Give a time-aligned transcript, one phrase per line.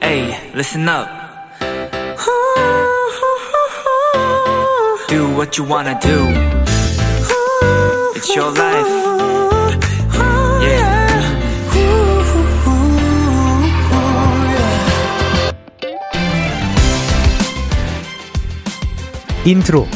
[0.00, 1.08] Hey, listen up.
[5.08, 6.26] Do what you wanna do.
[8.16, 8.88] It's your life.
[10.60, 11.04] Yeah.
[19.44, 19.86] 인트로,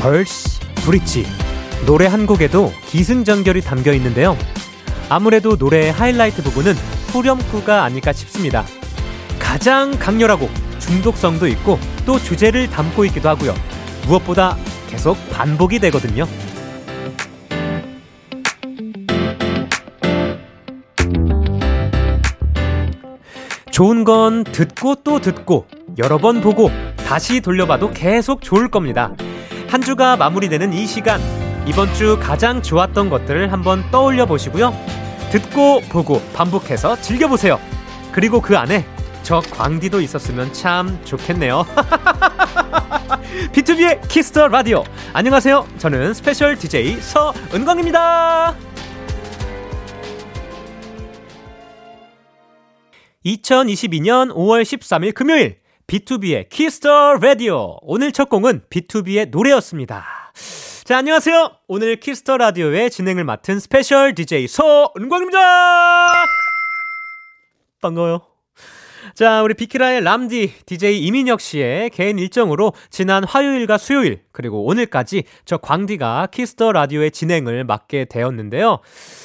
[0.00, 1.26] 벌스, 브릿지,
[1.84, 4.38] 노래 한 곡에도 기승전결이 담겨 있는데요.
[5.14, 6.72] 아무래도 노래의 하이라이트 부분은
[7.08, 8.64] 후렴구가 아닐까 싶습니다.
[9.38, 10.48] 가장 강렬하고
[10.78, 13.54] 중독성도 있고 또 주제를 담고 있기도 하고요.
[14.06, 14.56] 무엇보다
[14.88, 16.24] 계속 반복이 되거든요.
[23.70, 25.66] 좋은 건 듣고 또 듣고
[25.98, 26.70] 여러 번 보고
[27.06, 29.12] 다시 돌려봐도 계속 좋을 겁니다.
[29.68, 31.20] 한 주가 마무리되는 이 시간
[31.66, 35.01] 이번 주 가장 좋았던 것들을 한번 떠올려 보시고요.
[35.32, 37.58] 듣고 보고 반복해서 즐겨보세요.
[38.12, 38.84] 그리고 그 안에
[39.22, 41.64] 저 광디도 있었으면 참 좋겠네요.
[43.54, 44.84] BTOB의 키스 더 라디오.
[45.14, 45.66] 안녕하세요.
[45.78, 48.54] 저는 special DJ 서은광입니다.
[53.24, 57.78] 2022년 5월 13일 금요일 BTOB의 키스 더 라디오.
[57.80, 60.04] 오늘 첫 곡은 BTOB의 노래였습니다.
[60.92, 61.52] 자, 안녕하세요.
[61.68, 65.38] 오늘 키스 더 라디오의 진행을 맡은 special DJ 서은광입니다.
[67.80, 68.20] 반가워요.
[69.14, 75.56] 자, 우리 비키라의 람디 DJ 이민혁 씨의 개인 일정으로 지난 화요일과 수요일 그리고 오늘까지 저
[75.56, 78.80] 광디가 키스 더 라디오의 진행을 맡게 되었는데요.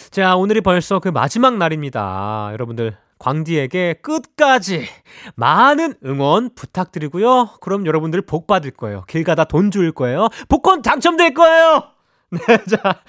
[0.10, 2.48] 자, 오늘이 벌써 그 마지막 날입니다.
[2.54, 4.86] 여러분들 광디에게 끝까지
[5.36, 7.50] 많은 응원 부탁드리고요.
[7.62, 9.04] 그럼 여러분들 복 받을 거예요.
[9.08, 10.28] 길 가다 돈 줄 거예요.
[10.50, 11.84] 복권 당첨될 거예요.
[12.32, 13.02] 네, 자.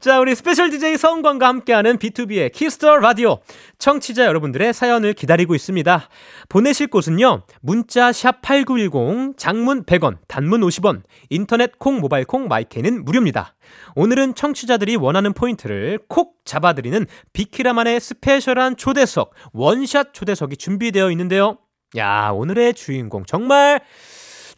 [0.00, 3.38] 자, 우리 스페셜 DJ 서은광과 함께하는 B2B의 키스터 라디오.
[3.78, 6.08] 청취자 여러분들의 사연을 기다리고 있습니다.
[6.48, 7.42] 보내실 곳은요.
[7.60, 13.54] 문자 샵8910, 장문 100원, 단문 50원, 인터넷 콩, 모바일 콩, 마이 K는 무료입니다.
[13.94, 21.58] 오늘은 청취자들이 원하는 포인트를 콕 잡아드리는 비키라만의 스페셜한 초대석, 원샷 초대석이 준비되어 있는데요.
[21.96, 23.80] 야, 오늘의 주인공 정말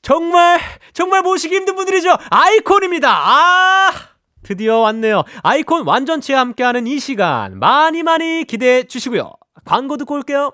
[0.03, 0.59] 정말
[0.93, 2.17] 정말 모시기 힘든 분들이죠.
[2.31, 3.09] 아이콘입니다.
[3.11, 4.18] 아!
[4.43, 5.25] 드디어 왔네요.
[5.43, 9.33] 아이콘 완전체와 함께하는 이 시간 많이 많이 기대해 주시고요.
[9.65, 10.53] 광고 듣고 올게요.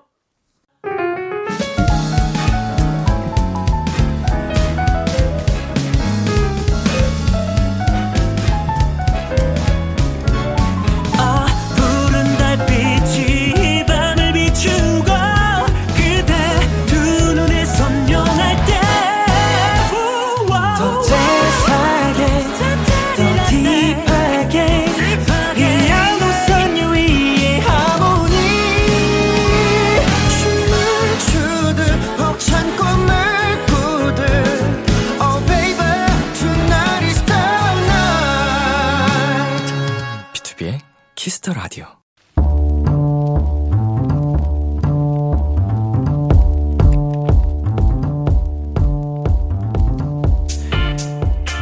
[41.25, 41.87] Kiss the Radio.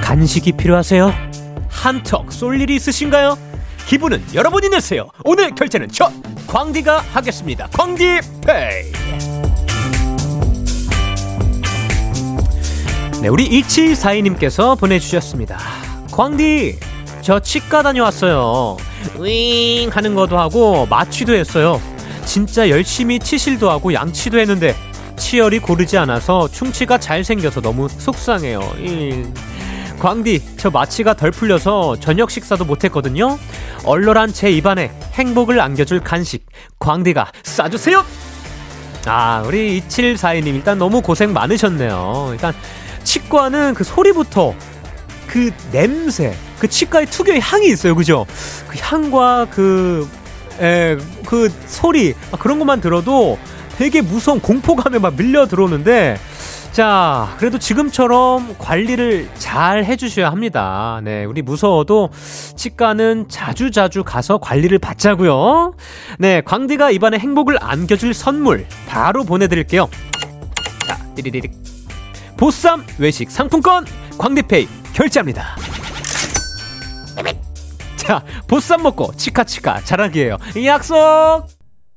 [0.01, 1.13] 간식이 필요하세요?
[1.69, 3.37] 한턱 쏠 일이 있으신가요?
[3.87, 5.07] 기분은 여러분이 내세요.
[5.23, 6.11] 오늘 결제는 저
[6.45, 7.67] 광디가 하겠습니다.
[7.67, 8.91] 광디 페이.
[13.21, 15.57] 네, 우리 2742님께서 보내주셨습니다.
[16.11, 16.77] 광디,
[17.23, 18.75] 저 치과 다녀왔어요.
[19.17, 21.81] 윙 하는 것도 하고 마취도 했어요.
[22.25, 24.75] 진짜 열심히 치실도 하고 양치도 했는데
[25.15, 28.59] 치열이 고르지 않아서 충치가 잘 생겨서 너무 속상해요.
[28.77, 29.23] 이...
[29.99, 33.39] 광디, 저 마취가 덜 풀려서 저녁 식사도 못했거든요.
[33.85, 36.45] 얼얼한 제 입안에 행복을 안겨줄 간식,
[36.79, 38.03] 광디가 싸주세요!
[39.05, 42.31] 아, 우리 2742님, 일단 너무 고생 많으셨네요.
[42.33, 42.53] 일단,
[43.05, 44.53] 치과는 그 소리부터
[45.27, 47.93] 그 냄새, 그 치과의 특유의 향이 있어요.
[47.93, 48.25] 그죠?
[48.69, 50.07] 그 향과 그,
[50.61, 53.37] 에, 그 소리, 아, 그런 것만 들어도
[53.75, 56.17] 되게 무서운 공포감에 막 밀려 들어오는데,
[56.71, 61.01] 자, 그래도 지금처럼 관리를 잘 해주셔야 합니다.
[61.03, 62.11] 네, 우리 무서워도
[62.55, 65.73] 치과는 자주자주 가서 관리를 받자고요.
[66.17, 69.89] 네, 광디가 입안에 행복을 안겨줄 선물 바로 보내드릴게요.
[70.87, 71.51] 자, 띠리리릭.
[72.37, 73.85] 보쌈 외식 상품권
[74.17, 75.57] 광디페이 결제합니다.
[77.95, 80.37] 자, 보쌈 먹고 치카치카 자라기예요.
[80.65, 81.47] 약속!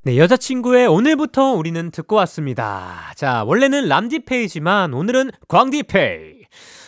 [0.05, 3.13] 네, 여자친구의 오늘부터 우리는 듣고 왔습니다.
[3.17, 6.45] 자, 원래는 람디페이지만 오늘은 광디페이.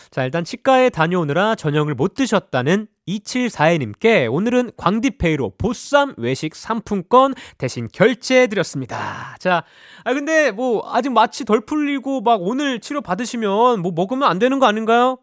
[0.09, 9.35] 자, 일단 치과에 다녀오느라 저녁을 못 드셨다는 2742님께 오늘은 광디페이로 보쌈 외식 상품권 대신 결제해드렸습니다.
[9.39, 9.63] 자,
[10.05, 14.59] 아, 근데 뭐 아직 마취 덜 풀리고 막 오늘 치료 받으시면 뭐 먹으면 안 되는
[14.59, 15.17] 거 아닌가요?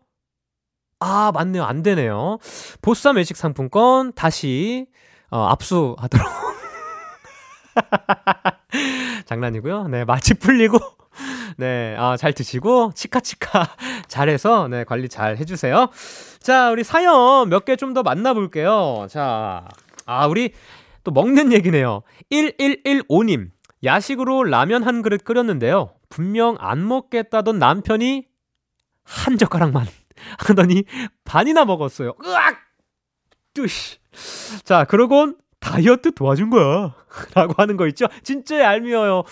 [1.00, 1.64] 아, 맞네요.
[1.64, 2.38] 안 되네요.
[2.82, 4.86] 보쌈 외식 상품권 다시
[5.30, 6.26] 어, 압수하도록.
[9.26, 9.88] 장난이고요.
[9.88, 10.78] 네, 마취 풀리고
[11.58, 13.66] 네, 아, 잘 드시고, 치카치카
[14.08, 15.88] 잘해서, 네, 관리 잘 해주세요.
[16.40, 19.06] 자, 우리 사연 몇 개 좀 더 만나볼게요.
[19.08, 19.66] 자,
[20.04, 20.52] 아, 우리
[21.02, 22.02] 또 먹는 얘기네요.
[22.30, 23.48] 1115님,
[23.84, 25.94] 야식으로 라면 한 그릇 끓였는데요.
[26.10, 28.24] 분명 안 먹겠다던 남편이
[29.04, 29.86] 한 젓가락만
[30.38, 30.84] 하더니
[31.24, 32.14] 반이나 먹었어요.
[32.24, 32.56] 으악!
[33.54, 33.98] 뚜시.
[34.64, 36.94] 자, 그러곤 다이어트 도와준 거야.
[37.34, 38.06] 라고 하는 거 있죠?
[38.22, 39.24] 진짜 얄미워요.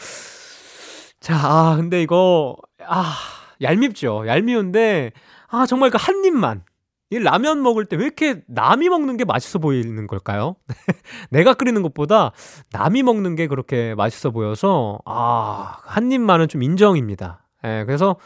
[1.20, 3.14] 자, 아, 근데 이거, 아,
[3.62, 4.24] 얄밉죠.
[4.26, 5.12] 얄미운데,
[5.48, 6.62] 아, 정말 그 한 입만.
[7.10, 10.56] 이 라면 먹을 때 왜 이렇게 남이 먹는 게 맛있어 보이는 걸까요?
[11.30, 12.32] 내가 끓이는 것보다
[12.72, 17.46] 남이 먹는 게 그렇게 맛있어 보여서, 아, 한 입만은 좀 인정입니다.
[17.64, 18.16] 예, 그래서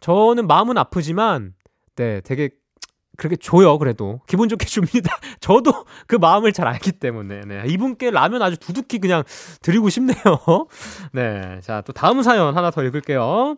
[0.00, 1.54] 저는 마음은 아프지만,
[1.96, 2.50] 네, 되게
[3.16, 4.20] 그렇게 줘요, 그래도.
[4.26, 5.16] 기분 좋게 줍니다.
[5.40, 5.72] 저도
[6.06, 7.40] 그 마음을 잘 알기 때문에.
[7.46, 7.62] 네.
[7.66, 9.22] 이분께 라면 아주 두둑히 그냥
[9.62, 10.16] 드리고 싶네요.
[11.12, 11.60] 네.
[11.62, 13.56] 자, 또 다음 사연 하나 더 읽을게요.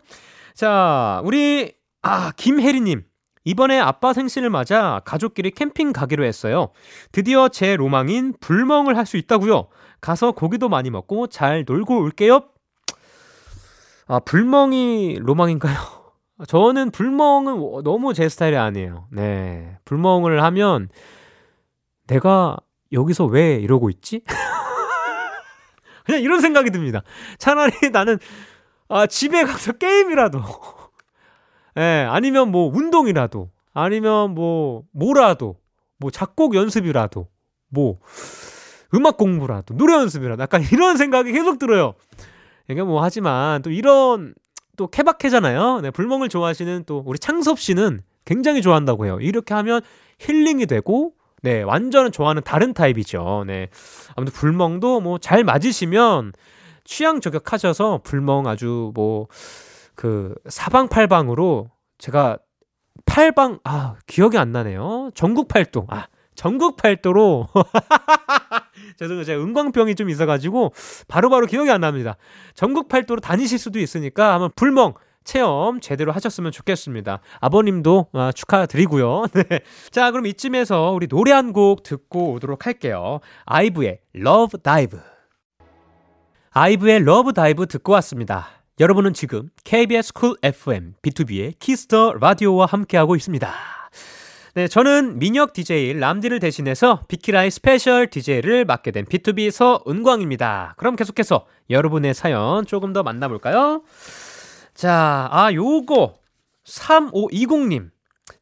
[0.54, 3.02] 자, 우리, 아, 김혜리님.
[3.44, 6.68] 이번에 아빠 생신을 맞아 가족끼리 캠핑 가기로 했어요.
[7.12, 9.68] 드디어 제 로망인 불멍을 할 수 있다고요.
[10.00, 12.42] 가서 고기도 많이 먹고 잘 놀고 올게요.
[14.06, 15.76] 아, 불멍이 로망인가요?
[16.46, 19.08] 저는 불멍은 너무 제 스타일이 아니에요.
[19.10, 19.76] 네.
[19.84, 20.88] 불멍을 하면
[22.06, 22.56] 내가
[22.92, 24.22] 여기서 왜 이러고 있지?
[26.06, 27.02] 그냥 이런 생각이 듭니다.
[27.38, 28.18] 차라리 나는
[28.88, 30.38] 아, 집에 가서 게임이라도
[31.76, 35.56] 예, 네, 아니면 뭐 운동이라도 아니면 뭐 뭐라도
[35.98, 37.28] 뭐 작곡 연습이라도
[37.68, 37.98] 뭐
[38.94, 41.94] 음악 공부라도 노래 연습이라도 약간 이런 생각이 계속 들어요.
[42.66, 44.34] 그러니까 뭐 하지만 또 이런
[44.78, 45.82] 또 케바케잖아요.
[45.82, 49.18] 네, 불멍을 좋아하시는 또 우리 창섭 씨는 굉장히 좋아한다고 해요.
[49.20, 49.82] 이렇게 하면
[50.20, 53.44] 힐링이 되고 네, 완전 좋아하는 다른 타입이죠.
[53.46, 53.68] 네.
[54.16, 56.32] 아무튼 불멍도 뭐 잘 맞으시면
[56.84, 59.28] 취향 저격하셔서 불멍 아주 뭐
[59.98, 62.38] 그 사방팔방으로 제가
[63.04, 65.10] 팔방 아 기억이 안 나네요.
[65.12, 66.06] 전국 팔도 아
[66.38, 67.48] 전국 팔도로
[68.96, 69.24] 죄송해요.
[69.24, 70.72] 제가 은광병이 좀 있어가지고
[71.08, 72.16] 바로바로 바로 기억이 안 납니다.
[72.54, 74.94] 전국 팔도로 다니실 수도 있으니까 한번 불멍
[75.24, 77.18] 체험 제대로 하셨으면 좋겠습니다.
[77.40, 79.24] 아버님도 아, 축하드리고요.
[79.34, 79.60] 네.
[79.90, 83.18] 자, 그럼 이쯤에서 우리 노래 한 곡 듣고 오도록 할게요.
[83.44, 85.00] 아이브의 Love Dive.
[86.50, 88.46] 아이브의 Love Dive 듣고 왔습니다.
[88.78, 93.77] 여러분은 지금 KBS 쿨 FM B2B의 키스터 라디오와 함께하고 있습니다.
[94.54, 100.74] 네, 저는 민혁 DJ 람디를 대신해서 비키라의 스페셜 DJ를 맡게 된 BTOB 서은광입니다.
[100.78, 103.82] 그럼 계속해서 여러분의 사연 조금 더 만나볼까요?
[104.74, 106.14] 자, 아, 요거
[106.64, 107.90] 3520님.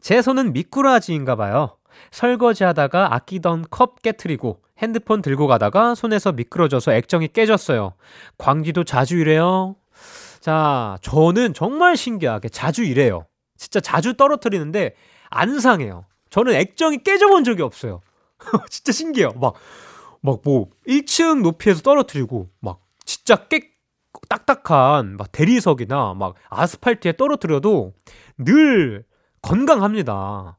[0.00, 1.76] 제 손은 미꾸라지인가 봐요.
[2.10, 7.94] 설거지 하다가 아끼던 컵 깨트리고 핸드폰 들고 가다가 손에서 미끄러져서 액정이 깨졌어요.
[8.38, 9.76] 광기도 자주 이래요.
[10.40, 13.26] 자, 저는 정말 신기하게 자주 이래요.
[13.56, 14.94] 진짜 자주 떨어뜨리는데
[15.38, 16.04] 안 상해요.
[16.30, 18.00] 저는 액정이 깨져본 적이 없어요.
[18.70, 19.32] 진짜 신기해요.
[19.40, 19.54] 막,
[20.20, 23.70] 막 뭐, 1층 높이에서 떨어뜨리고, 막, 진짜 깨,
[24.28, 27.92] 딱딱한, 막, 대리석이나, 막, 아스팔트에 떨어뜨려도
[28.38, 29.04] 늘
[29.42, 30.58] 건강합니다.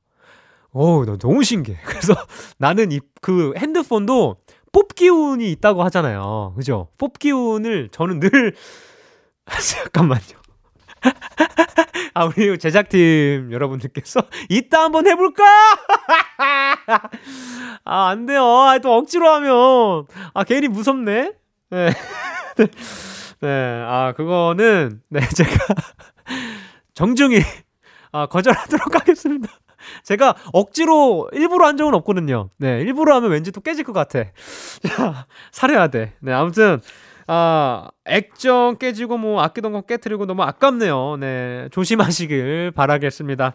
[0.72, 1.80] 어, 나 너무 신기해.
[1.86, 2.14] 그래서
[2.58, 4.38] 나는 이, 그 핸드폰도
[4.72, 6.54] 뽑기운이 있다고 하잖아요.
[6.56, 6.90] 그죠?
[6.98, 8.56] 뽑기운을 저는 늘,
[9.48, 10.47] 잠깐만요.
[12.14, 15.44] 아, 우리 제작팀 여러분들께서 이따 한번 해볼까?
[17.86, 18.44] 아, 안 돼요.
[18.44, 20.06] 아, 또 억지로 하면.
[20.34, 21.34] 아, 괜히 무섭네.
[21.70, 21.90] 네.
[23.42, 23.84] 네.
[23.86, 25.52] 아, 그거는, 네, 제가
[26.94, 27.42] 정중히,
[28.12, 29.50] 아, 거절하도록 하겠습니다.
[30.04, 32.50] 제가 억지로 일부러 한 적은 없거든요.
[32.58, 34.24] 네, 일부러 하면 왠지 또 깨질 것 같아.
[34.88, 36.14] 자, 사려야 돼.
[36.20, 36.82] 네, 아무튼,
[37.28, 41.18] 아, 액정 깨지고 뭐 아끼던 거 깨트리고 너무 아깝네요.
[41.20, 41.68] 네.
[41.72, 43.54] 조심하시길 바라겠습니다.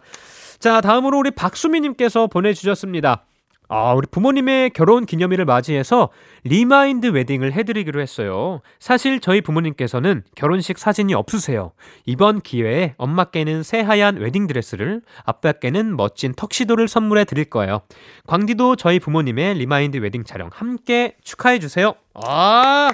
[0.59, 3.25] 자, 다음으로 우리 박수미님께서 보내주셨습니다.
[3.69, 6.09] 아, 우리 부모님의 결혼 기념일을 맞이해서
[6.43, 8.61] 리마인드 웨딩을 해드리기로 했어요.
[8.79, 11.71] 사실 저희 부모님께서는 결혼식 사진이 없으세요.
[12.05, 17.81] 이번 기회에 엄마께는 새하얀 웨딩드레스를, 아빠께는 멋진 턱시도를 선물해 드릴 거예요.
[18.27, 21.95] 광디도 저희 부모님의 리마인드 웨딩 촬영 함께 축하해 주세요.
[22.13, 22.91] 아!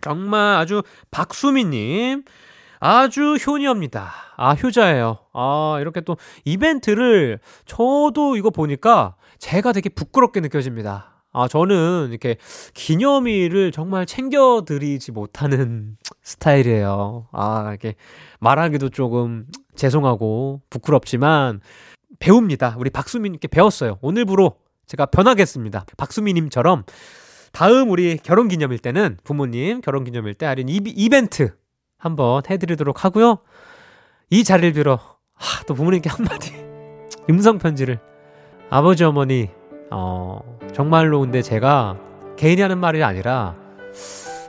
[0.00, 2.24] 정말 아주 박수미님.
[2.80, 4.12] 아주 효녀입니다.
[4.36, 5.18] 아, 효자예요.
[5.32, 11.22] 아, 이렇게 또 이벤트를 저도 이거 보니까 제가 되게 부끄럽게 느껴집니다.
[11.32, 12.36] 아, 저는 이렇게
[12.74, 17.28] 기념일을 정말 챙겨드리지 못하는 스타일이에요.
[17.32, 17.94] 아, 이렇게
[18.40, 21.60] 말하기도 조금 죄송하고 부끄럽지만
[22.18, 22.76] 배웁니다.
[22.78, 23.98] 우리 박수민님께 배웠어요.
[24.00, 25.84] 오늘부로 제가 변하겠습니다.
[25.96, 26.84] 박수민님처럼
[27.52, 31.54] 다음 우리 결혼 기념일 때는 부모님 결혼 기념일 때 할인 이벤트
[31.96, 33.38] 한번 해드리도록 하고요.
[34.30, 34.98] 이 자리를 빌어
[35.34, 36.52] 하, 또 부모님께 한마디
[37.30, 37.98] 음성 편지를
[38.70, 39.50] 아버지 어머니
[39.90, 40.40] 어
[40.74, 41.98] 정말로 근데 제가
[42.36, 43.56] 개인이 하는 말이 아니라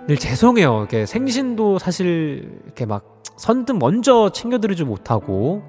[0.08, 0.80] 늘 죄송해요.
[0.80, 5.64] 이렇게 생신도 사실 이렇게 막 선뜻 먼저 챙겨드리지 못하고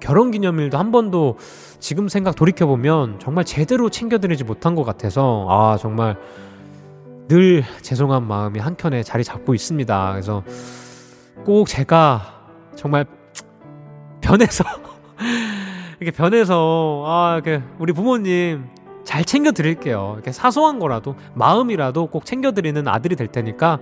[0.00, 1.38] 결혼 기념일도 한 번도
[1.80, 6.16] 지금 생각 돌이켜 보면 정말 제대로 챙겨드리지 못한 것 같아서 아 정말
[7.28, 10.12] 늘 죄송한 마음이 한켠에 자리 잡고 있습니다.
[10.12, 10.42] 그래서
[11.44, 13.06] 꼭 제가 정말
[14.20, 14.64] 변해서
[16.00, 18.66] 이렇게 변해서 아 이렇게 우리 부모님
[19.04, 20.12] 잘 챙겨 드릴게요.
[20.14, 23.78] 이렇게 사소한 거라도 마음이라도 꼭 챙겨 드리는 아들이 될 테니까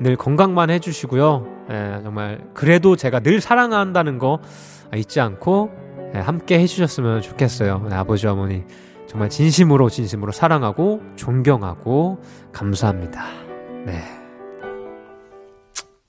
[0.00, 1.46] 늘 건강만 해주시고요.
[1.70, 4.40] 예, 정말 그래도 제가 늘 사랑한다는 거
[4.94, 5.70] 잊지 않고
[6.14, 7.86] 예, 함께 해주셨으면 좋겠어요.
[7.88, 8.64] 네, 아버지 어머니
[9.10, 13.24] 정말 진심으로 진심으로 사랑하고 존경하고 감사합니다.
[13.84, 14.04] 네.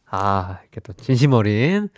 [0.06, 1.90] 아, 이렇게 또 진심 어린,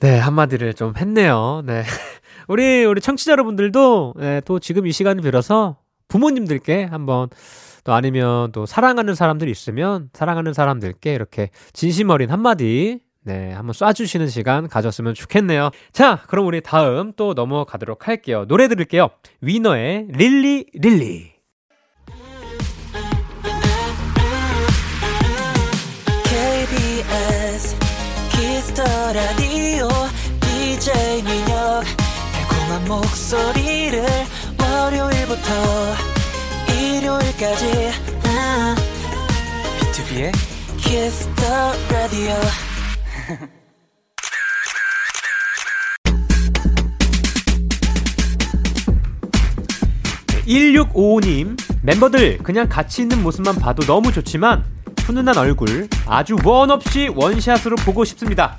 [0.00, 1.62] 네, 한마디를 좀 했네요.
[1.64, 1.84] 네.
[2.48, 5.76] 우리, 우리 청취자 여러분들도, 네, 또 지금 이 시간을 빌어서
[6.08, 7.28] 부모님들께 한번
[7.84, 14.28] 또 아니면 또 사랑하는 사람들이 있으면 사랑하는 사람들께 이렇게 진심 어린 한마디 네, 한번 쏴주시는
[14.28, 15.70] 시간 가졌으면 좋겠네요.
[15.92, 18.44] 자, 그럼 우리 다음 또 넘어가도록 할게요.
[18.48, 19.10] 노래 들을게요.
[19.40, 21.32] 위너의 REALLY REALLY.
[28.30, 28.82] Kiss the
[29.12, 29.88] Radio
[30.40, 31.84] DJ 민혁
[32.32, 34.02] 달콤한 목소리를
[34.58, 35.50] 월요일부터
[36.80, 37.90] 일요일까지
[39.80, 40.32] 비투비의
[40.78, 42.32] Kiss the Radio
[50.46, 54.64] 1655님 멤버들 그냥 같이 있는 모습만 봐도 너무 좋지만
[55.02, 58.56] 훈훈한 얼굴 아주 원 없이 원샷으로 보고 싶습니다.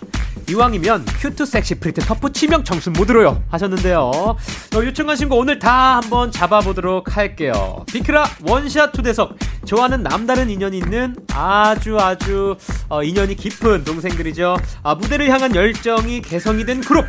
[0.50, 4.00] 이왕이면 cute 섹시 pretty 터프 치명 청순 모드로요 하셨는데요.
[4.00, 4.38] 어,
[4.76, 7.86] 요청하신 거 오늘 다 한번 잡아보도록 할게요.
[7.92, 12.58] 비키라 원샷 초대석 좋아하는 남다른 인연이 있는 아주 아주
[12.90, 14.58] 어, 인연이 깊은 동생들이죠.
[14.84, 17.06] 아, 무대를 향한 열정이 개성이 된 그룹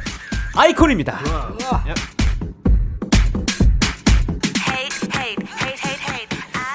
[0.54, 1.20] 아이콘입니다.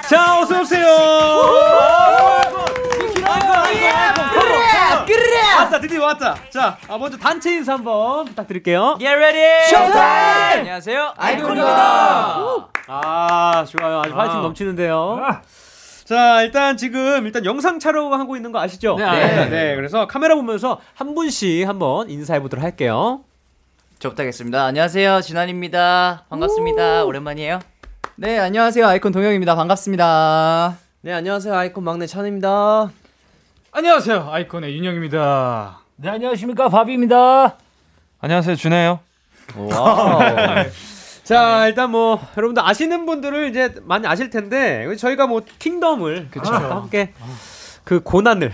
[0.10, 2.29] 자 어서 오세요.
[5.60, 6.36] 왔다 드디어 왔다.
[6.50, 8.96] 자 아, 먼저 단체 인사 한번 부탁드릴게요.
[9.00, 9.68] Get ready!
[9.70, 10.60] 쇼타임!
[10.62, 11.14] 안녕하세요.
[11.18, 12.70] 아이콘입니다.
[12.88, 14.00] 아 좋아요.
[14.00, 15.42] 아주 파이팅 넘치는데요.
[16.06, 18.96] 자 일단 지금 일단 영상 촬영하고 있는 거 아시죠?
[18.98, 19.50] 네, 네.
[19.50, 19.76] 네.
[19.76, 23.22] 그래서 카메라 보면서 한 분씩 한번 인사해 보도록 할게요.
[24.00, 24.64] 저부터 하겠습니다.
[24.64, 25.22] 안녕하세요.
[25.22, 26.24] 진환입니다.
[26.30, 27.04] 반갑습니다.
[27.04, 27.60] 오랜만이에요.
[28.16, 28.88] 네 안녕하세요.
[28.88, 29.56] 아이콘 동영입니다.
[29.56, 30.78] 반갑습니다.
[31.02, 31.54] 네 안녕하세요.
[31.54, 32.92] 아이콘 막내 찬입니다
[33.72, 34.28] 안녕하세요.
[34.32, 35.80] 아이콘의 윤영입니다.
[35.98, 36.70] 네, 안녕하십니까.
[36.70, 37.56] 바비입니다.
[38.20, 38.56] 안녕하세요.
[38.56, 39.00] 준혜요.
[41.24, 46.52] 자, 일단 뭐 여러분들 아시는 분들을 이제 많이 아실 텐데 저희가 뭐 킹덤을 그쵸.
[46.52, 47.14] 함께
[47.84, 48.52] 그 고난을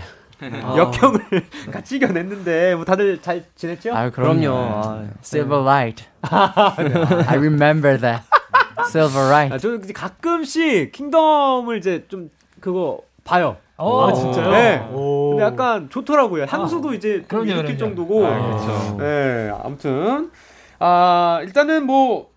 [0.62, 0.74] 아.
[0.76, 1.20] 역경을
[1.72, 3.94] 같이 이겨냈는데 뭐 다들 잘 지냈죠?
[3.96, 4.50] 아, 그럼요.
[4.52, 6.04] 아, Silver Light.
[6.30, 8.22] I remember that.
[8.88, 9.54] Silver Light.
[9.54, 12.30] 아, 저는 가끔씩 킹덤을 이제 좀
[12.60, 13.56] 그거 봐요.
[13.78, 14.50] 아 진짜요?
[14.50, 14.88] 네.
[14.90, 16.44] 근데 약간 좋더라고요.
[16.48, 17.78] 향수도 아, 이제 그럼요, 느낄 그럼요.
[17.78, 18.26] 정도고.
[18.26, 18.96] 아, 그렇죠.
[18.98, 20.30] 네, 아무튼
[20.78, 22.30] 아 일단은 뭐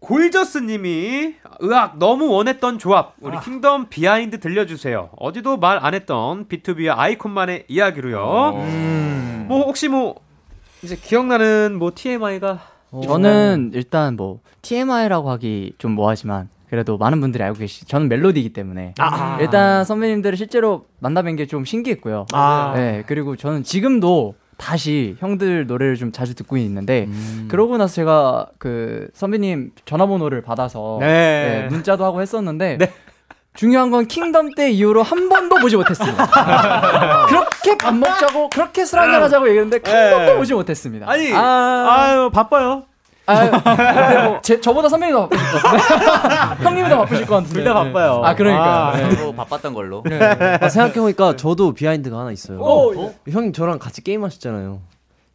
[0.00, 3.40] gorgeous님이 의학 너무 원했던 조합 우리 아.
[3.40, 5.10] 킹덤 behind 들려주세요.
[5.16, 8.52] 어디도 말 안 했던 BTOB와 아이콘만의 이야기로요.
[8.56, 9.44] 음.
[9.48, 10.16] 뭐 혹시 뭐
[10.82, 12.58] 이제 기억나는 뭐 TMI가
[13.02, 17.86] 저는 일단 뭐 TMI라고 하기 좀 뭐하지만 그래도 많은 분들이 알고 계시.
[17.86, 19.38] 저는 멜로디이기 때문에 아.
[19.40, 22.26] 일단 선배님들을 실제로 만나뵌 게 좀 신기했고요.
[22.32, 22.72] 아.
[22.74, 27.46] 네 그리고 저는 지금도 다시 형들 노래를 좀 자주 듣고 있는데 음.
[27.48, 31.06] 그러고 나서 제가 그 선배님 전화번호를 받아서 네.
[31.06, 32.92] 네, 문자도 하고 했었는데 네.
[33.54, 36.26] 중요한 건 킹덤 때 이후로 한 번도 보지 못했습니다.
[37.28, 41.08] 그렇게 밥 먹자고 그렇게 술 한잔 하자고 얘기했는데 한 번도 보지 못했습니다.
[41.08, 41.86] 아니 아...
[41.88, 42.84] 아유 바빠요.
[43.26, 46.64] 아, 제, 저보다 선배님 더 바쁘실 것 같은데.
[46.64, 47.54] 형님이 더 바쁘실 것 같은데.
[47.54, 48.20] 둘 다 바빠요.
[48.24, 48.88] 아, 그러니까.
[48.94, 50.02] 아, 저도 바빴던 걸로.
[50.60, 52.58] 아, 생각해보니까 저도 behind가 하나 있어요.
[52.60, 54.80] 어, 형님 저랑 같이 게임하셨잖아요.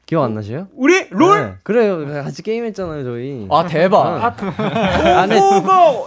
[0.05, 0.67] 기억 안 나세요?
[0.75, 1.39] 우리 롤?
[1.43, 2.23] 네, 그래요.
[2.23, 3.47] 같이 게임했잖아요 저희.
[3.49, 4.23] 아, 대박.
[4.23, 5.39] 아, 근데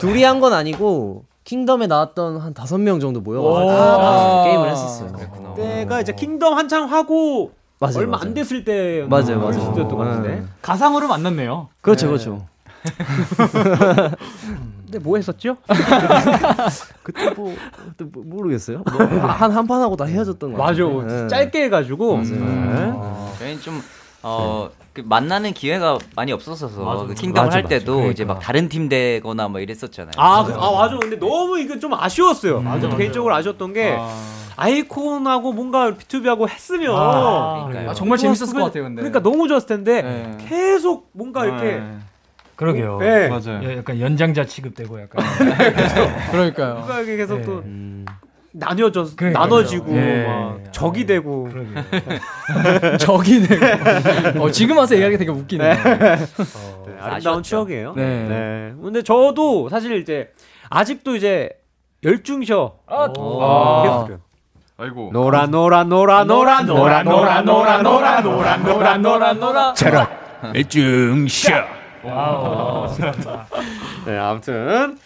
[0.00, 5.12] 둘이 한 건 아니고 킹덤에 나왔던 한 다섯 명 정도 모여가지고 아, 게임을 했었어요.
[5.56, 8.28] 때가 이제 킹덤 한창 하고 맞아요, 얼마 맞아요.
[8.28, 9.52] 안 됐을 때 맞아요, 맞아요.
[9.54, 10.28] 수였던 것 같은데.
[10.36, 10.44] 네.
[10.62, 11.68] 가상으로 만났네요.
[11.80, 12.46] 그렇죠, 그렇죠.
[14.84, 15.56] 근데 뭐 했었죠?
[17.02, 17.54] 그때 뭐,
[17.88, 18.82] 그때 뭐 모르겠어요.
[18.86, 20.84] 뭐한 판 하고 다 헤어졌던 거 맞아.
[20.84, 21.02] 같아요.
[21.22, 21.28] 네.
[21.28, 22.16] 짧게 해가지고.
[22.18, 22.28] 맞아요.
[22.28, 23.38] 네.
[23.38, 23.80] 저희는 좀
[24.22, 27.04] 어, 그 만나는 기회가 많이 없었어서 맞아.
[27.04, 27.78] 그 킹덤 맞아, 할 맞아.
[27.78, 30.12] 때도 이제 막 다른 팀 되거나 뭐 이랬었잖아요.
[30.16, 30.96] 아, 그, 아 맞아.
[30.98, 32.60] 근데 너무 이게 좀 아쉬웠어요.
[32.60, 32.98] 맞아, 저도 맞아.
[32.98, 33.98] 개인적으로 아쉬웠던 게
[34.56, 37.90] 아 이콘하고 뭔가 B2B하고 했으면 아, 그러니까요.
[37.90, 39.00] 아, 정말 재밌었을 것 같아요, 근데.
[39.02, 40.38] 그러니까 너무 좋았을 텐데 네.
[40.48, 41.82] 계속 뭔가 이렇게
[42.56, 42.98] 그러게요.
[43.00, 43.28] 네.
[43.28, 43.60] 맞아요.
[43.64, 45.24] 예, 약간 연장자 취급되고 약간.
[46.30, 46.74] 그러니까요.
[46.74, 47.44] 뭔가 이게 계속 네.
[47.44, 47.91] 또 음.
[48.54, 49.44] 나뉘어져 그러니까요.
[49.44, 50.26] 나눠지고 예.
[50.26, 51.48] 막 적이 되고.
[52.98, 54.44] 적이 되고.
[54.44, 55.74] 어, 지금 와서 얘기하기 되게 웃기네.
[55.74, 57.42] 네, 아름다운.
[57.42, 57.94] 추억이에요.
[57.96, 58.02] 네.
[58.28, 58.74] 네.
[58.82, 60.30] 근데 저도 사실 이제
[60.70, 61.48] 아직도 이제
[62.04, 64.08] 열중셔 아, 아.
[64.78, 65.10] 아이고.
[65.12, 70.06] 노라 노라 노라 노라 노라 노라 노라 노라 노라 노라 노라 노라 저런
[70.54, 71.52] 일중셔.
[74.06, 74.98] 네, 아무튼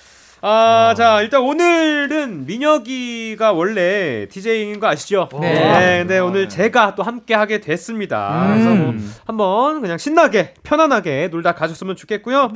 [0.49, 5.29] 아, 자, 일단 오늘은 민혁이가 원래 DJ인 거 아시죠?
[5.41, 5.99] 네.
[5.99, 8.47] 근데 오늘 제가 또 함께 하게 됐습니다.
[8.47, 9.15] 그래서 뭐 음.
[9.27, 12.53] 한번 그냥 신나게 편안하게 놀다 가셨으면 좋겠고요.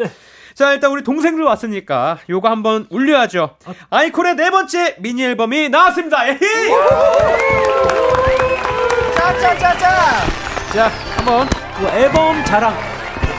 [0.55, 3.57] 자, 일단 우리 동생들 왔으니까 요거 한번 울려야죠.
[3.91, 6.29] 아이콘의 네 번째 미니 앨범이 나왔습니다.
[6.29, 6.39] 에히!
[10.73, 12.73] 자, 한번 그 앨범 자랑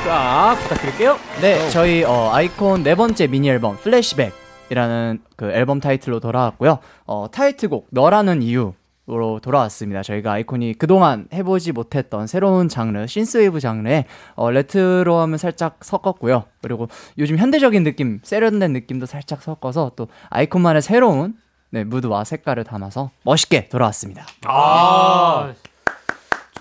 [0.03, 1.17] 쫙 부탁드릴게요.
[1.39, 4.40] 네, 저희 어, 아이콘 네 번째 미니 앨범 플래시백
[4.71, 6.79] 이라는 그 앨범 타이틀로 돌아왔고요.
[7.05, 10.01] 어, 타이틀곡 너라는 이유로 돌아왔습니다.
[10.01, 16.45] 저희가 아이콘이 그동안 해보지 못했던 새로운 장르, synthwave 장르에 어, 레트로함을 살짝 섞었고요.
[16.61, 16.87] 그리고
[17.17, 21.35] 요즘 현대적인 느낌, 세련된 느낌도 살짝 섞어서 또 아이콘만의 새로운
[21.69, 24.25] 네, 무드와 색깔을 담아서 멋있게 돌아왔습니다.
[24.45, 25.53] 아,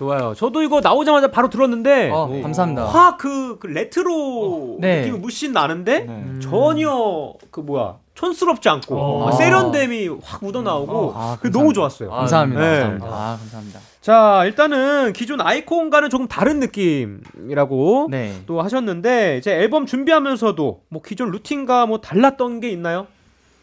[0.01, 0.33] 좋아요.
[0.33, 2.85] 저도 이거 나오자마자 바로 들었는데 어, 감사합니다.
[2.85, 5.01] 확그 레트로 네.
[5.01, 6.39] 느낌이 물씬 나는데 네.
[6.41, 9.29] 전혀 그 뭐야 촌스럽지 않고 어.
[9.29, 11.49] 아, 세련됨이 확 묻어 나오고 아, 그 감사합니다.
[11.59, 12.09] 너무 좋았어요.
[12.09, 12.61] 감사합니다.
[12.61, 12.67] 네.
[12.81, 13.07] 감사합니다.
[13.07, 13.79] 아, 감사합니다.
[14.01, 18.33] 자 일단은 기존 아이콘과는 조금 다른 느낌이라고 네.
[18.45, 23.07] 또 하셨는데 이제 앨범 준비하면서도 뭐 기존 루틴과 뭐 달랐던 게 있나요?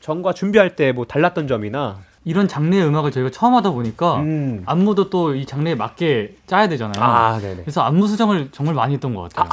[0.00, 4.62] 전과 준비할 때 뭐 달랐던 점이나 이런 장르의 음악을 저희가 처음 하다 보니까 음.
[4.66, 7.02] 안무도 또 이 장르에 맞게 짜야 되잖아요.
[7.02, 7.62] 아 네네.
[7.62, 9.48] 그래서 안무 수정을 정말 많이 했던 것 같아요.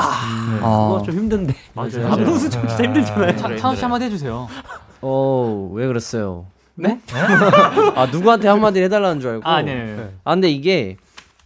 [0.52, 0.60] 네.
[0.62, 2.12] 어, 그거 좀 힘든데 맞아요.
[2.12, 3.36] 안무 수정 진짜 힘들잖아요.
[3.38, 4.48] 차- 차우 씨 한마디 해주세요.
[5.08, 6.48] 어, 왜 그랬어요?
[6.74, 7.00] 네?
[7.96, 9.48] 아, 누구한테 한마디 해달라는 줄 알고.
[9.48, 10.10] 아, 네.
[10.24, 10.98] 아, 근데 이게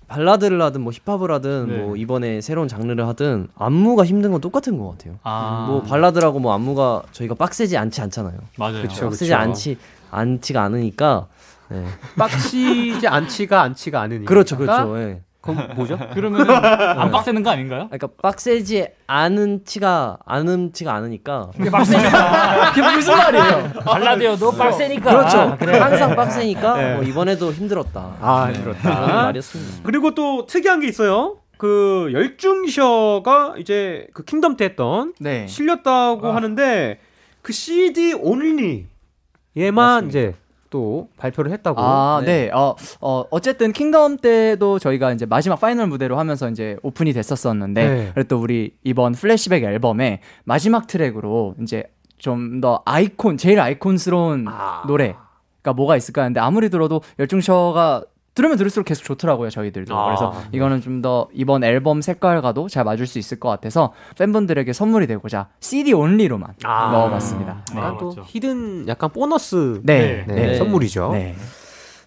[0.08, 1.78] 발라드를 하든 뭐 힙합을 하든 네.
[1.78, 5.20] 뭐 이번에 새로운 장르를 하든 안무가 힘든 건 똑같은 것 같아요.
[5.24, 8.40] 아, 뭐 발라드라고 뭐 안무가 저희가 빡세지 않지 않잖아요.
[8.58, 8.82] 맞아요.
[8.84, 9.10] 그쵸.
[9.10, 9.78] 빡세지 않지
[10.10, 11.28] 않지가 않으니까.
[11.68, 11.86] 네.
[12.18, 14.28] 빡치지 않지가 않지가 않으니까.
[14.28, 14.98] 그렇죠, 그렇죠.
[15.00, 15.22] 예.
[15.42, 15.98] 그럼 뭐죠?
[16.14, 17.86] 그러면 안 빡세는 거 아닌가요?
[17.88, 21.52] 그러니까 빡세지 않은 치가 않음치가 않으니까.
[21.56, 22.72] 그게 빡세니까.
[22.74, 23.70] 그게 무슨 말이에요?
[23.86, 25.10] 발라드여도 빡세니까.
[25.10, 25.58] 그렇죠.
[25.60, 25.78] 그래.
[25.80, 26.96] 항상 빡세니까 네.
[26.96, 28.16] 뭐 이번에도 힘들었다.
[28.20, 29.24] 아 그런 그렇다.
[29.24, 29.84] 말이었습니다.
[29.84, 31.38] 그리고 또 특이한 게 있어요.
[31.58, 35.46] 그 열중셔가 이제 그 킹덤 때 했던 네.
[35.48, 37.00] 실렸다고 하는데
[37.42, 40.36] 그 CD only에만 이제
[40.70, 41.80] 또 발표를 했다고.
[41.80, 42.50] 아, 네.
[42.54, 48.12] 어, 어, 어쨌든 킹덤 때도 저희가 이제 마지막 파이널 무대로 하면서 이제 오픈이 됐었었는데, 네.
[48.14, 51.84] 그리고 또 우리 이번 플래시백 앨범의 마지막 트랙으로 이제
[52.18, 54.84] 좀 더 아이콘, 제일 아이콘스러운 아.
[54.86, 58.04] 노래가 뭐가 있을까 하는데 아무리 들어도 열중쉬어가
[58.40, 59.94] 들으면 들을수록 계속 좋더라고요, 저희들도.
[59.98, 64.72] 아, 그래서 이거는 좀 더 이번 앨범 색깔과도 잘 맞을 수 있을 것 같아서 팬분들에게
[64.74, 66.92] 선물이 되고자 CD only로만 아.
[66.92, 67.66] 넣어봤습니다.
[67.74, 67.80] 네.
[67.80, 68.16] 약간 또.
[68.26, 70.24] hidden 약간 보너스 네.
[70.28, 70.56] 네, 네.
[70.56, 71.12] 선물이죠.
[71.14, 71.36] 네.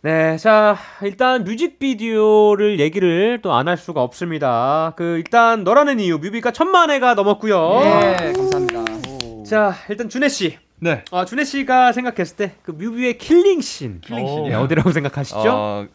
[0.02, 4.94] 네, 자, 일단 뮤직비디오를 얘기를 또 안 할 수가 없습니다.
[4.96, 8.84] 그, 일단, 너라는 이유, 뮤비가 천만 회가 넘었고요 네, 감사합니다.
[9.46, 10.58] 자, 일단 준회씨.
[10.82, 11.04] 네.
[11.12, 14.00] 아, 준회 씨가 생각했을 때, 그 뮤비의 killing scene.
[14.00, 14.48] killing scene이요?
[14.48, 15.38] 네, 어디라고 생각하시죠?
[15.46, 15.86] 어,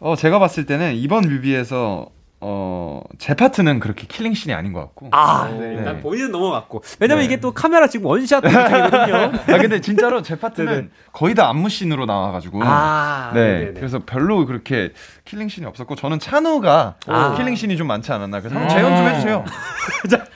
[0.00, 2.08] 어, 제가 봤을 때는 이번 뮤비에서
[2.40, 5.10] 어, 제 파트는 그렇게 killing scene이 아닌 것 같고.
[5.12, 5.58] 아, 네.
[5.60, 6.82] 네, 일단 본인은 넘어갔고.
[6.98, 7.26] 왜냐면 네.
[7.26, 9.14] 이게 또 카메라 지금 one shot 느낌이거든요.
[9.46, 10.88] 아 근데 진짜로 제 파트는 네네.
[11.12, 12.62] 거의 다 안무 scene으로 나와가지고.
[12.64, 13.72] 아, 네, 네네네.
[13.74, 14.90] 그래서 별로 그렇게
[15.24, 17.34] killing scene이 없었고 저는 찬우가 아.
[17.36, 18.40] killing scene이 좀 많지 않았나.
[18.40, 18.62] 그래서 음.
[18.62, 19.36] 한번 재연 좀 해주세요.
[20.16, 20.26] 어,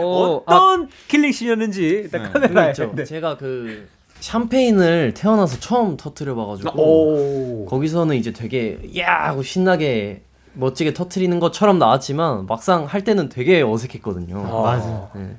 [0.00, 2.30] 어떤 killing scene이었는지 일단 네.
[2.30, 2.70] 카메라에.
[2.70, 2.92] 있죠.
[2.94, 3.04] 네.
[3.04, 3.88] 제가 그
[4.20, 7.66] 샴페인을 태어나서 처음 터트려 봐가지고 오.
[7.66, 10.22] 거기서는 이제 되게 야 하고 신나게
[10.54, 14.42] 멋지게 터트리는 것처럼 나왔지만 막상 할 때는 되게 어색했거든요.
[14.62, 15.10] 맞아.
[15.14, 15.36] 네.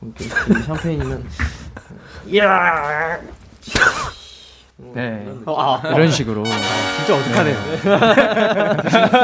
[0.00, 1.24] 그 샴페인이면
[2.36, 3.20] 야
[4.78, 5.26] 네.
[5.46, 7.56] 아, 이런 식으로 진짜 어색하네요.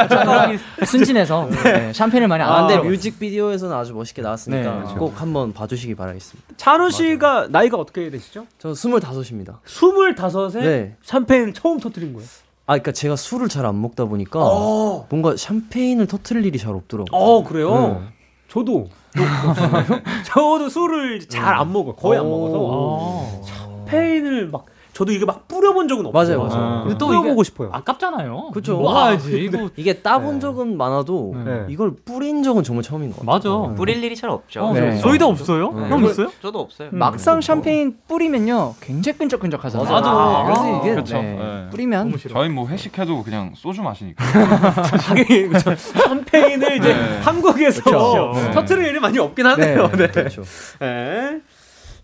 [0.08, 2.90] 척각이 순진해서 네, 샴페인을 많이 안 아, 근데 만들어.
[2.90, 4.94] 뮤직비디오에서는 아주 멋있게 나왔으니까 네, 그렇죠.
[4.96, 6.54] 꼭 한번 봐주시기 바라겠습니다.
[6.56, 8.46] 찬우 씨가 나이가 어떻게 되시죠?
[8.58, 9.60] 저 스물다섯입니다.
[9.66, 10.96] 스물다섯에 네.
[11.02, 12.26] 샴페인 처음 터뜨린 거예요.
[12.66, 17.08] 아, 그러니까 제가 술을 잘 안 먹다 보니까 어, 뭔가 샴페인을 터트릴 일이 잘 없더라고요.
[17.12, 18.00] 어 그래요.
[18.00, 18.08] 네.
[18.48, 18.88] 저도
[20.24, 21.94] 저도 술을 잘 안 먹어.
[21.94, 22.30] 거의 안 오.
[22.30, 23.42] 먹어서
[23.86, 26.38] 샴페인을 막 저도 이게 막 뿌려본 적은 없어요.
[26.38, 26.82] 맞아요, 맞아요.
[26.84, 27.70] 근데 또 뿌려보고 싶어요.
[27.72, 28.50] 아깝잖아요.
[28.52, 28.78] 그쵸.
[28.78, 29.44] 먹어야지.
[29.44, 31.64] 이거 이게 따본 적은 많아도 네.
[31.68, 33.60] 이걸 뿌린 적은 정말 처음인 것 같아요.
[33.60, 33.74] 맞아.
[33.74, 34.62] 뿌릴 일이 잘 없죠.
[34.62, 34.98] 어, 네.
[34.98, 35.72] 저희도 없어요?
[35.72, 35.88] 네.
[35.88, 36.30] 형 있어요?
[36.42, 36.90] 저도 없어요.
[36.92, 39.90] 막상 샴페인 뿌리면요 굉장히 끈적끈적하잖아요.
[39.90, 40.10] 맞아.
[40.10, 41.12] 아, 그래서 이게.
[41.12, 41.66] 네, 네.
[41.70, 42.14] 뿌리면.
[42.30, 44.22] 저희 뭐 회식해도 그냥 소주 마시니까.
[44.24, 45.52] 하긴.
[45.76, 47.18] 샴페인을 이제 네.
[47.20, 48.32] 한국에서.
[48.34, 48.50] 네.
[48.50, 49.88] 터트릴 일이 많이 없긴 하네요.
[49.92, 50.08] 네.
[50.08, 50.42] 그렇죠.
[50.80, 51.40] 네.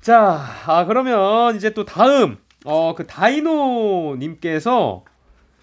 [0.01, 5.05] 자, 아 그러면 이제 또 다음 어 그 다이노 님께서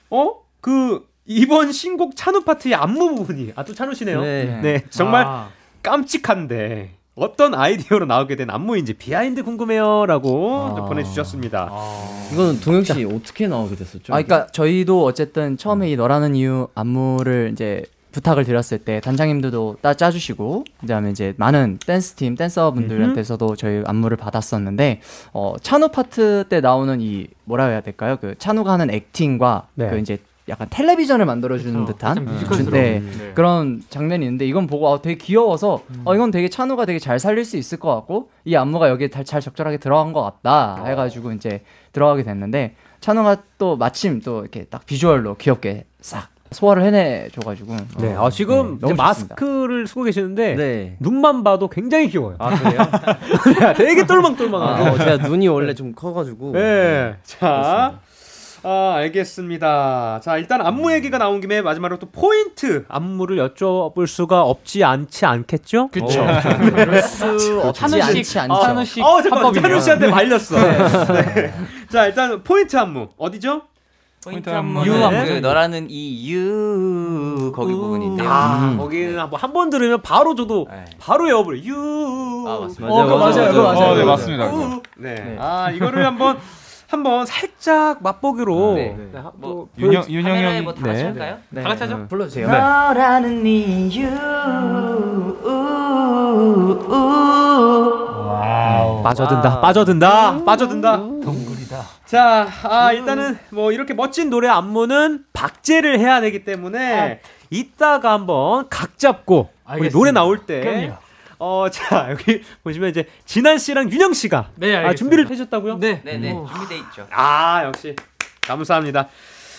[0.09, 4.21] 어 그 이번 신곡 찬우 파트의 안무 부분이 아 또 찬우 씨네요.
[4.21, 4.59] 네.
[4.61, 4.83] 네.
[4.89, 5.49] 정말 아,
[5.83, 10.75] 깜찍한데 어떤 아이디어로 나오게 된 안무인지 behind 궁금해요라고 아.
[10.75, 11.71] 좀 보내주셨습니다.
[12.33, 14.13] 이거는 동영 씨 어떻게 나오게 됐었죠?
[14.13, 17.83] 아, 그러니까 저희도 어쨌든 처음에 이 너라는 이유 안무를 이제
[18.15, 25.01] 부탁을 드렸을 때 단장님들도 따 짜주시고 그다음에 이제 많은 댄스 팀 댄서분들한테서도 저희 안무를 받았었는데
[25.34, 28.17] 어 찬우 파트 때 나오는 이 뭐라 해야 될까요?
[28.21, 29.89] 그 찬우가 하는 acting과 네.
[29.89, 31.97] 그 이제 약간 텔레비전을 만들어주는 그쵸.
[31.97, 32.71] 듯한 뮤지컬스러운.
[32.71, 33.32] 네, 네.
[33.34, 36.01] 그런 장면이 있는데 이건 보고 아, 되게 귀여워서 음.
[36.06, 39.25] 어 이건 되게 찬우가 되게 잘 살릴 수 있을 것 같고 이 안무가 여기에 잘,
[39.25, 40.86] 잘 적절하게 들어간 것 같다 어.
[40.86, 47.75] 해가지고 이제 들어가게 됐는데 찬우가 또 마침 또 이렇게 딱 비주얼로 귀엽게 싹 소화를 해내줘가지고
[47.99, 48.93] 네, 어, 아, 지금 네.
[48.93, 50.97] 마스크를 쓰고 계시는데 네.
[50.99, 52.35] 눈만 봐도 굉장히 귀여워요.
[52.39, 53.73] 아 그래요?
[53.77, 54.85] 되게 똘망똘망하고.
[54.85, 56.53] 아, 어, 제가 눈이 원래 좀 커가지고.
[56.53, 57.15] 네.
[57.23, 57.99] 자.
[58.67, 60.21] 아, 알겠습니다.
[60.23, 65.91] 자, 일단 안무 얘기가 나온 김에 마지막으로 또 포인트 안무를 여쭤볼 수가 없지 않지 않겠죠?
[67.03, 68.61] 수 없지 찬우식, 않지 않죠.
[68.63, 69.45] 찬우식 어, 잠깐만.
[69.45, 69.69] 화법이네요.
[69.69, 70.55] 찬우 씨한테 말렸어.
[71.13, 71.53] 네.
[71.91, 73.09] 자, 일단 포인트 안무.
[73.17, 73.61] 어디죠?
[74.25, 74.83] 포인트 유 안무.
[74.83, 78.27] 그 너라는 이 유 거기 부분인데요.
[78.29, 80.85] 아, 거기는 한번 한 번 들으면 바로 저도 네.
[80.99, 81.59] 바로 외워버려.
[81.63, 82.45] 유.
[82.47, 82.93] 아, 맞습니다.
[82.93, 83.51] 어, 그거 맞아요, 맞아요.
[83.51, 83.79] 그거 맞아요.
[83.79, 83.91] 맞아요.
[83.91, 84.45] 어, 네, 맞습니다.
[84.47, 84.81] 우.
[84.97, 85.15] 네.
[85.15, 85.38] 네.
[85.39, 86.38] 아, 이거를 한번
[86.88, 88.95] 한번 살짝 맛보기로 네.
[89.11, 91.03] 네, 한- 뭐 윤영 윤영 형이 뭐다 같이 네.
[91.09, 91.38] 할까요?
[91.49, 91.63] 네.
[91.63, 92.07] 다 같이 하죠.
[92.07, 92.47] 불러주세요.
[92.47, 94.07] 너라는 이유
[99.03, 100.97] 빠져든다, 빠져든다, 빠져든다.
[100.97, 101.54] 동굴이다.
[102.05, 108.97] 자, 아, 일단은 뭐 이렇게 멋진 노래 안무는 박제를 해야 되기 때문에 이따가 한번 각
[108.97, 109.49] 잡고.
[109.91, 110.93] 노래 나올 때 그럼요.
[111.39, 114.97] 어, 자, 여기 보시면 이제 진한 씨랑 윤영 씨가 네, 아, 알겠습니다.
[114.97, 115.79] 준비를 해 주셨다고요?
[115.79, 116.01] 네.
[116.03, 116.45] 네네 어.
[116.51, 117.07] 준비돼 있죠.
[117.11, 117.95] 아, 역시
[118.41, 119.07] 감사합니다.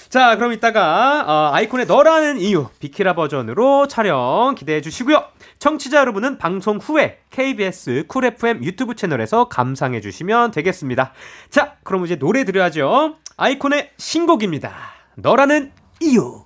[0.09, 5.25] 자, 그럼 이따가 어, 아이콘의 너라는 이유 비키라 버전으로 촬영 기대해 주시고요.
[5.59, 11.13] 청취자 여러분은 방송 후에 KBS 쿨 FM 유튜브 채널에서 감상해 주시면 되겠습니다.
[11.51, 13.17] 자, 그럼 이제 노래 들어야죠.
[13.37, 14.73] 아이콘의 신곡입니다.
[15.17, 16.43] 너라는 이유.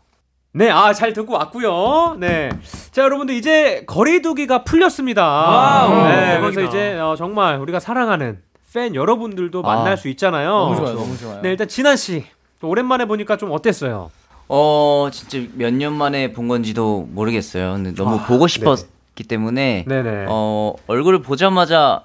[0.53, 2.17] 네, 아, 잘 듣고 왔고요.
[2.19, 2.51] 네.
[2.93, 5.25] 자, 여러분들 이제 거리두기가 풀렸습니다.
[5.25, 6.41] wow, 네, 대박이다.
[6.41, 8.41] 그래서 이제 어, 정말 우리가 사랑하는
[8.73, 10.51] 팬 여러분들도 만날 수 있잖아요.
[10.51, 11.41] 너무 좋아요, 너무 좋아요.
[11.43, 12.25] 네, 일단 진한 씨.
[12.61, 14.11] 또 오랜만에 보니까 좀 어땠어요?
[14.53, 17.73] 어 진짜 몇 년 만에 본 건지도 모르겠어요.
[17.75, 18.81] 근데 너무 아, 보고 싶었
[19.21, 20.27] 기 때문에 네네.
[20.31, 22.05] 어 얼굴을 보자마자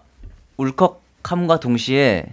[0.57, 2.25] 울컥함과 동시에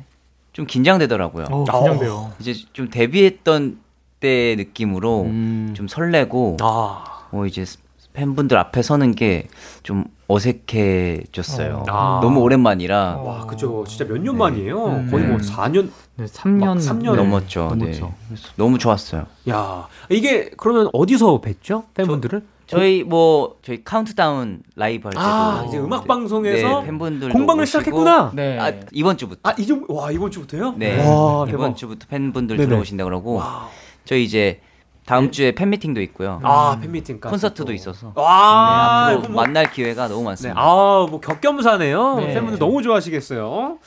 [0.53, 1.45] 좀 긴장되더라고요.
[1.51, 2.33] 어, 긴장돼요.
[2.40, 3.79] 이제 좀 데뷔했던
[4.18, 5.73] 때 느낌으로 음.
[5.77, 7.64] 좀 설레고 아, 어 이제
[8.12, 9.47] 팬분들 앞에 서는 게
[9.85, 11.85] 좀 어색해졌어요.
[11.88, 12.21] 아.
[12.23, 13.85] 너무 오랜만이라 와, 그죠.
[13.87, 14.87] 진짜 몇 년 만이에요.
[14.87, 15.09] 음.
[15.11, 15.45] 거의 뭐 네.
[15.47, 15.90] 4년.
[16.16, 17.75] 네, 3년 막삼년 넘었죠.
[17.77, 17.85] 네.
[17.85, 18.14] 넘었죠.
[18.29, 19.27] 그래서 너무 좋았어요.
[19.51, 21.85] 야, 이게 그러면 어디서 뵀죠?
[21.95, 22.40] 팬분들을?
[22.40, 22.47] 저
[22.81, 28.33] 희 뭐 저희 카운트다운 라이브 할 때도 아, 이제 음악 방송에서 네, 팬분들 공방을 시작했구나.
[28.35, 28.59] 네.
[28.59, 29.41] 아, 이번 주부터.
[29.51, 30.75] 아, 이전 와, 이번 주부터요?
[30.77, 30.99] 네.
[30.99, 31.77] 와, 이번 대박.
[31.77, 32.69] 주부터 팬분들 네네.
[32.69, 33.69] 들어오신다 그러고 와.
[34.05, 34.61] 저희 이제
[35.05, 36.41] 다음 주에 팬미팅도 있고요.
[36.45, 37.31] 아, 팬미팅까지.
[37.31, 37.73] 콘서트도 또.
[37.73, 38.13] 있어서.
[38.15, 40.61] 와, 네, 앞으로 뭐- 만날 기회가 너무 네, 많습니다.
[40.61, 42.17] 아, 뭐 격겸사네요.
[42.21, 42.35] 네.
[42.35, 43.79] 팬분들 너무 좋아하시겠어요.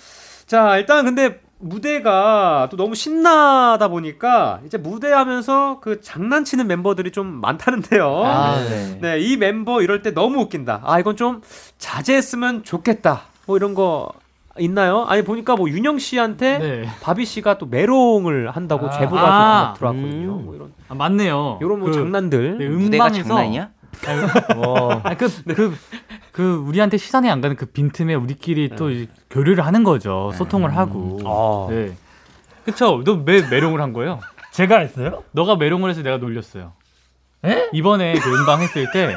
[0.45, 8.23] 자, 일단 근데 무대가 또 너무 신나다 보니까 이제 무대하면서 그 장난치는 멤버들이 좀 많다는데요.
[8.23, 8.99] 아, 네.
[9.01, 10.81] 네, 이 멤버 이럴 때 너무 웃긴다.
[10.83, 11.41] 아, 이건 좀
[11.79, 13.23] 자제했으면 좋겠다.
[13.47, 14.11] 뭐 이런 거
[14.59, 15.05] 있나요?
[15.09, 16.89] 아니 보니까 뭐 윤영 씨한테 네.
[17.01, 18.91] 바비 씨가 또 메롱을 한다고 아.
[18.91, 19.73] 제보가 아.
[19.73, 20.37] 좀 들어왔거든요.
[20.37, 20.45] 음.
[20.45, 21.59] 뭐 이런 아, 맞네요.
[21.61, 22.57] 이런 뭐 그, 장난들.
[22.59, 23.69] 네, 무대가 음방에서 장난이냐?
[25.03, 25.73] 아, 그, 그,
[26.35, 30.31] 그, 우리한테 시선이 안 가는 그 빈틈에 우리끼리 또 이제 교류를 하는 거죠.
[30.35, 31.19] 소통을 하고.
[31.23, 31.73] 아.
[31.73, 31.93] 네.
[32.65, 33.01] 그쵸?
[33.05, 34.19] 너 왜 메롱을 한 거예요?
[34.51, 35.23] 제가 했어요?
[35.31, 36.73] 너가 메롱을 해서 내가 놀렸어요.
[37.45, 37.69] 에?
[37.71, 39.15] 이번에 그 음방 했을 때,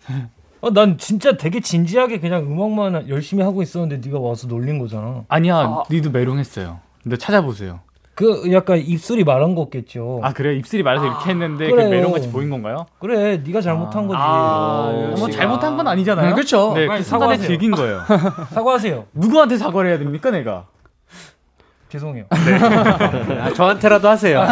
[0.60, 5.24] 어, 난 진짜 되게 진지하게 그냥 음악만 열심히 하고 있었는데 네가 와서 놀린 거잖아.
[5.28, 6.78] 아니야, 니도 메롱했어요.
[7.02, 7.80] 근데 찾아보세요.
[8.20, 10.20] 그 약간 입술이 말한 거겠죠.
[10.22, 10.54] 아, 그래?
[10.54, 11.88] 입술이 말해서 이렇게 했는데, 그 그래요.
[11.88, 12.84] 메롱같이 보인 건가요?
[12.98, 14.18] 그래, 네가 잘못한 거지.
[14.20, 15.32] 아, 뭐 역시.
[15.32, 16.28] 잘못한 건 아니잖아요.
[16.28, 16.72] 네, 그쵸.
[16.74, 17.46] 네, 그 사과하세요.
[17.46, 18.02] 즐긴 거예요.
[18.52, 19.06] 사과하세요.
[19.14, 20.66] 누구한테 사과를 해야 됩니까, 내가?
[21.90, 22.24] 죄송해요.
[22.30, 24.46] 아, 저한테라도 하세요.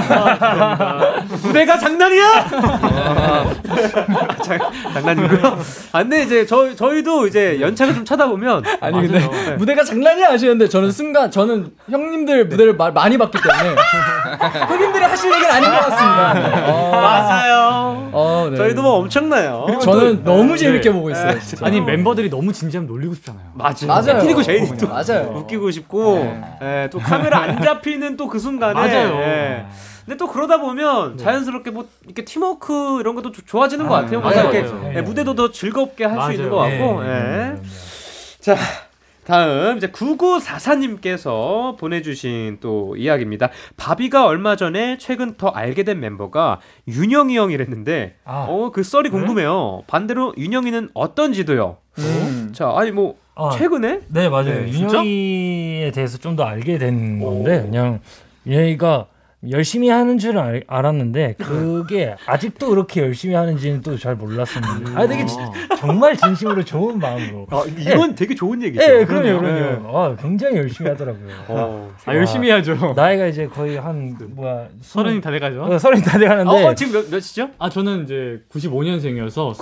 [1.43, 2.27] 무대가 장난이야?
[2.51, 3.55] 아,
[4.43, 4.59] 장,
[4.93, 5.59] 장난이고요.
[5.93, 9.53] 아, 근데 이제 저 저희도 이제 연차를 좀 쳐다보면 아니 근데 네.
[9.57, 13.77] 무대가 장난이야 하시는데 저는 순간 저는 형님들 무대를 마- 많이 봤기 때문에
[14.67, 16.73] 형님들이 하실 얘기는 아닌 것 같습니다.
[16.73, 18.09] 어, 맞아요.
[18.13, 18.57] 어, 네.
[18.57, 19.67] 저희도 뭐 엄청나요.
[19.83, 20.95] 저는 너무 재밌게 네.
[20.95, 21.39] 보고 있어요.
[21.39, 21.65] 진짜.
[21.67, 23.45] 아니, 멤버들이 너무 진지하면 놀리고 싶잖아요.
[23.55, 23.75] 맞아요.
[23.87, 24.23] 맞아요.
[24.25, 25.33] 웃기고 제일 싶고 또 맞아요.
[25.37, 29.15] 웃기고 싶고 예, 또 카메라 안 잡히는 또 그 순간에 맞아요.
[29.21, 29.67] 예.
[30.05, 34.21] 근데 또 그러다 보면 자연스럽게 뭐 이렇게 팀워크 이런 것도 조- 좋아지는 것 같아요.
[34.23, 34.93] 맞아요, 맞아요.
[34.97, 36.33] 예, 무대도 더 즐겁게 할 수.
[36.33, 37.05] 있는 것 같고.
[37.05, 37.57] 예.
[38.41, 38.57] 자,
[39.27, 43.51] 다음 이제 9944님께서 보내주신 또 이야기입니다.
[43.77, 48.47] 바비가 얼마 전에 최근 더 알게 된 멤버가 윤영이 형이랬는데, 아.
[48.49, 49.83] 어, 그 썰이 궁금해요.
[49.87, 51.77] 반대로 윤영이는 어떤지도요.
[51.99, 52.53] 음.
[52.55, 54.01] 자, 아니 뭐 아, 최근에?
[54.09, 54.65] 네 맞아요.
[54.65, 58.01] 네, 윤영이에 대해서 좀 더 알게 된 건데 그냥
[58.47, 59.07] 윤영이가
[59.49, 65.01] 열심히 하는 줄은 알, 알았는데 그게 아직도 그렇게 열심히 하는지는 또 잘 몰랐습니다.
[65.01, 65.37] 아 되게 지-
[65.79, 67.47] 정말 진심으로 좋은 마음으로.
[67.51, 68.83] 아, 이건 되게 좋은 얘기죠.
[68.83, 69.61] 예, 그럼요, 네.
[69.61, 69.97] 그럼요.
[69.99, 71.29] 아, 굉장히 열심히 하더라고요.
[71.49, 71.93] 어.
[72.05, 72.95] 아, 열심히 해야죠.
[72.97, 75.63] 나이가 이제 거의 한 뭐야 서른이 다 돼가죠.
[75.63, 76.65] 어, 서른이 다 돼가는데.
[76.67, 77.51] 어, 지금 몇, 몇이죠?
[77.59, 79.55] 아, 저는 이제 95년생이어서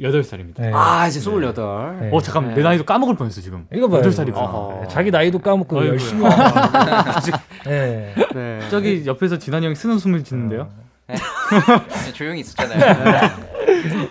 [0.00, 0.60] 28살입니다.
[0.62, 0.70] 네.
[0.74, 1.98] 아, 이제 28.
[2.00, 2.10] 네.
[2.12, 2.54] 어, 잠깐만.
[2.54, 3.66] 내 나이도 까먹을 뻔했어, 지금.
[3.74, 4.00] 이거 봐요.
[4.02, 4.34] 8살이구나.
[4.36, 4.80] 어허.
[4.82, 5.86] 네, 자기 나이도 까먹고.
[5.86, 7.30] 열심히 하고.
[7.66, 8.14] 네.
[8.34, 8.58] 네.
[8.70, 10.68] 저기 옆에서 진환이 형이 쓰는 숨을 짓는데요.
[11.08, 13.32] 네, 조용히 있었잖아요.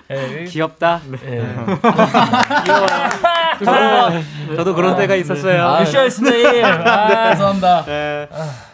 [0.10, 0.44] 네.
[0.50, 1.00] 귀엽다.
[1.22, 1.56] 네.
[3.64, 5.66] 저도, 저도 그런 때가 있었어요.
[5.66, 6.66] 아, 미션스네일.
[6.66, 7.86] 아, 죄송합니다.
[7.86, 8.28] 네.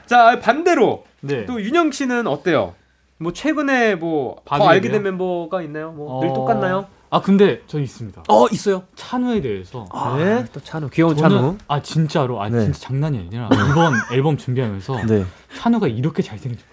[0.08, 1.46] 자, 반대로 네.
[1.46, 2.74] 또 윤영 씨는 어때요?
[3.18, 5.04] 뭐 최근에 뭐 더 알게 된?
[5.04, 5.92] 멤버가 있나요?
[5.92, 6.34] 뭐늘 어.
[6.34, 6.88] 똑같나요?
[7.16, 8.24] 아, 근데 저 있습니다.
[8.28, 8.84] 어, 있어요.
[8.96, 9.86] 찬우에 대해서.
[10.18, 10.44] 네.
[10.52, 11.58] 또 찬우, 귀여운 저는- 찬우.
[11.70, 12.42] 아, 진짜로.
[12.42, 12.60] 아, 네.
[12.64, 15.24] 진짜 장난이 아니라 이번 앨범 준비하면서 네.
[15.58, 16.68] 찬우가 이렇게 잘생긴 줄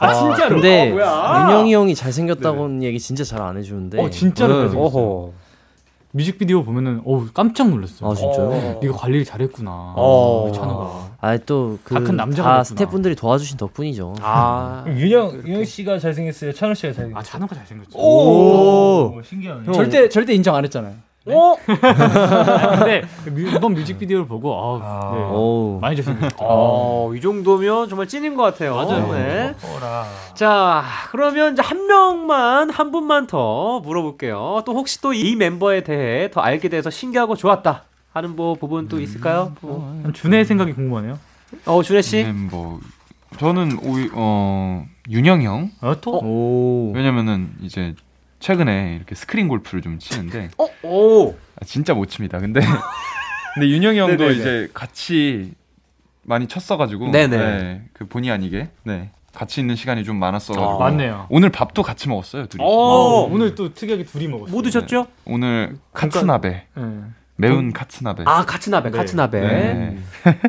[0.00, 0.54] 아, 진짜로.
[0.56, 1.46] 근데 어, 뭐야?
[1.50, 4.00] 윤영이 형이 잘생겼다고는 얘기 진짜 잘 안 해주는데.
[4.02, 4.60] 어, 진짜로 네.
[4.68, 4.84] 잘생겼어요.
[5.02, 5.32] 어허.
[6.14, 8.10] 뮤직비디오 보면은 어우 깜짝 놀랐어요.
[8.10, 8.48] 아 진짜요?
[8.50, 8.80] 어.
[8.82, 9.94] 네가 관리를 잘했구나.
[9.96, 10.52] 어.
[10.54, 11.12] 찬우가.
[11.20, 12.64] 아또그 다큰 남자가 다.
[12.64, 14.14] 스태프분들이 도와주신 덕분이죠.
[14.20, 14.84] 아.
[14.88, 16.52] 윤영 윤영 씨가 잘생겼어요.
[16.52, 17.18] 찬우 씨가 잘생겼어요.
[17.18, 17.98] 아 찬우가 잘생겼죠.
[17.98, 19.72] 오, 신기하네.
[19.72, 20.94] 절대 절대 인정 안 했잖아요.
[21.26, 21.54] 어?
[21.54, 25.14] 아, 근데 그 뮤- 이번 뮤직비디오를 보고 아, 아.
[25.14, 25.22] 네.
[25.30, 25.78] 오.
[25.80, 26.36] 많이 잘생겼죠.
[26.40, 28.74] 어, 이 정도면 정말 찐인 것 같아요.
[28.76, 29.12] 맞아요.
[29.12, 29.54] 네.
[29.76, 30.04] 어라.
[30.34, 34.62] 자, 그러면 이제 한 명만, 한 분만 더 물어볼게요.
[34.66, 38.98] 또 혹시 또 이 멤버에 대해 더 알게 돼서 신기하고 좋았다 하는 뭐 부분 또
[39.00, 39.52] 있을까요?
[39.60, 40.02] 뭐.
[40.14, 41.18] 준혜의 생각이 궁금하네요.
[41.66, 42.24] 어, 준혜 씨.
[42.24, 42.78] 멤버
[43.38, 46.18] 저는 오히 어 윤영 형 어, 또?
[46.22, 46.92] 오.
[46.94, 47.94] 왜냐면은 이제
[48.42, 51.30] 최근에 이렇게 스크린 골프를 좀 치는데 어, 오.
[51.30, 52.40] 아, 진짜 못 칩니다.
[52.40, 52.60] 근데
[53.54, 54.38] 근데 윤영이 형도 네네네.
[54.40, 55.52] 이제 같이
[56.22, 57.36] 많이 쳤어가지고 네네.
[57.36, 61.26] 네, 그 본의 아니게 네 같이 있는 시간이 좀 많았어가지고 아, 맞네요.
[61.30, 62.64] 오늘 밥도 같이 먹었어요 둘이.
[62.64, 62.66] 오.
[62.66, 64.52] 어, 오늘 또 특이하게 둘이 먹었어요.
[64.52, 65.06] 뭐 드셨죠?
[65.24, 66.82] 오늘 카츠나베 네.
[67.36, 68.24] 매운 카츠나베.
[68.26, 68.96] 아, 카츠나베, 네.
[68.98, 69.40] 카츠나베.
[69.40, 69.98] 네.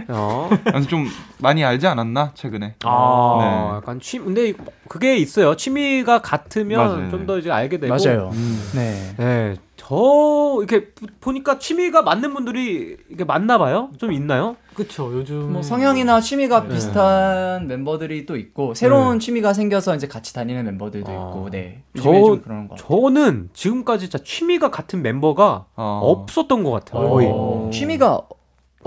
[0.10, 0.50] 어.
[0.64, 1.08] 그래서 좀
[1.40, 2.76] 많이 알지 않았나 최근에.
[2.84, 3.76] 아, 네.
[3.78, 4.54] 약간 취, 근데
[4.90, 5.56] 그게 있어요.
[5.56, 7.10] 취미가 같으면.
[7.10, 7.94] 좀 더 이제 알게 되고.
[7.96, 8.32] 맞아요.
[8.34, 8.72] 음.
[8.76, 9.14] 네.
[9.18, 13.90] 네, 저 이렇게 보- 보니까 취미가 맞는 분들이 이게 맞나 봐요.
[13.98, 14.56] 좀 있나요?
[14.76, 16.74] 그쵸 요즘 뭐 성향이나 취미가 네.
[16.74, 21.14] 비슷한 멤버들이 또 있고 새로운 취미가 생겨서 이제 같이 다니는 멤버들도 아.
[21.16, 26.00] 있고 네 저- 요즘에 좀 그런 거 저는 지금까지 진짜 취미가 같은 멤버가 어.
[26.04, 27.10] 없었던 것 같아요.
[27.10, 27.28] 거의.
[27.30, 27.70] 어.
[27.74, 28.22] 취미가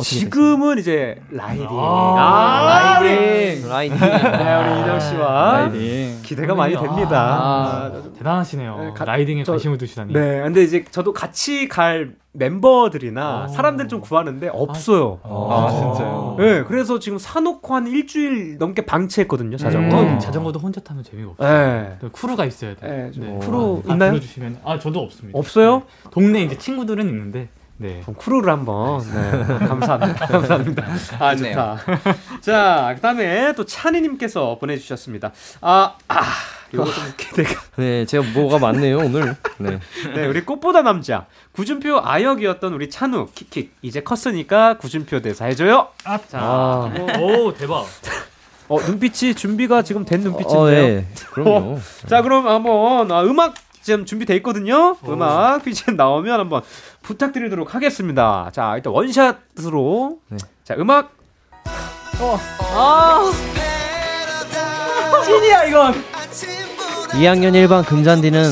[0.02, 1.66] 지금은 이제 riding.
[1.70, 3.68] 아, riding.
[3.68, 3.98] riding.
[3.98, 6.18] 네, 우리 이정 씨와 riding.
[6.22, 7.20] 기대가 많이 됩니다.
[7.40, 8.78] 아, 대단하시네요.
[8.78, 10.12] 네, 가- riding에 저- 관심을 두시다니.
[10.12, 13.48] 네, 근데 이제 저도 같이 갈 멤버들이나 어.
[13.48, 15.20] 사람들 좀 구하는데 없어요.
[15.22, 16.36] 아, 진짜요?
[16.38, 20.02] 네, 그래서 지금 사놓고 한 일주일 넘게 방치했거든요, 자전거.
[20.02, 20.18] 음.
[20.18, 21.48] 자전거도 혼자 타면 재미가 없어요.
[21.48, 21.96] 네.
[22.00, 22.86] 또 crew가 있어야 돼.
[22.86, 23.46] 네, 좀 네.
[23.46, 24.10] 크루 다 있나요?
[24.10, 25.38] 불러주시면 아 저도 없습니다.
[25.38, 25.76] 없어요?
[26.04, 26.10] 네.
[26.10, 28.00] 동네 이제 친구들은 있는데 네.
[28.02, 29.00] 그럼 크루를 한번.
[29.00, 29.44] 네.
[29.66, 30.26] 감사합니다.
[30.26, 30.86] 감사합니다.
[31.18, 31.78] 아, 좋다.
[32.40, 35.32] 자, 그 다음에 또 찬이님께서 보내주셨습니다.
[35.60, 36.22] 아, 아.
[37.76, 39.36] 네, 제가 뭐가 많네요 오늘.
[39.58, 39.78] 네.
[40.14, 41.26] 네, 우리 꽃보다 남자.
[41.52, 43.72] 구준표 아역이었던 우리 찬우, 킥킥.
[43.82, 45.88] 이제 컸으니까 구준표 대사 해줘요.
[46.04, 46.38] 아, 자.
[46.40, 47.86] 아, 오 대박.
[48.68, 50.60] 어, 눈빛이 준비가 지금 된 눈빛인데요.
[50.60, 51.06] 어, 네.
[51.30, 51.78] 그럼요.
[52.08, 53.54] 자, 그럼 한번 아, 음악
[53.86, 54.96] 지금 준비돼 있거든요.
[55.06, 56.62] 음악 BGM 나오면 한번
[57.02, 58.50] 부탁드리도록 하겠습니다.
[58.52, 60.18] 자, 일단 원샷으로.
[60.28, 60.38] 네.
[60.64, 61.14] 자, 음악.
[67.12, 68.50] 2학년 1반 금잔디는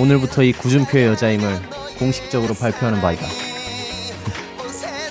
[0.00, 1.62] 오늘부터 이 구준표의 여자임을
[2.00, 3.24] 공식적으로 발표하는 바이다.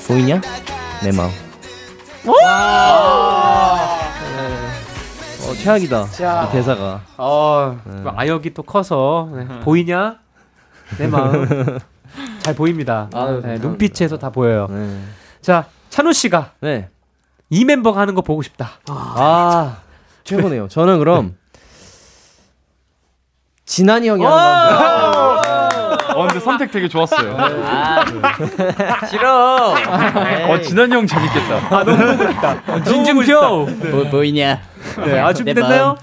[0.06, 0.41] 보이냐?
[1.02, 1.32] 내 마음.
[2.28, 4.05] 어,
[5.63, 6.06] 최악이다.
[6.12, 6.48] 자.
[6.48, 7.02] 이 대사가.
[7.18, 8.04] 어, 네.
[8.15, 9.48] 아역이 또 커서 네.
[9.62, 10.18] 보이냐?
[10.98, 11.80] 내 마음.
[12.39, 13.10] 잘 보입니다.
[13.13, 14.68] 아유, 네, 눈빛에서 다 보여요.
[14.70, 15.00] 네.
[15.41, 16.89] 자, 찬우 씨가 네.
[17.50, 18.70] 이 멤버가 하는 거 보고 싶다.
[18.89, 19.78] 아,
[20.24, 20.68] 최고네요.
[20.68, 21.36] 저는 그럼
[23.65, 24.38] 진한이 형이 하는
[25.12, 25.41] 거.
[26.15, 27.36] 어, 근데 선택 되게 좋았어요.
[29.10, 29.74] 싫어.
[30.50, 32.84] 어, 진한이 형 재밌겠다.
[32.84, 33.65] 진준표.
[33.91, 34.62] 뭐, 보이냐?
[35.03, 35.95] 네, 아 준비됐나요?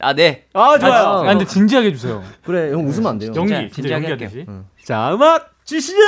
[0.00, 0.44] 아 네.
[0.52, 0.92] 아, 좋아요.
[0.92, 2.22] 아 근데 진지하게 해주세요.
[2.44, 3.32] 그래, 형 웃으면 안 돼요.
[3.34, 4.46] 연기 진짜 진짜 진지하게 연기 하듯이.
[4.84, 5.98] 자, 음악 주시죠.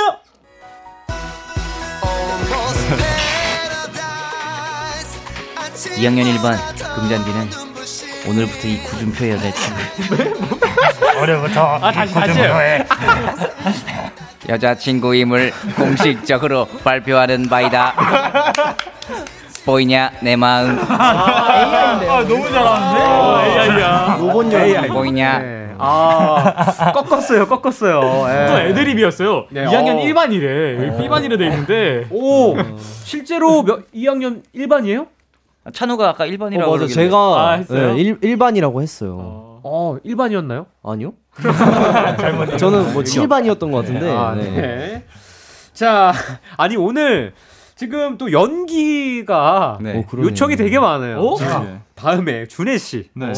[5.97, 6.57] 이학년 1반
[6.95, 7.49] 금잔디는
[8.27, 9.79] 오늘부터 이 구준표 여자친구
[11.21, 12.39] 어려부터 아 다시 다시
[14.49, 18.75] 여자친구임을 공식적으로 발표하는 바이다.
[19.67, 24.87] 보이냐 내 마음 아 너무 잘하는데 로봇 AI.
[24.87, 25.67] 보이냐 네.
[25.79, 28.01] 아, 꺾었어요, 꺾었어요.
[28.29, 28.47] 예.
[28.47, 29.45] 또 애드립이었어요.
[29.51, 29.99] 네, 2학년 어.
[30.05, 30.87] 1반이래.
[30.87, 32.07] 여기 B반이라 돼 있는데.
[32.09, 32.55] 오,
[33.03, 35.05] 실제로 몇 2학년 1반이에요?
[35.71, 36.87] 찬우가 아까 1번이라고 어, 맞아.
[36.87, 37.93] 제가 아, 했어요?
[37.93, 39.59] 네, 일, 일반이라고 했어요.
[39.61, 40.65] 어, 1반이었나요?
[40.83, 41.13] 아니요?
[42.57, 44.11] 저는 뭐 7반이었던 것 같은데.
[44.11, 44.49] 아, 네.
[44.49, 45.03] 네.
[45.73, 46.11] 자,
[46.57, 47.33] 아니 오늘
[47.77, 49.97] 지금 또 연기가 네.
[49.99, 50.31] 어, 그러네요.
[50.31, 51.19] 요청이 되게 많아요.
[51.19, 51.35] 어?
[51.35, 51.79] 자, 네.
[51.95, 53.09] 다음에 준회 씨.
[53.13, 53.31] 네.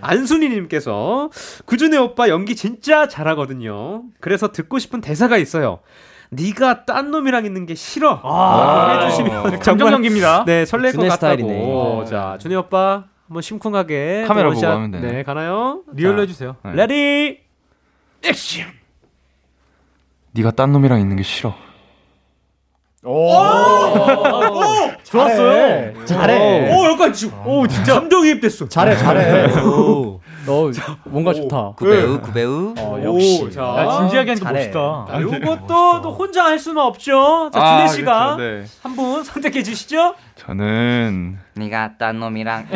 [0.00, 1.30] 안순이님께서
[1.66, 4.04] 구준회 오빠 연기 진짜 잘하거든요.
[4.20, 5.80] 그래서 듣고 싶은 대사가 있어요.
[6.30, 8.18] 네가 딴 놈이랑 있는 게 싫어.
[8.22, 10.44] 아, 해주시면 감정 정말 연기입니다.
[10.46, 11.14] 네 설렐 것 같다고.
[11.14, 12.04] 스타일이네.
[12.06, 14.66] 자 준회 오빠 한번 심쿵하게 카메라 또 보고.
[14.66, 15.12] 하면 되나요?
[15.12, 15.82] 네 가나요?
[15.92, 16.56] real로 자, 해주세요.
[16.64, 16.72] 네.
[16.74, 17.40] ready
[18.24, 18.68] 액션.
[20.32, 21.54] 네가 딴 놈이랑 있는 게 싫어.
[25.04, 26.04] 좋았어요.
[26.04, 26.72] 잘해.
[26.74, 28.68] 오 약간 지금 오 진짜 감정이입됐어.
[28.68, 29.60] 잘해, 잘해.
[29.60, 30.70] 오, 너
[31.04, 31.72] 뭔가 좋다.
[31.76, 33.50] 구배우 구배우 역시.
[33.52, 34.58] 자, 야, 진지하게 하니까 잘해.
[34.60, 35.06] 멋있다.
[35.10, 37.50] 자, 요것도 또 준혜 할 수는 없죠.
[37.52, 38.42] 자, 준혜 씨가 그렇죠.
[38.62, 38.64] 네.
[38.82, 40.14] 한분 선택해 주시죠.
[40.36, 42.66] 저는 네가 딴 놈이랑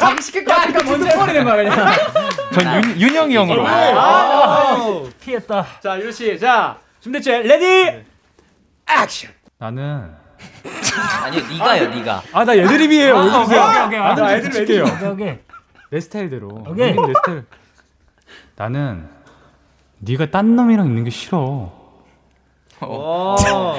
[0.00, 1.92] 잠시까지 먼저 해버리는 거야, 그냥.
[2.52, 3.64] 전 윤, 윤영이 형으로.
[5.24, 7.42] 피했다 자, 유씨 자, 준비됐죠?
[7.48, 8.04] 레디
[8.88, 9.30] 액션.
[9.58, 10.10] 나는
[11.24, 13.16] 아니요 네가요 네가 아, 나 애드립이에요.
[13.16, 13.62] 왜 그러세요?
[13.62, 13.98] 오케이, 오케이.
[14.00, 14.84] 아, 나 애드립 애드립.
[14.84, 15.38] 오케이 오케이
[15.90, 16.48] 내 스타일대로.
[16.68, 16.92] 오케이.
[16.92, 17.44] 내 스타일.
[18.56, 19.08] 나는
[19.98, 21.72] 네가 딴 놈이랑 있는 게 싫어.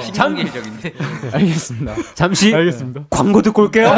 [0.03, 0.93] 신경질적인데
[1.33, 1.93] 알겠습니다.
[2.15, 3.01] 잠시 알겠습니다.
[3.11, 3.91] 광고 듣고 올게요.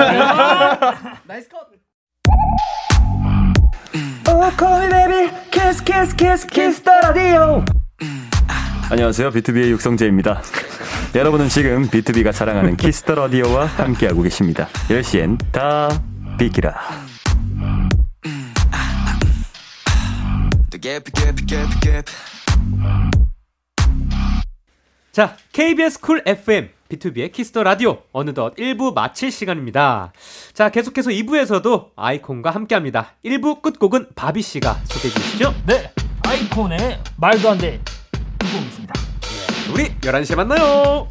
[8.91, 9.31] 안녕하세요.
[9.31, 10.41] 비투비의 육성재입니다.
[11.15, 14.67] 여러분은 지금 비투비가 자랑하는 키스 더 라디오와 함께하고 계십니다.
[14.89, 15.89] 10시엔 다
[16.37, 16.75] 비키라.
[25.11, 30.11] 자, KBS 쿨 FM 비투비의 키스 더 라디오 어느덧 1부 마칠 시간입니다.
[30.53, 33.13] 자, 계속해서 2부에서도 아이콘과 함께합니다.
[33.25, 35.53] 1부 끝곡은 바비 씨가 소개해 주시죠.
[35.65, 35.91] 네
[36.27, 37.79] 아이콘의 말도 안 돼
[38.39, 38.93] 듣고 오겠습니다
[39.73, 41.07] 우리 11시에 만나요.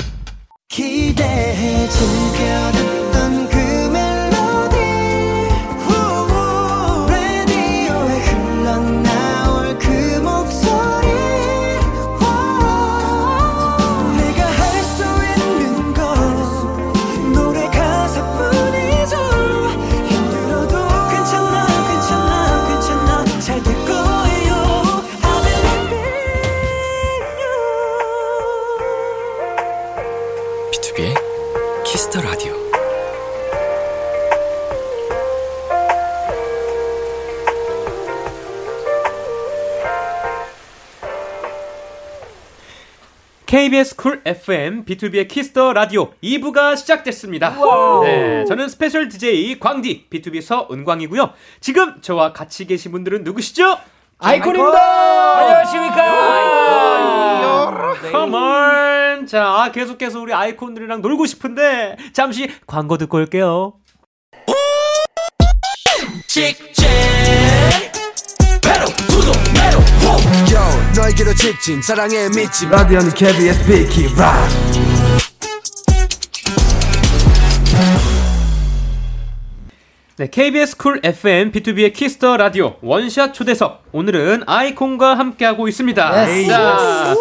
[0.68, 3.57] 기대해 즐겨듣던 그
[43.58, 47.56] KBS 쿨 FM 비투비의 키스 더 라디오 2부가 시작됐습니다.
[48.04, 51.32] 네, 저는 special DJ 광디 B2B 서은광이고요.
[51.58, 53.76] 지금 저와 같이 계신 분들은 누구시죠?
[54.18, 55.38] 아이콘입니다.
[55.38, 55.96] 안녕하십니까.
[58.12, 59.26] Come on.
[59.26, 63.74] 자, 아, 계속해서 우리 아이콘들이랑 놀고 싶은데 잠시 광고 듣고 올게요.
[70.52, 70.60] Yo,
[70.96, 74.46] 너에게로 직진 사랑에 미친 라디오는 KBS 비키 라
[80.16, 83.84] 네, KBS 쿨 FM B2B의 키스터 라디오 원샷 초대석.
[83.92, 86.26] 오늘은 아이콘과 함께하고 있습니다.
[86.48, 87.14] 자,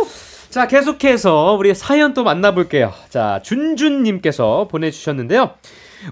[0.50, 2.92] 자, 계속해서 우리 사연 또 만나볼게요.
[3.10, 5.52] 자, 준준님께서 보내주셨는데요.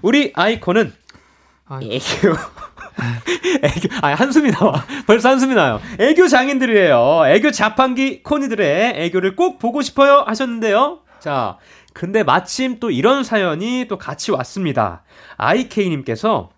[0.02, 0.92] 우리 아이콘은
[1.82, 2.36] 애교.
[3.62, 4.84] 애교, 아 한숨이 나와.
[5.06, 5.80] 벌써 한숨이 나요.
[5.98, 7.22] 애교 장인들이에요.
[7.26, 11.00] 애교 자판기 코니들의 애교를 꼭 보고 싶어요 하셨는데요.
[11.20, 11.58] 자,
[11.92, 15.02] 근데 마침 또 이런 사연이 또 같이 왔습니다.
[15.36, 16.50] IK님께서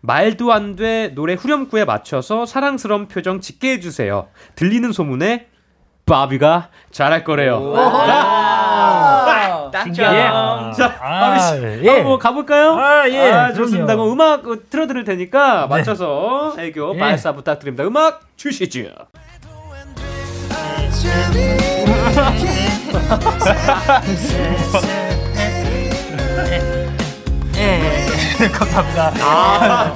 [0.00, 4.28] 말도 안 돼 노래 후렴구에 맞춰서 사랑스러운 표정 짓게 해주세요.
[4.54, 5.46] 들리는 소문에
[6.06, 7.72] 바비가 잘할 거래요.
[9.74, 10.72] 딱점.
[10.72, 11.46] 자, 아, 바비 씨,
[11.84, 11.90] 예.
[11.90, 12.78] 한번 가볼까요?
[12.78, 13.96] 아, 예, 좋습니다.
[13.96, 14.04] 그럼요.
[14.04, 16.98] 그럼 음악 어, 틀어드릴 테니까 맞춰서 애교 예.
[16.98, 17.82] 발사 부탁드립니다.
[17.84, 18.84] 음악 주시죠.
[28.52, 29.12] 감사합니다.
[29.20, 29.94] 아,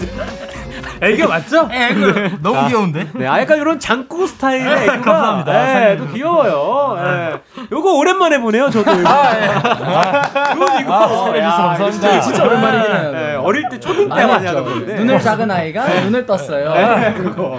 [1.00, 1.68] 애교 맞죠?
[1.72, 3.08] 예, 그 너무 귀여운데?
[3.14, 5.52] 네, 아, 약간 이런 장구 스타일의 애교가 감사합니다.
[5.52, 5.98] 네, 사장님.
[6.06, 6.96] 또 귀여워요.
[7.02, 7.64] 네.
[7.72, 8.90] 요거 오랜만에 보네요, 저도.
[8.92, 9.00] 이거.
[9.00, 10.94] 이거 이거.
[10.94, 12.10] 아, 야, 감사합니다.
[12.12, 13.12] 이거 진짜 오랜만이긴 해요.
[13.12, 14.94] 네, 어릴 때 초딩 때 많이 하던 건데.
[14.94, 16.74] 눈을 작은 아이가 눈을 떴어요.
[16.74, 17.58] 네, 그거.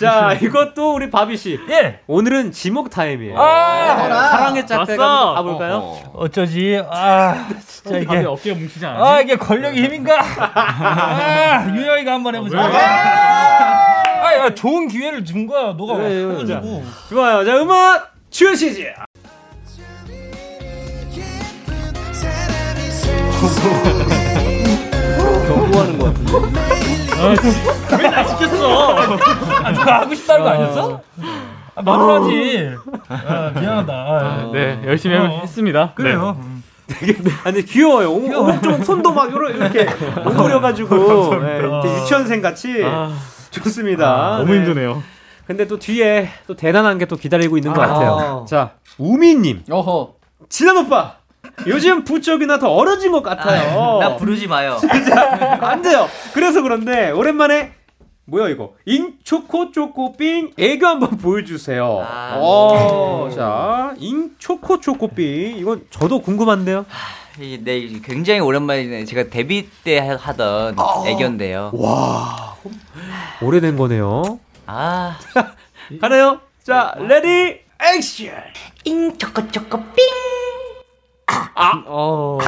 [0.00, 1.58] 자, 이것도 우리 바비 씨.
[1.68, 2.00] 예.
[2.06, 3.38] 오늘은 지목 타임이에요.
[3.38, 5.98] 아, 네, 사랑의 짝대가 가볼까요?
[6.14, 6.82] 어쩌지?
[6.90, 8.24] 아, 진짜 이게.
[8.24, 9.04] 어깨가 뭉치지 않아?
[9.06, 10.18] 아, 이게 권력의 힘인가?
[10.20, 12.58] 아, 윤영이가 한번 해보자.
[12.58, 15.74] 아, 야, 좋은 기회를 준 거야.
[15.74, 16.82] 너가 해가지고.
[17.10, 17.44] 좋아요.
[17.44, 18.86] 자, 음악 주시지.
[25.46, 26.69] 경고하는 것 같은데.
[27.98, 28.96] 왜나 시켰어?
[29.64, 31.00] 아, 누가 하고 싶다는 거 아니었어?
[31.74, 32.70] 아, 말을 하지.
[33.08, 33.92] 아, 미안하다.
[33.92, 35.26] 아, 네, 열심히 어.
[35.42, 35.92] 했습니다.
[35.94, 36.38] 그래요.
[37.44, 38.10] 아니 귀여워요.
[38.10, 39.86] 오- 오른쪽 손도 막 요러- 이렇게
[40.26, 42.82] 오므려가지고 네, 이렇게 유치원생 같이
[43.52, 44.38] 좋습니다.
[44.38, 44.58] 너무 네.
[44.58, 45.00] 힘드네요.
[45.46, 47.86] 근데 또 뒤에 또 대단한 게 또 기다리고 있는 것 아.
[47.86, 48.44] 같아요.
[48.48, 50.14] 자 우미님, 어허.
[50.48, 51.14] 진한 오빠.
[51.66, 53.98] 요즘 부쩍이나 더 어려진 것 같아요.
[53.98, 54.76] 나 부르지 마요.
[54.80, 56.08] 진짜 안 돼요.
[56.34, 57.72] 그래서 그런데 오랜만에
[58.26, 62.06] 뭐야 이거 잉초코 초코빙 애교 한번 보여주세요.
[62.08, 62.34] 아.
[62.38, 66.86] 어, 자 잉초코 초코빙 이건 저도 궁금한데요.
[67.40, 69.04] 이- 네, 굉장히 오랜만이네.
[69.04, 70.76] 제가 데뷔 때 하- 하던
[71.06, 71.70] 애견데요.
[71.74, 72.54] 와
[73.42, 74.38] 오래된 거네요.
[74.66, 75.18] 아,
[76.00, 76.40] 가나요?
[76.62, 78.30] 자 ready action.
[78.84, 79.78] 잉 초코 초코
[81.54, 81.84] 삥.
[81.86, 82.38] 어.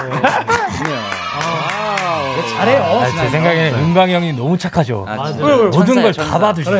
[2.57, 2.83] 잘해요.
[2.83, 5.05] 아, 제 생각에는 은광이 형이 너무 착하죠.
[5.09, 5.45] 아, 진짜.
[5.45, 5.71] 왜요, 왜요?
[5.71, 6.13] 모든 걸.
[6.13, 6.77] 다 봐주시고.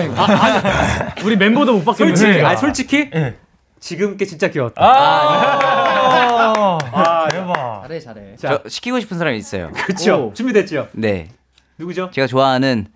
[1.25, 2.21] 우리 멤버도 못 받겠는데.
[2.21, 3.37] 솔직히, 아 솔직히 예.
[3.81, 4.83] 지금 게 진짜 귀여웠다.
[4.83, 7.83] 아, 아, 대박.
[7.83, 8.37] 잘해 잘해.
[8.37, 9.71] 자, 저 시키고 싶은 사람이 있어요.
[9.73, 10.29] 그렇죠.
[10.29, 10.35] 오.
[10.35, 10.89] 준비됐죠?
[10.93, 11.29] 네.
[11.79, 12.11] 누구죠?
[12.13, 12.87] 제가 좋아하는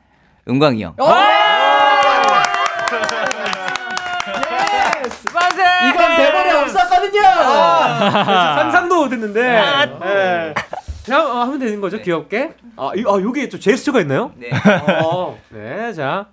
[0.49, 0.95] 은광이 형.
[5.89, 7.21] 이건 대본에 없었거든요.
[7.99, 9.41] 상상도 못했는데.
[10.05, 10.55] 예.
[11.05, 12.55] 그냥 어, 하면 되는 거죠, 귀엽게.
[12.77, 14.33] 아, 이, 아 여기 또 제스처가 있나요?
[14.37, 14.51] 네.
[15.03, 16.27] 어, 네, 자.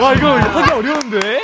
[0.00, 1.40] 와 이거 하기 어려운데?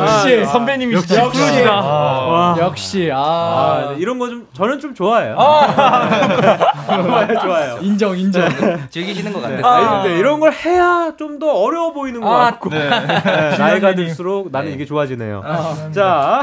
[0.00, 1.14] 역시 선배님이시죠.
[1.16, 1.74] 역시 프로시다.
[1.80, 2.56] 와.
[2.58, 5.36] 역시 아, 아, 네, 이런 거 좀 저는 좀 좋아해요.
[6.86, 7.78] 좋아요, 좋아요.
[7.80, 8.42] 인정 인정.
[8.90, 9.56] 즐기시는 것 네.
[9.56, 9.86] 같아요.
[9.86, 12.88] 아, 근데 이런 걸 해야 좀 더 어려워 보이는 것 같고 네,
[13.58, 14.74] 나이가 들수록 나는 네.
[14.74, 15.42] 이게 좋아지네요.
[15.94, 16.42] 자,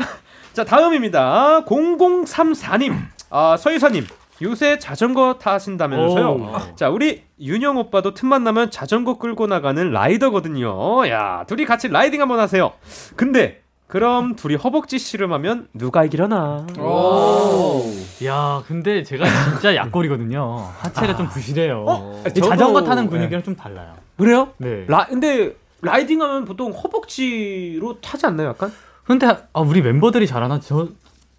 [0.54, 1.62] 자 다음입니다.
[1.66, 2.96] 0034님,
[3.32, 4.06] 아 서유사님.
[4.44, 6.76] 요새 자전거 타신다면서요?
[6.76, 11.08] 자, 우리 윤영 오빠도 틈만 나면 자전거 끌고 나가는 라이더거든요.
[11.08, 12.74] 야, 둘이 같이 라이딩 한번 하세요.
[13.16, 16.68] 근데 그럼 둘이 허벅지 씨름하면 누가 이기려나?
[16.78, 17.84] 오.
[18.26, 20.68] 야, 근데 제가 진짜 약골이거든요.
[20.78, 21.86] 하체가 좀 부실해요.
[21.88, 22.24] 어?
[22.26, 23.94] 자전거 타는 분위기랑 좀 달라요.
[24.18, 24.50] 그래요?
[24.58, 24.84] 네.
[24.88, 28.74] 라, 근데 라이딩하면 보통 허벅지로 타지 않나요, 약간?
[29.06, 30.88] 근데 아, 우리 멤버들이 잘하나 저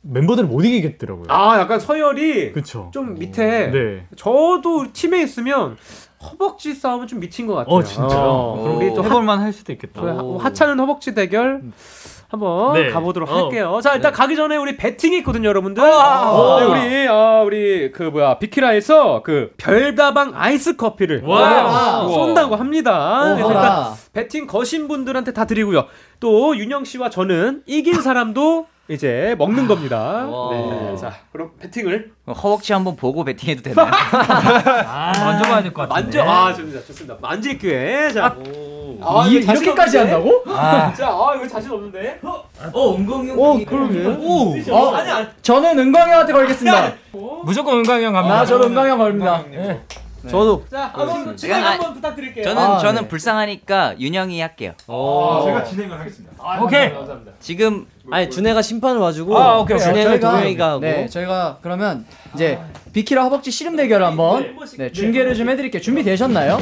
[0.07, 1.25] 멤버들을 못 이기겠더라고요.
[1.29, 2.91] 아, 약간 서열이 그쵸.
[2.93, 3.71] 좀 밑에.
[3.71, 4.07] 네.
[4.17, 5.77] 저도 팀에 있으면
[6.23, 7.75] 허벅지 싸움은 좀 미친 것 같아요.
[7.75, 8.21] 어 진짜요?
[8.21, 10.03] 어, 그럼 우리 또 하, 해볼만 할 수도 있겠다.
[10.03, 11.63] 하- 하찮은 허벅지 대결
[12.29, 12.91] 한번 네.
[12.91, 13.45] 가보도록 어.
[13.45, 13.79] 할게요.
[13.83, 15.83] 자, 일단 가기 전에 우리 배팅이 있거든요, 여러분들.
[15.83, 16.59] 와.
[16.61, 22.09] 네, 우리 아, 우리 그 뭐야 비키라에서 그 별다방 아이스 커피를 와.
[22.09, 23.35] 쏜다고 합니다.
[23.35, 23.95] 그래서 일단 어허라.
[24.13, 25.85] 배팅 거신 분들한테 다 드리고요.
[26.21, 30.27] 또 윤영 씨와 저는 이긴 사람도 이제 먹는 겁니다.
[30.51, 33.87] 네, 자, 그럼 배팅을 허벅지 한번 보고 배팅해도 되나요?
[34.85, 36.19] 만져봐야 될 것 같은데.
[36.19, 36.31] 만져.
[36.31, 36.81] 아, 좋습니다.
[36.85, 37.17] 좋습니다.
[37.21, 38.13] 만질 기회.
[38.13, 38.37] 자,
[39.01, 40.15] 아, 이, 자신 이렇게까지 없는데?
[40.15, 40.45] 한다고?
[40.95, 42.21] 자, 아, 이거 자신 없는데.
[42.23, 43.41] 어, 은광이 형.
[43.43, 44.05] 어, 그러게.
[44.07, 44.55] 오.
[44.71, 45.27] 어, 아니, 아니.
[45.41, 46.93] 저는 은광이 형한테 걸겠습니다.
[47.45, 48.41] 무조건 은광이 형 갑니다.
[48.41, 49.43] 아, 저도 은광이 형 걸립니다.
[50.31, 50.65] 저도.
[50.71, 52.45] 자, 한번 진행 제가- 한번 부탁드릴게요.
[52.45, 53.09] 저는 아, 저는 네.
[53.09, 54.73] 불쌍하니까 윤영이 할게요.
[54.87, 56.33] 제가 진행을 하겠습니다.
[56.39, 56.93] 아, 오케이.
[56.93, 57.33] 감사합니다.
[57.41, 62.05] 지금 아니 준혜가 심판을 와주고 아, 오케이, 저희가- 동영이가 하고 네, 저희가 그러면
[62.35, 62.59] 이제
[62.93, 65.81] 비키라 허벅지 씨름 대결 한번 네, 중계를 좀 해드릴게요.
[65.83, 66.59] 준비 되셨나요?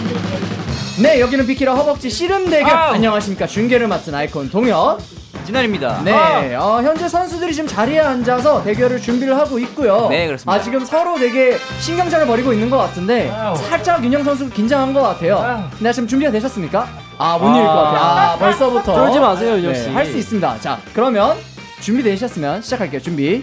[1.02, 2.70] 네, 여기는 비키라 허벅지 씨름 대결.
[2.70, 2.94] 아우.
[2.94, 3.46] 안녕하십니까.
[3.46, 4.98] 중계를 맡은 아이콘 동혁.
[5.44, 6.02] 진환입니다.
[6.04, 10.08] 네, 어, 현재 선수들이 지금 자리에 앉아서 대결을 준비를 하고 있고요.
[10.08, 10.52] 네, 그렇습니다.
[10.52, 13.56] 아, 지금 서로 되게 신경전을 벌이고 있는 것 같은데 아우.
[13.56, 15.68] 살짝 윤형 선수 긴장한 것 같아요.
[15.78, 16.88] 네, 지금 준비가 되셨습니까?
[17.18, 18.00] 아, 못 이길 것 같아요.
[18.00, 18.94] 아, 벌써부터.
[18.94, 19.88] 쫄지 마세요, 윤형 씨.
[19.90, 20.60] 할수 있습니다.
[20.60, 21.36] 자, 그러면
[21.80, 23.00] 준비되셨으면 시작할게요.
[23.00, 23.42] 준비.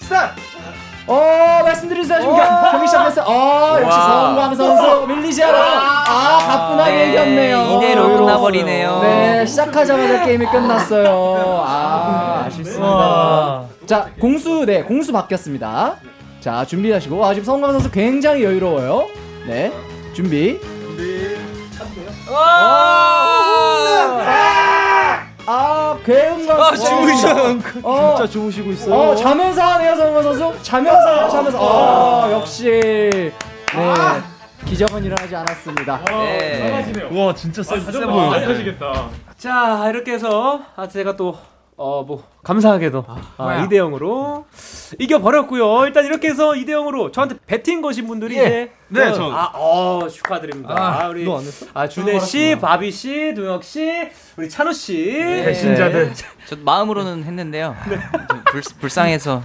[0.00, 0.40] 스타트!
[1.08, 2.20] 어, 말씀드리겠습니다.
[2.20, 3.24] 지금 경- 경기 시작됐어요.
[3.26, 4.26] 어, 역시 와.
[4.26, 5.58] 은광 선수 밀리지 않아.
[6.06, 7.76] 아, 가뿐하게 네, 이겼네요.
[7.76, 9.00] 이대로 끝나버리네요.
[9.02, 11.64] 네, 시작하자마자 게임이 끝났어요.
[11.66, 12.86] 아, 아쉽습니다.
[12.86, 13.64] 와.
[13.86, 15.96] 자, 공수, 네, 공수 바뀌었습니다.
[16.40, 17.24] 자, 준비하시고.
[17.24, 19.06] 아, 지금 성광 선수 굉장히 여유로워요.
[19.46, 19.72] 네,
[20.14, 20.60] 준비.
[25.50, 26.60] 아, 괴음감.
[26.60, 27.28] 아, 주무셔.
[27.82, 28.94] 어, 진짜 주무시고 있어요.
[28.94, 30.62] 어, 자면서 하네요, 성광 선수.
[30.62, 31.58] 자면서, 자면서.
[31.58, 32.68] 어, 역시.
[32.70, 33.32] 네.
[34.66, 36.00] 기적은 일어나지 않았습니다.
[36.04, 37.08] 네.
[37.10, 38.30] 와 진짜 세, 세 보여.
[39.38, 41.38] 자, 이렇게 해서 아, 제가 또
[41.80, 43.04] 어, 뭐 감사하게도
[43.36, 44.44] 아, 2대 0으로
[44.98, 45.84] 이겨 버렸고요.
[45.86, 50.08] 일단 이렇게 해서 2대 0으로 저한테 배팅 거신 분들이 이제 네, 그- 저- 아, 어,
[50.08, 50.74] 축하드립니다.
[50.76, 51.66] 아, 우리 너안 했어?
[51.74, 54.96] 아, 준혜 씨, 바비 씨, 동혁 씨, 우리 찬우 씨.
[55.44, 56.12] 배신자들.
[56.48, 57.76] 저 마음으로는 했는데요.
[58.28, 59.42] 좀 불, 불쌍해서.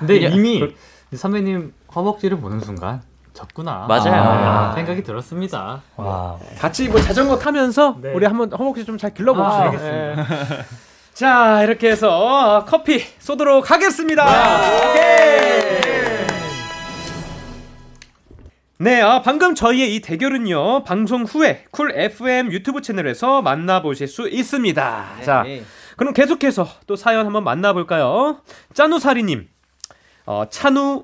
[0.00, 0.74] 근데 이게- 이미
[1.14, 3.00] 선배님 허벅지를 보는 순간
[3.32, 3.86] 졌구나.
[3.88, 4.12] 맞아요.
[4.22, 5.82] 아, 생각이 들었습니다.
[5.94, 6.36] 와.
[6.58, 8.12] 같이 뭐 자전거 타면서 네.
[8.12, 9.62] 우리 한번 허벅지 좀 잘 길러봅시다.
[9.68, 10.16] 아, 예.
[11.18, 14.24] 자, 이렇게 해서 커피 쏘도록 하겠습니다.
[14.88, 15.88] 오케이.
[18.78, 25.06] 네, 아, 방금 저희의 이 대결은요, 방송 후에 쿨 FM 유튜브 채널에서 만나보실 수 있습니다.
[25.24, 25.64] 자, 네.
[25.96, 28.38] 그럼 계속해서 또 사연 한번 만나볼까요?
[28.74, 29.48] 짜누사리님,
[30.24, 31.02] 어, 찬우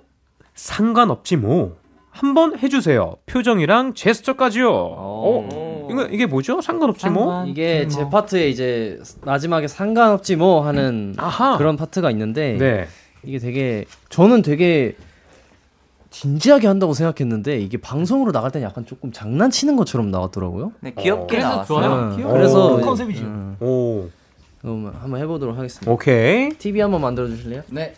[0.55, 1.77] 상관없지 뭐.
[2.11, 3.17] 한번 해주세요.
[3.27, 4.71] 표정이랑 제스처까지요.
[4.71, 5.49] 어,
[5.91, 6.61] 이거 이게 뭐죠?
[6.61, 7.45] 상관없지 뭐.
[7.47, 11.57] 이게 제 파트에 이제 마지막에 상관없지 뭐 하는 아하.
[11.59, 12.89] 그런 파트가 있는데 네.
[13.23, 14.97] 이게 되게 저는 되게
[16.11, 20.73] 진지하게 한다고 생각했는데 이게 방송으로 나갈 때는 약간 조금 장난치는 것처럼 나왔더라고요.
[20.81, 21.67] 네, 귀엽게 그래서 나왔어요.
[21.81, 22.17] 좋아요.
[22.17, 23.23] 네, 그래서 그 컨셉이지.
[23.23, 24.09] 음, 오.
[24.61, 25.91] 그럼 한번 해보도록 하겠습니다.
[25.91, 26.51] 오케이.
[26.51, 27.63] TV 한번 만들어 주실래요?
[27.69, 27.95] 네.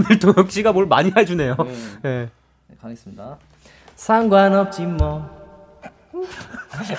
[0.00, 1.56] 오늘 동혁 씨가 뭘 많이 해주네요.
[2.02, 2.28] 네.
[2.68, 3.36] 네, 가겠습니다.
[3.94, 5.35] 상관없지 뭐.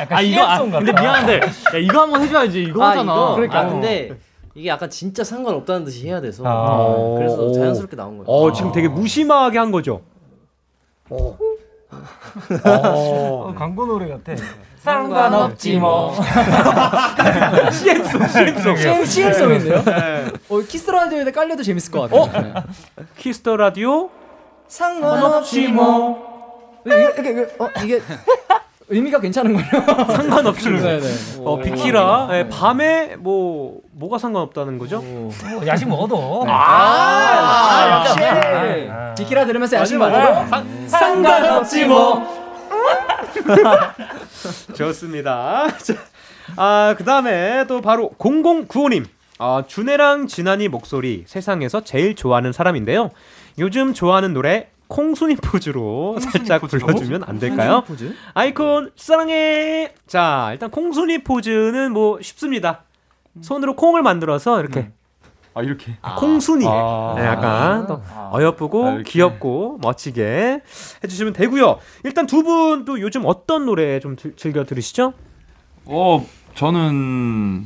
[0.10, 3.14] 아 이거 아, 근데 미안한데 야, 이거 한번 해줘야지 이거 아 하잖아.
[3.14, 3.60] 이거 그러니까.
[3.60, 4.18] 아, 근데
[4.56, 7.16] 이게 약간 진짜 상관없다는 듯이 해야 돼서 아.
[7.18, 7.54] 그래서 오.
[7.54, 8.26] 자연스럽게 나온 거예요.
[8.28, 10.02] 어, 지금 되게 무심하게 한 거죠.
[11.10, 11.38] 어.
[12.66, 14.34] 어, 광고 노래 같아.
[14.80, 16.14] 상관없지 뭐.
[17.72, 18.76] CM송, CM송.
[18.78, 19.84] CM, CM송인데요?
[20.50, 22.42] 어, Kiss the Radio에 깔려도 재밌을 것 같아요.
[22.44, 22.54] 네.
[23.18, 24.10] Kiss the Radio.
[24.68, 26.82] 상관없지 뭐.
[26.86, 28.02] 이게, 이게, 이게, 어, 이게
[28.90, 29.70] 의미가 괜찮은 거예요?
[30.16, 30.70] 상관없이.
[30.70, 31.08] 네네.
[31.40, 32.28] 어, 비키라.
[32.32, 35.02] 네, 밤에 뭐, 뭐가 상관없다는 거죠?
[35.02, 35.32] 뭐
[35.66, 36.46] 야식 먹어도.
[36.48, 38.24] 아, 역시.
[38.90, 39.14] 아.
[39.18, 40.66] 비키라 들으면서 야식 맞아, 먹어도 맞아.
[40.88, 42.48] 상관없지 뭐.
[44.76, 45.68] 좋습니다.
[45.78, 45.94] 자,
[46.56, 49.06] 아, 그 다음에 또 바로 0095님.
[49.40, 53.12] 아, 준혜랑 진한이 목소리 세상에서 제일 좋아하는 사람인데요.
[53.60, 57.84] 요즘 좋아하는 노래 콩순이 포즈로 살짝 불러주면 안 될까요?
[58.34, 59.94] 아이콘 사랑해.
[60.08, 62.84] 자, 일단 콩순이 포즈는 뭐 쉽습니다.
[63.42, 64.92] 손으로 콩을 만들어서 이렇게
[65.54, 65.98] 아 이렇게.
[66.18, 66.66] 콩순이.
[66.68, 67.14] 아.
[67.18, 69.12] 네, 약간 또 어여쁘고 아, 이렇게.
[69.12, 70.62] 귀엽고 멋지게
[71.04, 71.80] 해주시면 되고요.
[72.04, 75.14] 일단 두 분 또 요즘 어떤 노래 좀 들- 즐겨 들으시죠?
[75.86, 76.26] 어
[76.56, 77.66] 저는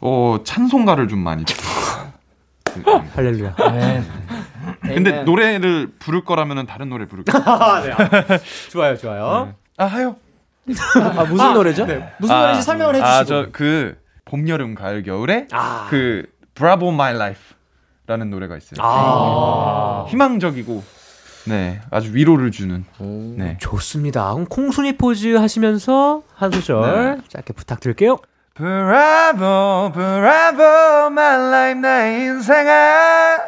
[0.00, 1.44] 어 찬송가를 좀 많이.
[2.74, 3.54] 듣고 할렐루야.
[3.58, 4.04] 아멘.
[4.82, 7.42] 근데 노래를 부를 거라면 다른 노래 부를게요.
[7.46, 7.92] 아, 네.
[8.70, 9.46] 좋아요, 좋아요.
[9.46, 9.54] 네.
[9.78, 10.16] 아, 하요.
[11.16, 11.86] 아, 무슨 노래죠?
[11.86, 12.12] 네.
[12.18, 13.08] 무슨 노래인지 설명을 해주시고.
[13.14, 15.86] 아, 저 그 봄, 여름, 가을, 겨울에 아.
[15.90, 18.78] 그 Bravo My Life라는 노래가 있어요.
[18.80, 20.06] 아.
[20.08, 20.84] 희망적이고
[21.46, 22.84] 네, 아주 위로를 주는.
[23.36, 23.56] 네.
[23.60, 24.32] 좋습니다.
[24.34, 27.22] 그럼 콩순이 포즈 하시면서 한 소절 네.
[27.28, 28.18] 짧게 부탁드릴게요.
[28.60, 33.38] Bravo, Bravo, my life, 나의 인생아.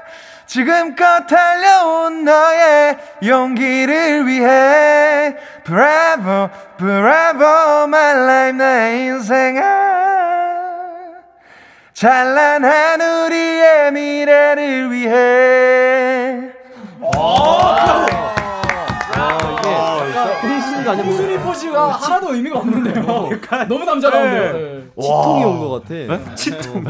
[0.47, 5.37] 지금껏 달려온 너의 용기를 위해.
[5.65, 6.49] Bravo,
[6.79, 9.63] Bravo, my life, 나의 인생아.
[11.93, 16.53] 찬란한 우리의 미래를 위해.
[17.01, 18.12] 콩
[20.91, 23.31] 아니라 뭐 무수리 포즈가 하나도 의미가 없는데요.
[23.69, 24.53] 너무 남자다운데요.
[24.53, 24.83] 네.
[25.01, 26.35] 치통이 온 것 같아.
[26.35, 26.85] 치통.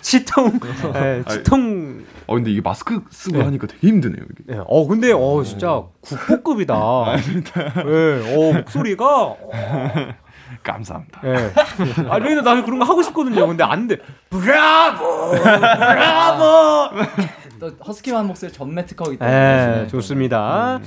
[0.00, 0.60] 치통.
[0.92, 2.04] 네, 치통.
[2.26, 4.22] 어, 근데 이게 마스크 쓰고 하니까 되게 힘드네요.
[4.30, 4.52] 이게.
[4.54, 6.74] 네, 어, 근데, 어, 진짜 국보급이다.
[6.74, 9.36] 네, 어, 목소리가.
[10.62, 11.20] 감사합니다.
[11.24, 11.50] 네.
[12.08, 13.46] 아, 근데 나는 그런 거 하고 싶거든요.
[13.48, 13.96] 근데 안 돼.
[14.30, 15.30] 브라보!
[15.32, 16.90] 브라보!
[17.58, 19.36] 또 허스키한 목소리 전매 특허이기 때문에.
[19.82, 20.78] 네, 좋습니다.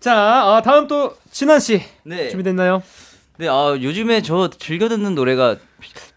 [0.00, 1.82] 자, 어, 다음 또, 진환씨.
[2.04, 2.28] 네.
[2.30, 2.82] 준비됐나요?
[3.38, 5.56] 네, 아, 요즘에 저 즐겨 듣는 노래가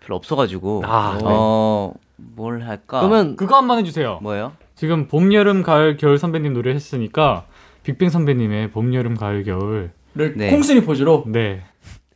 [0.01, 0.83] 별로 없어가지고.
[0.85, 1.23] 아, 네.
[1.25, 3.01] 어, 뭘 할까?
[3.01, 4.19] 그러면 그거 한 번 해주세요.
[4.21, 4.53] 뭐예요?
[4.75, 7.45] 지금 봄, 여름, 가을, 겨울 선배님 노래 했으니까
[7.83, 9.91] 빅뱅 선배님의 봄, 여름, 가을, 겨울.
[10.15, 10.49] 를 네.
[10.51, 11.23] 콩순이 포즈로.
[11.27, 11.63] 네.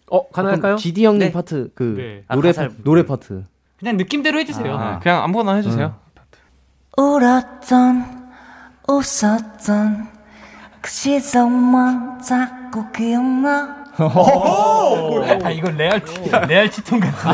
[0.10, 0.76] 어, 가능할까요?
[0.78, 1.32] GD 형님 네.
[1.32, 2.24] 파트 그 네.
[2.28, 3.44] 아, 노래 가사를- 파, 노래 파트.
[3.80, 4.74] 그냥 느낌대로 해주세요.
[4.76, 5.96] 아, 그냥 아무거나 해주세요.
[6.98, 8.28] 울었던
[8.88, 10.08] 웃었던
[10.88, 13.76] 그 시선만 자꾸 기억나
[15.44, 16.02] 아, 이건 레알,
[16.48, 17.34] 레알 치통 같아.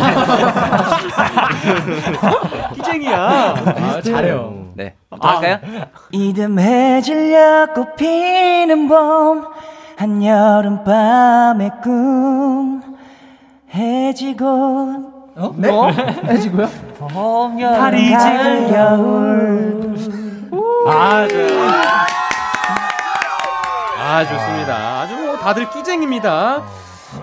[2.74, 3.18] 희쟁이야.
[3.20, 4.70] 아, 잘해요.
[4.74, 4.96] 네.
[5.12, 5.60] 또 할까요?
[6.12, 9.46] 이듬해 질려고 피는 봄
[9.98, 12.82] 한여름밤의 꿈
[13.72, 14.48] 해지고
[15.36, 15.54] 어?
[15.56, 15.70] 네?
[16.26, 16.68] 해지고요?
[16.98, 19.96] 봄 여름 가을 겨울
[20.88, 22.23] 아, 좋아요.
[24.14, 25.02] 아, 좋습니다.
[25.02, 26.64] 아주 뭐 다들 끼쟁입니다.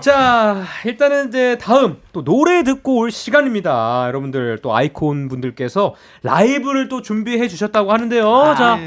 [0.01, 4.03] 자, 일단은 이제 다음 또 노래 듣고 올 시간입니다.
[4.07, 8.55] 여러분들 또 아이콘 분들께서 라이브를 또 준비해 주셨다고 하는데요.
[8.57, 8.77] 자,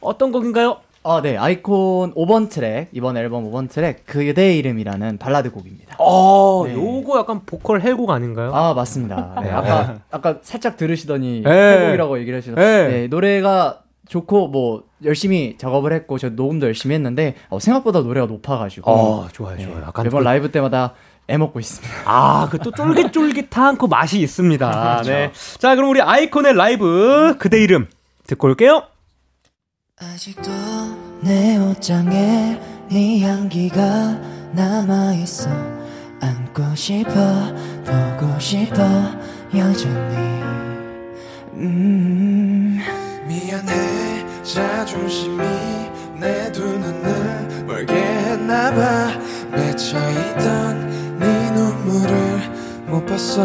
[0.00, 0.78] 어떤 곡인가요?
[1.04, 1.36] 아, 네.
[1.36, 5.94] 아이콘 5번 트랙, 이번 앨범 5번 트랙, 그대의 이름이라는 발라드 곡입니다.
[6.00, 6.74] 어, 네.
[6.74, 8.52] 요거 약간 보컬 해곡 아닌가요?
[8.52, 9.40] 아, 맞습니다.
[9.40, 11.50] 네, 아까, 아까 살짝 들으시더니 네.
[11.50, 12.66] 해곡이라고 얘기를 해주셨어요.
[12.66, 12.88] 네.
[12.88, 18.90] 네, 노래가 좋고, 뭐, 열심히 작업을 했고, 저 녹음도 열심히 했는데, 어, 생각보다 노래가 높아가지고.
[18.90, 19.82] 어, 좋아요, 네, 좋아요.
[19.86, 20.94] 약간 매번 그- 라이브 때마다
[21.28, 21.94] 애먹고 있습니다.
[22.04, 25.02] 아, 그 또 쫄깃쫄깃한 그 맛이 있습니다.
[25.06, 25.32] 네.
[25.58, 27.88] 자, 그럼 우리 아이콘의 라이브 그대 이름
[28.28, 28.82] 듣고 올게요.
[29.98, 30.50] 아직도
[31.22, 32.58] 내 옷장에
[32.90, 33.80] 네 향기가
[34.52, 35.48] 남아 있어
[36.20, 37.10] 안고 싶어
[37.84, 38.76] 보고 싶어
[39.54, 40.16] 여전히
[41.54, 42.78] 음
[43.26, 45.42] 미안해 자존심이
[46.18, 49.08] 내 두 눈을 멀게 했나봐.
[49.50, 53.44] 맺혀있던 네 눈물을 못 봤어.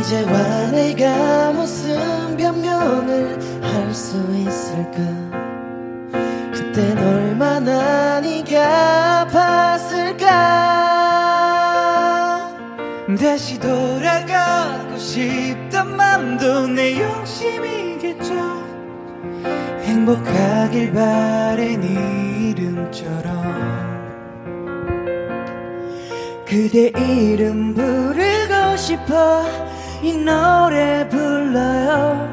[0.00, 4.98] 이제와 내가 무슨 변명을 할 수 있을까?
[6.52, 10.30] 그땐 얼마나 네가 아팠을까?
[13.18, 15.69] 다시 돌아가고 싶단
[16.20, 18.34] 맘도 내 욕심이겠죠.
[19.84, 23.40] 행복하길 네 이름처럼
[26.46, 29.46] 그대 이름 부르고 싶어
[30.02, 32.28] 이 노래 불러요.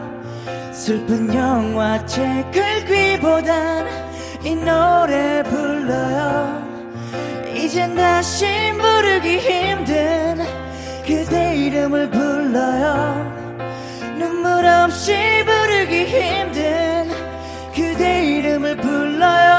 [0.74, 3.88] 슬픈 영화책 긁기보단
[4.44, 6.62] 이 노래 불러요.
[7.56, 10.40] 이젠 다시 부르기 힘든
[11.06, 13.37] 그대 이름을 불러요
[14.28, 15.14] 눈물 없이
[15.46, 17.10] 부르기 힘든
[17.74, 19.58] 그대 이름을 불러요.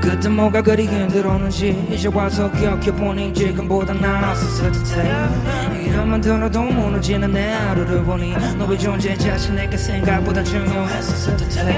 [0.00, 5.12] 그때 뭐가 그리 힘들었는지 이제 와서 기억해보니 지금보다 나았었을 듯해
[5.84, 11.76] 이름만 들어도 무너지는 내 하루를 보니 너의 존재 자신 내게 생각보다 중요했었을 듯해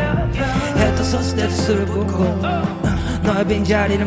[0.77, 2.88] 해도 썼을 때도 술을 붓고
[3.29, 4.07] 너의 빈자리를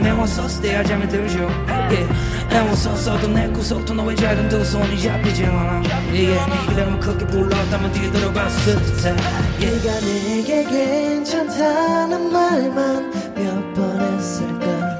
[0.62, 1.48] 때야 잠이 들죠.
[1.68, 2.08] yeah.
[2.52, 5.74] 애워섰어도 내 구석도 너의 작은 두 손이 잡히지 않아.
[6.10, 6.12] yeah.
[6.12, 9.16] 네 이름을 크게 불렀다면 뒤돌아봤을 듯해
[9.60, 15.00] 네가 내게 괜찮다는 말만 몇 번 했을까?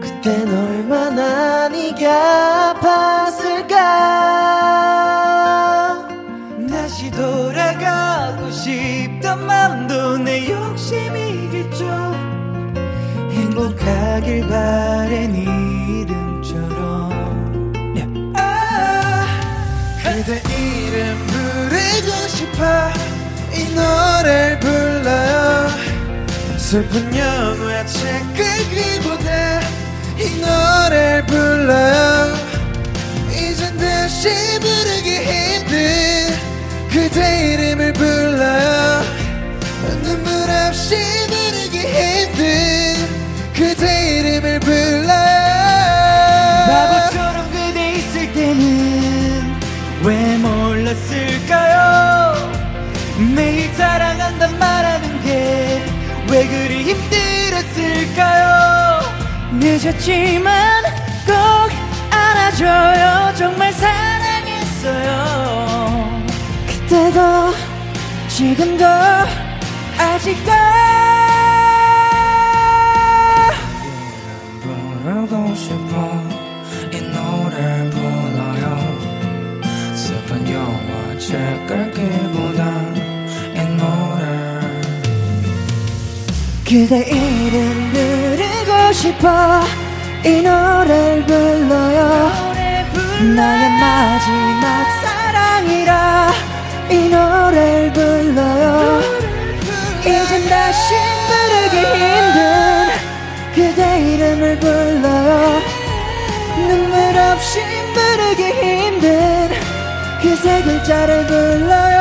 [0.00, 2.74] 그땐 얼마나 네가 아
[14.48, 15.44] 바래 네
[16.02, 17.12] 이름처럼.
[18.36, 19.26] 아,
[20.02, 22.90] 그대 이름 부르고 싶어.
[23.54, 25.68] 이 노래를 불러요.
[26.58, 29.60] 슬픈 영화책 끄기보다
[30.18, 32.34] 이 노래를 불러요.
[33.30, 34.28] 이젠 다시
[34.60, 36.36] 부르기 힘든
[36.90, 39.02] 그대 이름을 불러요.
[40.02, 40.26] 눈물
[40.66, 40.96] 없이
[41.28, 42.97] 부르기 힘든
[43.58, 45.08] 그대 이름을 불러요
[46.68, 49.56] 바보처럼 그대 있을 때는
[50.04, 52.34] 왜 몰랐을까요?
[53.34, 55.98] 매일 사랑한단 말하는 게
[56.30, 59.00] 왜 그리 힘들었을까요?
[59.52, 60.84] 늦었지만
[61.26, 61.32] 꼭
[62.10, 63.32] 안아줘요.
[63.34, 65.08] 정말 사랑했어요.
[66.66, 67.54] 그때도
[68.28, 68.84] 지금도
[69.98, 70.50] 아직도
[75.28, 76.22] 부르고 싶어.
[76.90, 78.62] 이 노래를 불러요.
[79.94, 82.62] 슬픈 영화책 끌기보다
[83.54, 84.24] 이 노래.
[86.64, 89.60] 그대 이름 부르고 싶어.
[90.24, 92.30] 이 노래를 불러요.
[93.36, 96.32] 나의 마지막 사랑이라
[96.90, 99.00] 이 노래를 불러요.
[100.00, 100.94] 이젠 다시
[101.28, 103.07] 부르기 힘든
[103.54, 105.60] 그대 이름을 불러요
[106.68, 107.60] 눈물 없이
[107.94, 109.48] 부르기 힘든
[110.22, 111.98] 그 세 글자를 불러요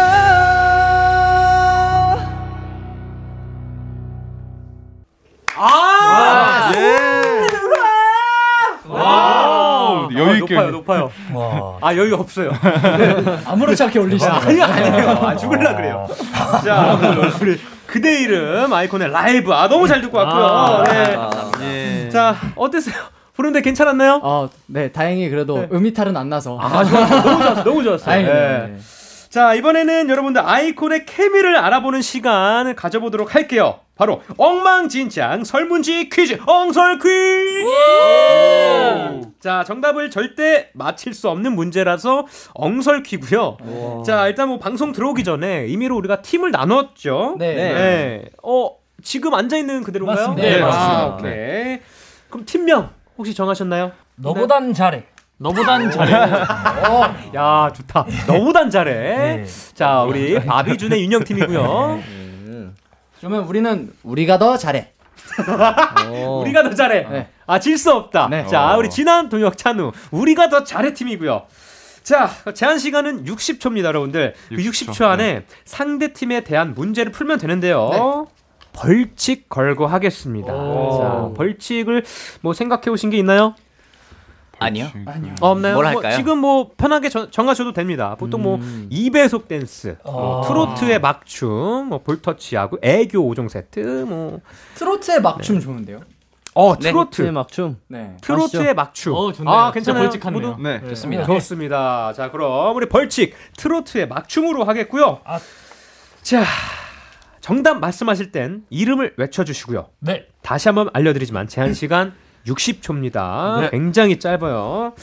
[5.56, 6.72] 아!
[8.90, 10.56] 와, 여유 있게.
[10.56, 11.12] 높아요, 높아요.
[11.34, 11.78] 와.
[11.82, 12.52] 아, 여유 없어요.
[13.46, 14.32] 아무렇지 않게 올리시네.
[14.32, 15.10] 아니요, 아니에요.
[15.12, 16.08] 아, 죽을라 그래요.
[16.64, 16.98] 자,
[17.42, 19.54] 우리 그대 이름 아이콘의 라이브.
[19.54, 20.46] 아, 너무 잘 듣고 왔고요.
[20.46, 22.06] 아, 네.
[22.06, 22.10] 예.
[22.10, 22.96] 자, 어땠어요?
[23.34, 24.20] 부른데 괜찮았나요?
[24.24, 26.58] 어, 네, 다행히 그래도 음이탈은 안 나서.
[26.60, 27.22] 아, 좋았어요.
[27.22, 27.64] 너무 좋았어요.
[27.64, 28.22] 너무 좋았어요.
[28.26, 28.78] 네.
[29.30, 33.80] 자, 이번에는 여러분들 아이콘의 케미를 알아보는 시간을 가져보도록 할게요.
[33.98, 37.66] 바로 엉망진창 설문지 퀴즈 엉설 퀴즈.
[39.40, 43.58] 자, 정답을 절대 맞힐 수 없는 문제라서 엉설 퀴고요.
[44.06, 47.36] 자, 일단 뭐 방송 들어오기 전에 임의로 우리가 팀을 나눴죠.
[47.40, 48.26] 네.
[48.44, 48.70] 어,
[49.04, 50.28] 지금 앉아 있는 그대로인가요?
[50.30, 50.48] 맞습니다.
[50.50, 51.06] 네, 아, 맞습니다.
[51.16, 51.80] 오케이.
[52.30, 53.92] 그럼 팀명 혹시 정하셨나요?
[54.16, 55.04] 너보단 잘해.
[55.38, 56.12] 너보단 잘해.
[57.36, 58.06] 야, 좋다.
[58.28, 58.94] 너무단 잘해.
[58.94, 59.46] 네.
[59.76, 62.00] 자, 우리 바비준의 윤영 팀이고요.
[63.20, 64.94] 그러면 우리는 우리가 더 잘해.
[66.42, 67.08] 우리가 더 잘해.
[67.10, 67.28] 네.
[67.46, 68.28] 아, 질 수 없다.
[68.30, 68.46] 네.
[68.48, 69.92] 자, 우리 진한 동혁 찬우.
[70.12, 71.44] 우리가 더 잘해 팀이고요.
[72.04, 74.34] 자, 제한 시간은 60초입니다, 여러분들.
[74.50, 78.28] 그 60초, 60초 안에 상대 팀에 대한 문제를 풀면 되는데요.
[78.74, 80.54] 벌칙 걸고 하겠습니다.
[80.54, 82.04] 자, 벌칙을
[82.42, 83.56] 뭐 생각해 오신 게 있나요?
[84.60, 84.90] 아니요.
[85.42, 85.76] 어, 없나요?
[85.76, 86.16] 뭘뭐 할까요?
[86.16, 88.16] 지금 뭐 편하게 정, 정하셔도 됩니다.
[88.16, 88.90] 보통 뭐 음.
[88.92, 90.48] 2배속 댄스, 뭐 아.
[90.48, 94.42] 트로트의 막춤, 뭐 볼터치하고 애교 5종 세트, 뭐
[94.76, 96.02] 트로트의 막춤 좋은데요?
[96.60, 96.90] 어, 네.
[96.90, 97.22] 트로트.
[97.22, 97.78] 막춤.
[97.88, 98.18] 네.
[98.22, 99.14] 트로트의 막춤.
[99.14, 99.54] 어, 좋네요.
[99.54, 100.06] 아, 괜찮아요.
[100.06, 100.42] 벌칙하네요.
[100.50, 100.64] 모두?
[100.64, 100.82] 네.
[100.90, 101.26] 좋습니다.
[101.26, 102.14] 좋습니다.
[102.14, 105.22] 자, 그럼 우리 벌칙 트로트의 막춤으로 하겠고요.
[105.24, 105.40] 아.
[106.24, 106.44] 자,
[107.42, 109.90] 정답 말씀하실 땐 이름을 외쳐주시고요.
[110.00, 110.26] 네.
[110.42, 112.16] 다시 한번 알려드리지만 제한 시간
[112.48, 113.70] 60초입니다.
[113.72, 114.94] 굉장히 짧아요.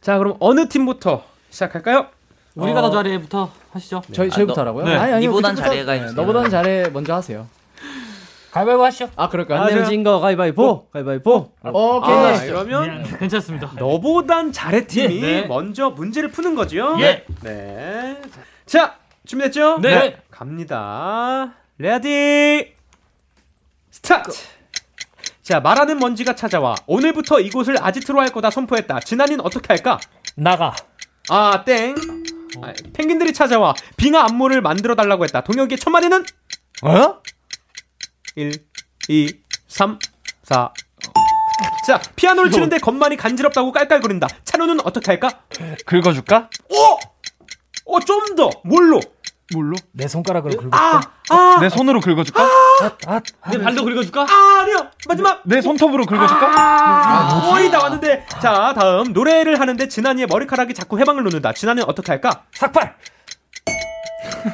[0.00, 2.06] 자, 그럼 어느 팀부터 시작할까요?
[2.54, 4.02] 우리가 더 잘해부터 하시죠.
[4.12, 4.84] 저희 저희부터 하라고요?
[4.84, 4.94] 네.
[4.96, 6.12] 아니 아니 그쪽부터- 잘해가 네.
[6.12, 7.46] 너보단 잘해 먼저 하세요.
[8.52, 9.10] 가위바위보 하시죠.
[9.16, 9.62] 아 그럴까요?
[9.62, 10.86] 안 내면 진거 가위바위보.
[10.92, 11.50] 가위바위보.
[11.64, 12.12] 오케이.
[12.14, 13.72] 아, 이러면 네, 괜찮습니다.
[13.76, 15.46] 너보단 잘해 팀이 네.
[15.46, 16.96] 먼저 문제를 푸는 거죠.
[17.00, 17.24] 예.
[17.42, 18.22] 네.
[18.66, 18.94] 자,
[19.26, 19.80] 준비됐죠?
[19.80, 20.18] 네.
[20.30, 21.54] 갑니다.
[21.78, 22.74] ready
[23.90, 24.30] start.
[25.44, 26.74] 자, 말하는 먼지가 찾아와.
[26.86, 29.00] 오늘부터 이곳을 아지트로 할 거다 선포했다.
[29.00, 30.00] 진환이는 어떻게 할까?
[30.36, 30.74] 나가.
[31.28, 31.94] 아, 땡.
[32.62, 33.74] 아, 펭귄들이 찾아와.
[33.98, 35.42] 빙하 안무를 만들어 달라고 했다.
[35.42, 36.24] 동혁이의 첫 마디는
[36.82, 37.20] 어?
[38.36, 38.52] 1,
[39.08, 39.34] 2,
[39.68, 39.98] 3,
[40.44, 40.72] 4.
[41.86, 44.26] 자, 피아노를 치는데 건반이 간지럽다고 깔깔거린다.
[44.44, 45.42] 찬우는 어떻게 할까?
[45.84, 46.48] 긁어줄까?
[46.70, 47.94] 오!
[47.94, 48.48] 어, 좀 더.
[48.64, 48.98] 뭘로?
[49.52, 49.76] 뭘로?
[49.92, 50.70] 내 손가락으로 긁어.
[50.72, 52.48] 아, 아, 내 손으로 긁어줄까?
[53.50, 54.22] 내 발도 긁어줄까?
[54.22, 54.88] 아, 아니요.
[55.06, 55.42] 마지막.
[55.44, 56.46] 내 손톱으로 긁어줄까?
[56.56, 58.26] 아, 거의 다 왔는데.
[58.40, 59.12] 자, 다음.
[59.12, 61.52] 노래를 하는데 진한이의 머리카락이 자꾸 해방을 놓는다.
[61.52, 62.44] 진한이는 어떻게 할까?
[62.54, 62.96] 삭발.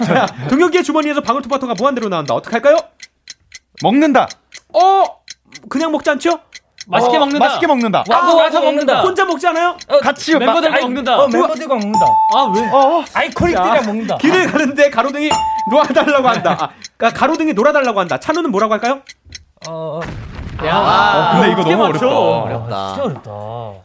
[0.05, 2.35] 자, 동혁이의 주머니에서 방울토마토가 무한대로 나온다.
[2.35, 2.77] 어떻게 할까요?
[3.83, 4.29] 먹는다.
[4.73, 5.05] 어,
[5.69, 6.41] 그냥 먹지 않죠?
[6.87, 7.47] 맛있게 어, 먹는다.
[7.47, 8.05] 맛있게 먹는다.
[8.09, 9.03] 와, 뭐 와서 먹는다.
[9.03, 9.77] 혼자 먹지 않아요?
[10.03, 11.19] 같이 멤버들과 마- 먹는다.
[11.19, 12.07] 어, 멤버들과 먹는다.
[12.35, 12.69] 아 왜?
[12.73, 14.17] 어, 아이코닉들이랑 먹는다.
[14.19, 15.31] 길을 가는데 가로등이
[15.71, 16.57] 놓아달라고 한다.
[16.59, 18.19] 아, 그러니까 가로등이 놀아달라고 한다.
[18.19, 19.01] 찬우는 뭐라고 할까요?
[19.69, 20.01] 어,
[20.65, 22.09] 야, 어, 근데 이거 너무 맞춰?
[22.09, 22.89] 어렵다.
[22.89, 23.31] 진짜 어렵다.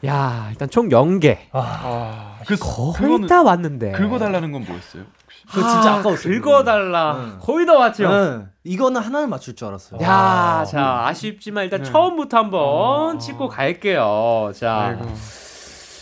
[0.08, 1.38] 야, 일단 총 0개.
[1.52, 3.92] 아, 그 거의 다 왔는데.
[3.92, 5.04] 긁어 달라는 건 뭐였어요?
[5.48, 6.42] 그거 진짜 아까웠어요.
[6.42, 7.38] 긁어달라.
[7.42, 8.06] 거의 다 왔죠.
[8.06, 8.50] 응.
[8.64, 10.02] 이거는 하나를 맞출 줄 알았어요.
[10.02, 14.52] 야, 자, 아쉽지만 일단 처음부터 한번 짚고 갈게요.
[14.56, 14.98] 자,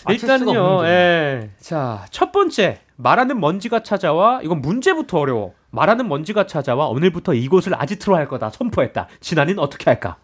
[0.09, 1.49] 일단은요, 예.
[1.59, 2.79] 자, 첫 번째.
[2.95, 4.41] 말하는 먼지가 찾아와.
[4.43, 5.53] 이건 문제부터 어려워.
[5.71, 6.87] 말하는 먼지가 찾아와.
[6.87, 8.49] 오늘부터 이곳을 아지트로 할 거다.
[8.51, 9.07] 선포했다.
[9.19, 10.17] 진아는 어떻게 할까?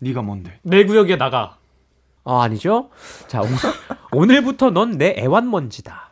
[0.00, 0.58] 네가 뭔데?
[0.62, 1.56] 내 구역에 나가.
[2.24, 2.90] 아, 아니죠?
[3.26, 3.46] 자, 오,
[4.18, 6.10] 오늘부터 넌 내 애완먼지다.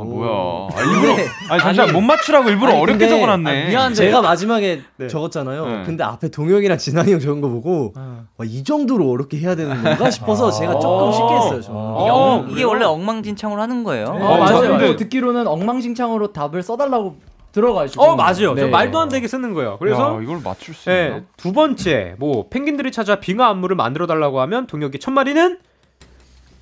[0.00, 0.68] 아, 뭐야?
[0.74, 1.12] 아, 일부러
[1.50, 3.50] 아니 잠시만 못 맞추라고 일부러 아니, 어렵게 근데- 적어놨네.
[3.64, 5.66] 아, 미안한데 제가 마지막에 적었잖아요.
[5.66, 5.82] 네.
[5.86, 10.10] 근데 앞에 동혁이랑 진환이 형 적은 거 보고 와, 이 정도로 어렵게 해야 되는 건가
[10.10, 11.60] 싶어서 제가 조금 쉽게 했어요.
[11.62, 11.80] 저는.
[12.00, 14.06] 이게, 엉- 이게 원래 엉망진창으로 하는 거예요.
[14.06, 14.78] 어, 맞아요.
[14.78, 17.16] 또 듣기로는 엉망진창으로 답을 써달라고
[17.52, 18.02] 들어가지고.
[18.04, 18.52] 어, 맞아요.
[18.54, 18.60] 네.
[18.62, 19.78] 저 말도 안 되게 쓰는 거예요.
[19.78, 21.20] 그래서 야, 이걸 맞출 수 예, 있나?
[21.38, 25.58] 두 번째, 뭐 펭귄들이 찾아 빙하 안무를 만들어 달라고 하면 동혁이 첫 마디는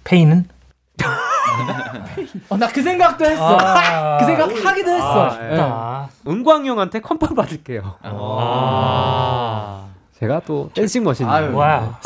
[0.04, 0.44] 페이는?
[2.48, 3.56] 어, 나 그 생각도 했어.
[3.60, 4.18] 아.
[4.20, 5.24] 그 생각 하기도 했어.
[5.30, 5.58] 아, 예.
[5.60, 6.08] 아.
[6.26, 7.94] 은광이 형한테 confirm 받을게요.
[8.02, 9.86] 아.
[10.18, 11.26] 제가 또 dancing machine.
[11.54, 11.98] 와.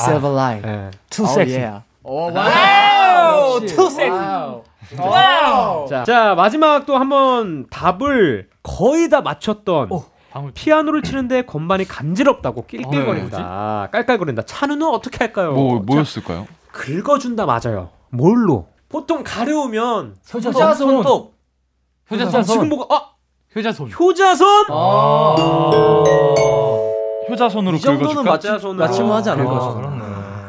[0.65, 0.91] 예.
[1.11, 1.63] Too sexy.
[2.03, 3.61] 오, wow.
[3.67, 4.11] Too sexy.
[4.11, 4.63] Wow.
[4.99, 5.87] Wow.
[5.89, 9.91] 자, 자, 마지막 또 한번 답을 거의 다 맞췄던
[10.31, 10.53] 방울.
[10.55, 13.89] 피아노를 치는데 건반이 간지럽다고 낄낄거린다.
[13.93, 14.43] 깔깔거린다.
[14.43, 15.53] 찬우는 어떻게 할까요?
[15.53, 16.47] 뭐 자, 뭐였을까요?
[16.73, 17.91] 긁어준다 맞아요.
[18.11, 18.69] 뭘로?
[18.89, 20.75] 보통 가려우면 효자손.
[20.75, 21.35] 손톱.
[22.11, 22.43] 효자손.
[22.45, 23.09] 지금 뭐가 아
[23.55, 23.91] 효자손.
[23.93, 24.47] 효자손?
[27.31, 28.25] 효자손으로 이 정도는?
[28.25, 29.75] 맞추, 효자손으로 맞추면 하지 않을까.
[29.75, 30.05] 그렇네.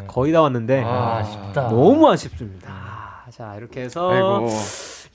[0.07, 1.67] 거의 다 왔는데 아, 아쉽다.
[1.69, 2.69] 너무 아쉽습니다.
[3.29, 4.49] 자 이렇게 해서 아이고.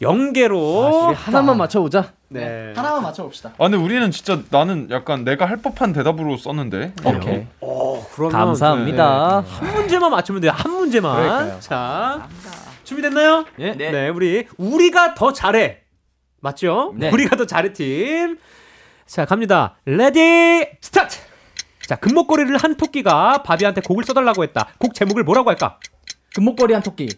[0.03, 2.12] 연계로 하나만 맞춰보자.
[2.29, 2.72] 네.
[2.77, 3.51] 하나만 맞춰봅시다.
[3.51, 6.93] 아 근데 우리는 진짜 나는 약간 내가 할 법한 대답으로 썼는데.
[7.05, 7.47] 오케이.
[7.61, 9.45] 어, 그러면 감사합니다.
[9.47, 10.53] 한 문제만 맞추면 돼요.
[10.55, 11.16] 한 문제만.
[11.22, 11.61] 그러니까요.
[11.61, 12.29] 자
[12.85, 13.45] 준비됐나요?
[13.59, 13.72] 예.
[13.72, 14.09] 네.
[14.09, 15.80] 우리 우리가 더 잘해.
[16.41, 16.93] 맞죠?
[16.97, 17.11] 네.
[17.11, 18.39] 우리가 더 잘해 팀.
[19.07, 19.76] 자 갑니다.
[19.87, 21.18] ready start.
[21.87, 24.68] 자 금목걸이를 한 토끼가 바비한테 곡을 써달라고 했다.
[24.78, 25.78] 곡 제목을 뭐라고 할까?
[26.35, 27.09] 금목걸이 한 토끼.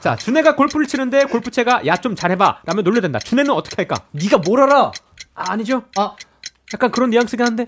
[0.00, 3.18] 자 준회가 골프를 치는데 골프채가 야 좀 잘해봐 라면 놀려댄다.
[3.20, 3.96] 준회는 어떻게 할까?
[4.12, 4.92] 네가 뭘 알아?
[5.34, 5.84] 아, 아니죠?
[5.96, 6.14] 아,
[6.74, 7.66] 약간 그런 뉘앙스긴 한데.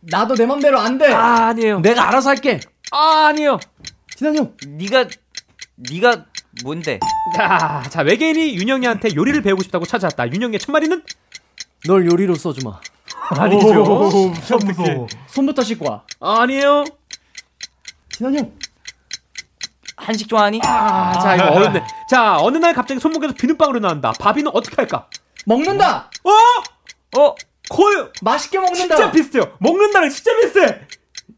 [0.00, 1.12] 나도 내 맘대로 안 돼.
[1.12, 1.80] 아 아니에요.
[1.80, 2.60] 내가 알아서 할게.
[2.90, 3.58] 아 아니에요.
[4.16, 4.54] 진환 형.
[4.66, 5.06] 네가
[5.76, 6.26] 네가
[6.62, 7.00] 뭔데?
[7.36, 10.32] 자, 자 외계인이 윤영이한테 요리를 배우고 싶다고 찾아왔다.
[10.32, 11.02] 윤영이의 첫 마디는
[11.86, 12.80] 널 요리로 써주마.
[13.30, 13.66] 아니죠.
[14.64, 15.06] 무서워.
[15.28, 16.02] 손부터 씻고 와.
[16.20, 16.84] 아, 아니에요.
[18.10, 18.52] 진환 형.
[19.96, 20.60] 한식 좋아하니?
[20.64, 21.82] 아, 자 이거 어렵네.
[22.10, 24.12] 자 어느 날 갑자기 손목에서 비눗방울이 나온다.
[24.12, 25.08] 바비는 어떻게 할까?
[25.46, 26.10] 먹는다.
[26.24, 27.20] 어?
[27.20, 27.34] 어?
[27.70, 28.96] 거의 맛있게 먹는다.
[28.96, 29.56] 진짜 비슷해요.
[29.58, 30.86] 먹는다는 진짜 비슷해.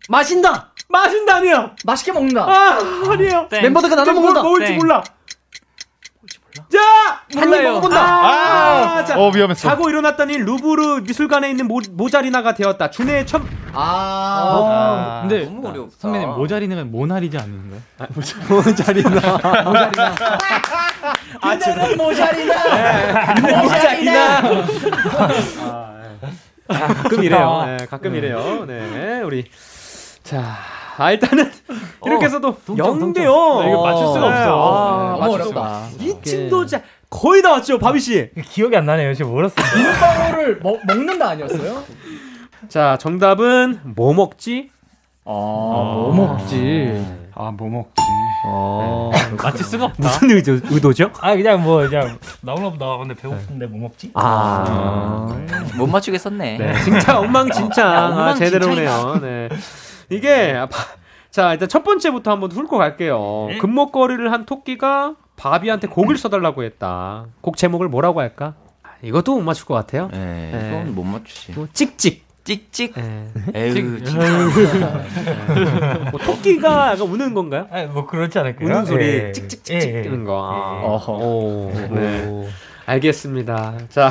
[0.08, 0.72] 마신다.
[0.88, 1.72] 마신다 아니야.
[1.84, 2.42] 맛있게 먹는다.
[2.44, 2.78] 아
[3.10, 3.48] 아니에요.
[3.50, 4.42] 멤버들과 나눠 뭘 먹는다.
[4.42, 4.78] 먹을지 땡.
[4.78, 5.02] 몰라.
[6.72, 6.78] 자,
[7.34, 7.68] 한입 몰라요.
[7.74, 8.00] 먹어본다.
[8.00, 9.68] 아, 자, 어 위험했어.
[9.68, 12.90] 자고 일어났더니 루브르 미술관에 있는 모, 모자리나가 되었다.
[12.90, 13.42] 준혜의 첫
[13.74, 15.18] 아.
[15.28, 15.94] 근데 너무 어렵다.
[15.98, 17.80] 선배님 모자리는 모나리자 아닌가요?
[18.48, 19.20] 모자리나.
[21.42, 23.34] 그대는 모자리나.
[23.34, 23.62] 네.
[23.62, 24.42] 모자리나.
[26.68, 27.62] 가끔 이래요.
[27.66, 28.64] 네, 가끔 이래요.
[28.66, 29.44] 네, 우리
[30.26, 30.42] 자,
[30.98, 31.50] 아, 일단은
[32.04, 33.32] 이렇게 해서도 영대요.
[33.60, 34.74] 아, 이거 맞출 수가 없어.
[34.74, 35.88] 아, 너무 맞출 수가.
[36.00, 38.30] 이 친구 진짜 거의 다 왔죠, 바비 씨.
[38.42, 39.14] 기억이 안 나네요.
[39.14, 39.64] 지금 몰랐어요.
[39.64, 41.82] 비눗방울을 먹, 먹는다 아니었어요?
[42.68, 44.70] 자, 정답은 뭐 먹지?
[45.24, 47.04] 아, 뭐 먹지?
[47.38, 48.02] 아 뭐 먹지?
[48.48, 49.10] 어,
[49.42, 50.02] 맞출 수가 없다.
[50.02, 51.10] 무슨 의도, 의도죠?
[51.20, 52.96] 아 그냥 뭐 그냥 나오나 보다.
[52.96, 54.10] 근데 배고픈데 뭐 먹지?
[54.14, 55.26] 아,
[55.76, 56.56] 못 맞추겠었네.
[56.58, 58.18] 네, 진짜 엉망진창.
[58.18, 59.18] 아, 제대로 오네요.
[59.20, 59.48] 네.
[60.10, 60.54] 이게
[61.30, 63.48] 자 일단 첫 번째부터 한번 훑고 갈게요.
[63.60, 67.26] 금목걸이를 한 토끼가 바비한테 곡을 써달라고 했다.
[67.40, 68.54] 곡 제목을 뭐라고 할까?
[68.82, 70.08] 아, 이것도 못 맞출 것 같아요.
[70.12, 70.68] 네, 네.
[70.68, 71.52] 이건 못 맞추지.
[71.52, 72.24] 뭐 찍찍.
[72.44, 72.94] 찍찍.
[72.94, 73.28] 네.
[73.56, 73.98] 에휴,
[76.12, 77.66] 뭐 토끼가 약간 우는 건가요?
[77.72, 78.68] 아, 뭐 그렇지 않을까요?
[78.68, 79.32] 우는 소리 예.
[79.32, 80.02] 찍찍찍찍 예, 예.
[80.02, 80.40] 뜨는 거.
[80.44, 80.80] 아.
[80.86, 81.12] 어허.
[81.12, 82.48] 오, 네.
[82.86, 83.74] 알겠습니다.
[83.88, 84.10] 자,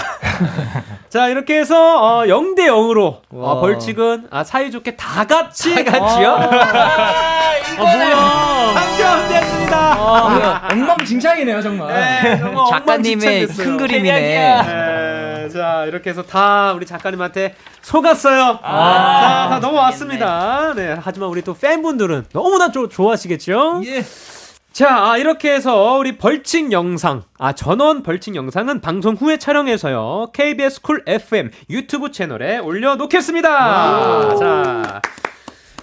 [1.08, 6.30] 자 이렇게 해서 어, 0대 0으로 어, 벌칙은 아, 사이좋게 다 같이 다 같이요?
[6.30, 8.74] 아, 뭐야?
[8.74, 9.78] 당첨됐습니다.
[9.78, 11.94] 아, 엉망진창이네요 정말.
[11.94, 13.66] 네, 정말 작가님의 엉망진창이었어요.
[13.66, 14.62] 큰 그림이네.
[14.64, 18.60] 네, 자 이렇게 해서 다 우리 작가님한테 속았어요.
[18.62, 20.74] 자, 다 넘어왔습니다.
[20.76, 23.84] 네, 하지만 우리 또 팬분들은 너무나 조, 좋아하시겠죠?
[23.86, 24.04] 예.
[24.76, 30.82] 자, 아, 이렇게 해서 우리 벌칙 영상, 아, 전원 벌칙 영상은 방송 후에 촬영해서요, KBS
[30.82, 34.36] 쿨 FM 유튜브 채널에 올려놓겠습니다.
[34.36, 35.02] 자.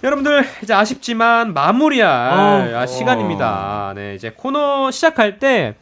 [0.05, 3.95] 여러분들 이제 아쉽지만 마무리할 아, 시간입니다.
[3.97, 5.77] 네, 이제 코너 시작할 때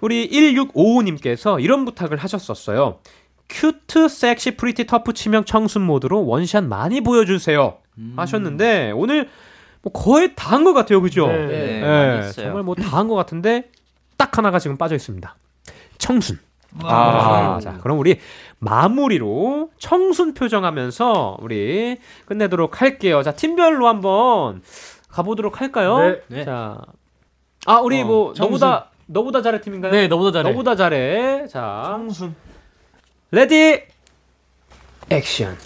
[0.00, 2.98] 우리 1655님께서 이런 부탁을 하셨었어요.
[3.48, 7.78] cute, sexy, pretty, tough 치명 청순 모드로 원샷 많이 보여주세요.
[8.16, 9.28] 하셨는데 오늘
[9.82, 11.26] 뭐 거의 다 한 것 같아요, 그죠?
[11.28, 12.46] 네, 많이 했어요.
[12.46, 13.70] 정말 뭐 다 한 것 같은데
[14.16, 15.36] 딱 하나가 지금 빠져 있습니다.
[15.98, 16.38] 청순.
[16.82, 17.54] 아.
[17.56, 18.18] 아, 자, 그럼 우리
[18.58, 23.22] 마무리로 청순 표정하면서 우리 끝내도록 할게요.
[23.22, 24.62] 자, 팀별로 한번
[25.08, 26.16] 가보도록 할까요?
[26.28, 26.44] 네.
[26.44, 26.78] 자,
[27.66, 28.44] 아, 우리 어, 뭐 청순.
[28.68, 29.92] 너보다 너보다 잘해 팀인가요?
[29.92, 30.50] 네, 너보다 잘해.
[30.50, 31.46] 너보다 잘해.
[31.48, 32.34] 자, 청순.
[33.30, 33.82] Ready
[35.10, 35.56] action.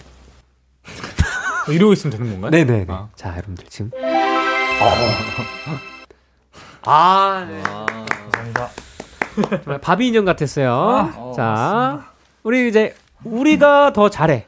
[1.69, 2.51] 어, 이러고 있으면 되는 건가요?
[2.51, 2.85] 네네.
[2.87, 3.91] 네 자, 여러분들 지금.
[6.85, 7.63] 아, 네.
[7.63, 8.71] 감사합니다.
[9.63, 10.73] 정말 바비 인형 같았어요.
[11.17, 12.95] 어, 자, 우리 이제
[13.25, 14.47] 우리가 더 잘해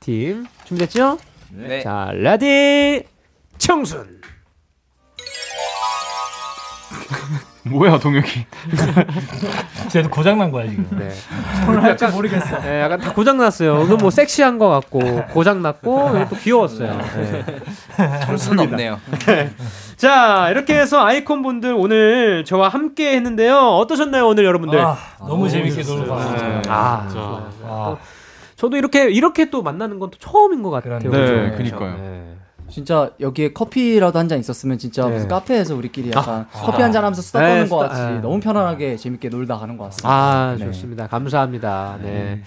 [0.00, 1.18] 팀 준비됐죠?
[1.52, 1.82] 네.
[1.82, 3.04] 자, ready
[3.58, 4.20] 청순.
[7.64, 8.46] 뭐야 동혁이?
[9.90, 10.86] 쟤도 고장 난 거야 지금.
[10.98, 11.10] 네.
[11.66, 12.58] 뭘 할지 모르겠어.
[12.60, 13.82] 네, 약간 다 고장 났어요.
[13.84, 16.98] 이건 뭐 섹시한 것 같고 고장 났고 또 귀여웠어요.
[17.16, 17.44] 네.
[18.38, 18.98] 손 없네요.
[19.96, 23.56] 자, 이렇게 해서 아이콘 분들 오늘 저와 함께 했는데요.
[23.58, 24.80] 어떠셨나요, 오늘 여러분들?
[24.80, 26.10] 아, 너무 재밌게 놀고 네.
[26.10, 26.62] 왔어요.
[26.68, 27.08] 아.
[27.64, 27.96] 아.
[28.56, 30.98] 저도 이렇게 이렇게 또 만나는 건 또 처음인 것 같아요.
[30.98, 31.56] 네, 그죠?
[31.56, 32.39] 그니까요.
[32.70, 32.74] 네.
[32.74, 35.14] 진짜 여기에 커피라도 한 잔 있었으면 진짜 네.
[35.14, 38.20] 무슨 카페에서 우리끼리 약간 커피 한 잔 하면서 수다 네, 떠는 것 수다- 같이 네.
[38.20, 40.08] 너무 편안하게 재밌게 놀다 가는 것 같습니다.
[40.08, 40.64] 아, 네.
[40.66, 41.06] 좋습니다.
[41.08, 41.98] 감사합니다.
[42.02, 42.42] 네.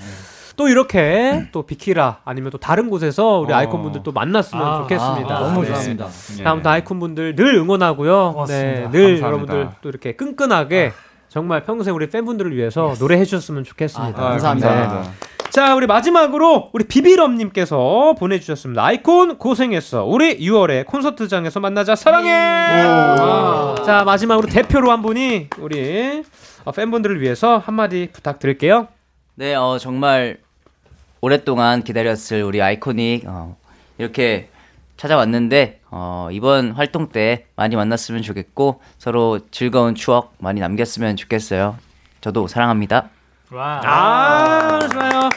[0.55, 3.55] 또 이렇게 또 비키라 아니면 또 다른 곳에서 우리 어.
[3.57, 5.36] 아이콘 분들 또 만났으면 아, 좋겠습니다.
[5.36, 5.67] 아, 너무 네.
[5.69, 6.07] 좋습니다.
[6.43, 8.34] 다음부터 아이콘 분들 늘 응원하고요.
[8.34, 8.65] 고맙습니다.
[8.67, 9.26] 네, 늘 감사합니다.
[9.28, 10.93] 여러분들 또 이렇게 끈끈하게
[11.30, 14.21] 정말 평생 우리 팬분들을 위해서 노래해 주셨으면 좋겠습니다.
[14.21, 15.03] 아, 감사합니다.
[15.54, 15.62] 네.
[15.62, 18.84] 자, 우리 마지막으로 우리 비비럼님께서 보내주셨습니다.
[18.84, 20.04] 아이콘 고생했어.
[20.04, 21.95] 우리 6월에 콘서트장에서 만나자.
[21.95, 22.32] 사랑해.
[22.32, 23.76] 아.
[23.86, 26.24] 자, 마지막으로 대표로 한 분이 우리
[26.66, 28.88] 어, 팬분들을 위해서 한마디 부탁드릴게요.
[29.36, 30.39] 네, 어, 정말
[31.22, 33.56] 오랫동안 기다렸을 우리 아이코닉 어,
[33.99, 34.49] 이렇게
[34.97, 41.78] 찾아왔는데 어, 이번 활동 때 많이 만났으면 좋겠고 서로 즐거운 추억 많이 남겼으면 좋겠어요.
[42.22, 43.10] 저도 사랑합니다.
[43.54, 43.82] 와.
[43.84, 45.30] 아, 좋아요.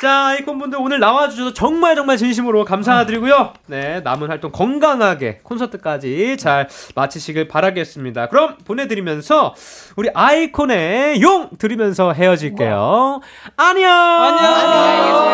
[0.00, 3.54] 자, 아이콘 분들 오늘 나와주셔서 정말 정말 진심으로 감사드리고요.
[3.66, 8.28] 네, 남은 활동 건강하게 콘서트까지 잘 마치시길 바라겠습니다.
[8.28, 9.54] 그럼 보내드리면서
[9.96, 13.20] 우리 아이콘의 용 들으면서 헤어질게요.
[13.56, 13.90] 안녕!
[13.90, 14.44] 안녕!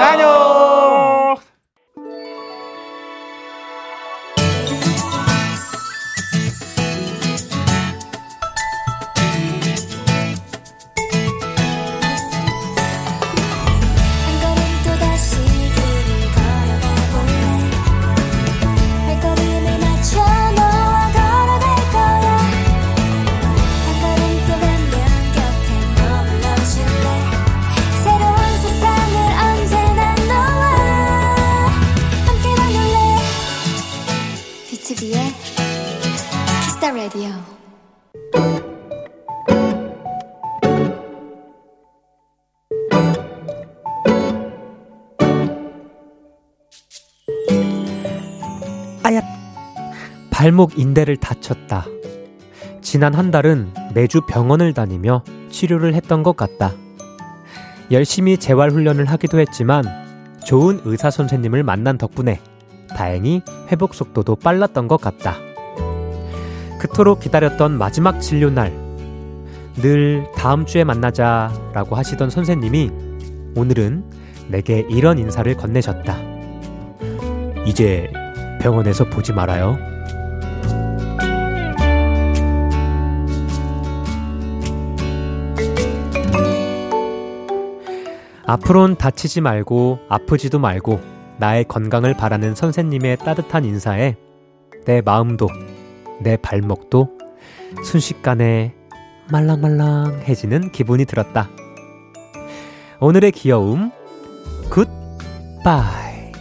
[0.02, 0.30] 안녕!
[1.36, 1.49] 한
[50.40, 51.84] 발목 인대를 다쳤다.
[52.80, 56.72] 지난 한 달은 매주 병원을 다니며 치료를 했던 것 같다.
[57.90, 59.84] 열심히 재활 훈련을 하기도 했지만
[60.42, 62.40] 좋은 의사 선생님을 만난 덕분에
[62.88, 65.36] 다행히 회복 속도도 빨랐던 것 같다.
[66.78, 68.72] 그토록 기다렸던 마지막 진료 날.
[69.74, 72.90] 늘 다음 주에 만나자 라고 하시던 선생님이
[73.56, 74.04] 오늘은
[74.48, 76.16] 내게 이런 인사를 건네셨다.
[77.66, 78.10] 이제
[78.62, 79.99] 병원에서 보지 말아요.
[88.50, 91.00] 앞으론 다치지 말고 아프지도 말고
[91.38, 94.16] 나의 건강을 바라는 선생님의 따뜻한 인사에
[94.86, 95.48] 내 마음도
[96.20, 97.16] 내 발목도
[97.84, 98.74] 순식간에
[99.30, 101.48] 말랑말랑해지는 기분이 들었다.
[102.98, 103.92] 오늘의 귀여움,
[104.68, 106.32] 굿바이.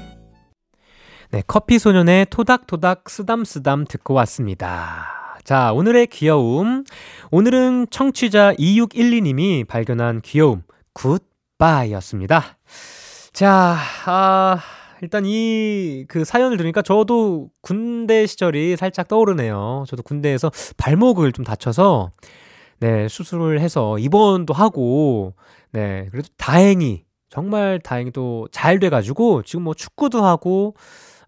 [1.30, 5.38] 네, 커피 소년의 토닥토닥 쓰담쓰담 듣고 왔습니다.
[5.44, 6.86] 자, 오늘의 귀여움.
[7.30, 11.29] 오늘은 청취자 2612님이 발견한 귀여움, 굿
[11.60, 12.44] 바이였습니다.
[13.34, 14.60] 자, 아,
[15.02, 19.84] 일단 이 그 사연을 들으니까 저도 군대 시절이 살짝 떠오르네요.
[19.88, 22.12] 저도 군대에서 발목을 좀 다쳐서
[22.80, 25.34] 네, 수술을 해서 입원도 하고
[25.72, 30.76] 네, 그래도 다행히 정말 다행히 또 잘 돼가지고 지금 뭐 축구도 하고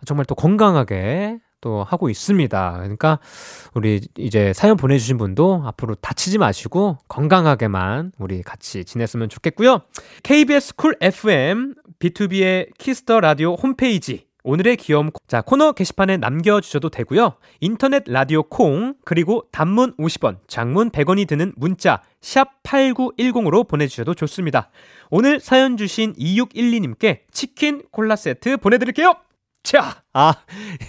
[0.06, 2.74] 정말 또 건강하게 또 하고 있습니다.
[2.78, 3.20] 그러니까
[3.74, 9.82] 우리 이제 사연 보내주신 분도 앞으로 다치지 마시고 건강하게만 우리 같이 지냈으면 좋겠고요.
[10.24, 17.36] KBS 쿨 FM B2B의 키스터 라디오 홈페이지 오늘의 귀여움 자 코너 게시판에 남겨주셔도 되고요.
[17.60, 24.72] 인터넷 라디오 콩 그리고 단문 50원, 장문 100원이 드는 문자 샵 8910으로 보내주셔도 좋습니다.
[25.10, 29.14] 오늘 사연 주신 2612님께 치킨 콜라 세트 보내드릴게요.
[29.64, 30.34] 자, 아,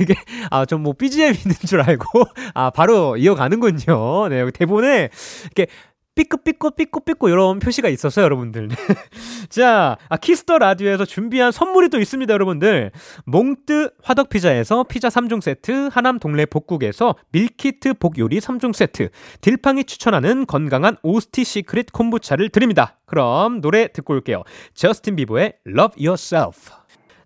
[0.01, 0.15] 이게,
[0.51, 4.29] 아, 좀뭐 BGM 있는 줄 알고, 아, 바로 이어가는군요.
[4.29, 5.11] 네, 여기 대본에,
[5.45, 5.67] 이렇게,
[6.15, 8.69] 삐끗삐끗 삐끗삐끗 이런 표시가 있었어요, 여러분들.
[9.49, 12.91] 자, 아, Kiss the Radio에서 준비한 선물이 또 있습니다, 여러분들.
[13.25, 19.09] 몽뜨 화덕 피자에서 피자 3종 세트, 하남 동래 복국에서 밀키트 복요리 3종 세트,
[19.41, 22.99] 딜팡이 추천하는 건강한 오스티 시크릿 콤부차를 드립니다.
[23.07, 24.43] 그럼 노래 듣고 올게요.
[24.75, 26.82] 저스틴 비버의 Love Yourself.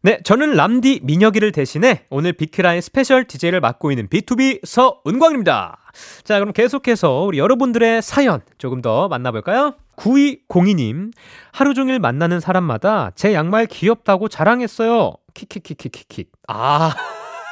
[0.06, 5.78] 네, 저는 람디 민혁이를 대신해 오늘 비키라의 special DJ를 맡고 있는 BTOB 서은광입니다.
[6.22, 9.74] 자, 그럼 계속해서 우리 여러분들의 사연 조금 더 만나볼까요?
[9.96, 11.12] 9202님,
[11.50, 15.12] 하루 종일 만나는 사람마다 제 양말 귀엽다고 자랑했어요.
[15.34, 16.30] 킥킥킥킥킥킥.
[16.46, 16.94] 아.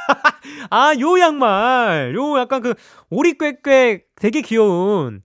[0.71, 2.15] 아, 요 양말.
[2.15, 2.75] 요 약간 그
[3.11, 5.23] 오리꾀꾀 되게 귀여운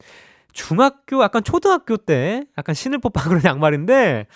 [0.59, 4.27] 중학교, 약간 초등학교 때 약간 신을 법한 그런 양말인데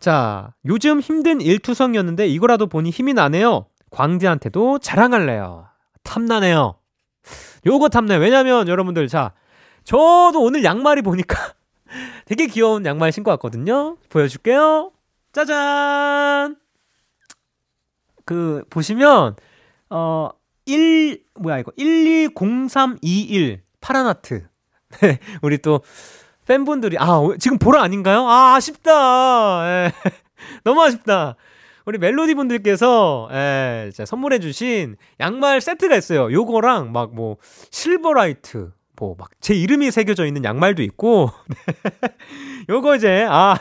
[0.00, 3.66] 자, 요즘 힘든 일투성이었는데 이거라도 보니 힘이 나네요.
[3.90, 5.68] 광디한테도 자랑할래요.
[6.02, 6.74] 탐나네요.
[7.66, 8.18] 요거 탐나요.
[8.18, 9.32] 왜냐면 여러분들, 자,
[9.84, 11.36] 저도 오늘 양말이 보니까
[12.26, 13.96] 되게 귀여운 양말 신고 왔거든요.
[14.08, 14.90] 보여줄게요.
[15.32, 16.56] 짜잔!
[18.24, 19.36] 그, 보시면,
[19.90, 20.30] 어,
[20.66, 24.49] 1, 뭐야, 이거, 120321 파란 하트.
[25.00, 25.80] 네, 우리 또,
[26.46, 28.26] 팬분들이 아 지금 보라 아닌가요?
[28.28, 29.62] 아 아쉽다.
[29.86, 29.92] 예.
[30.64, 31.36] 너무 아쉽다.
[31.86, 36.30] 우리 멜로디 분들께서 예, 선물해주신 양말 세트가 있어요.
[36.32, 37.36] 요거랑 막 뭐
[37.70, 41.30] 실버라이트 뭐 막 제 이름이 새겨져 있는 양말도 있고
[42.68, 43.56] 요거 이제 아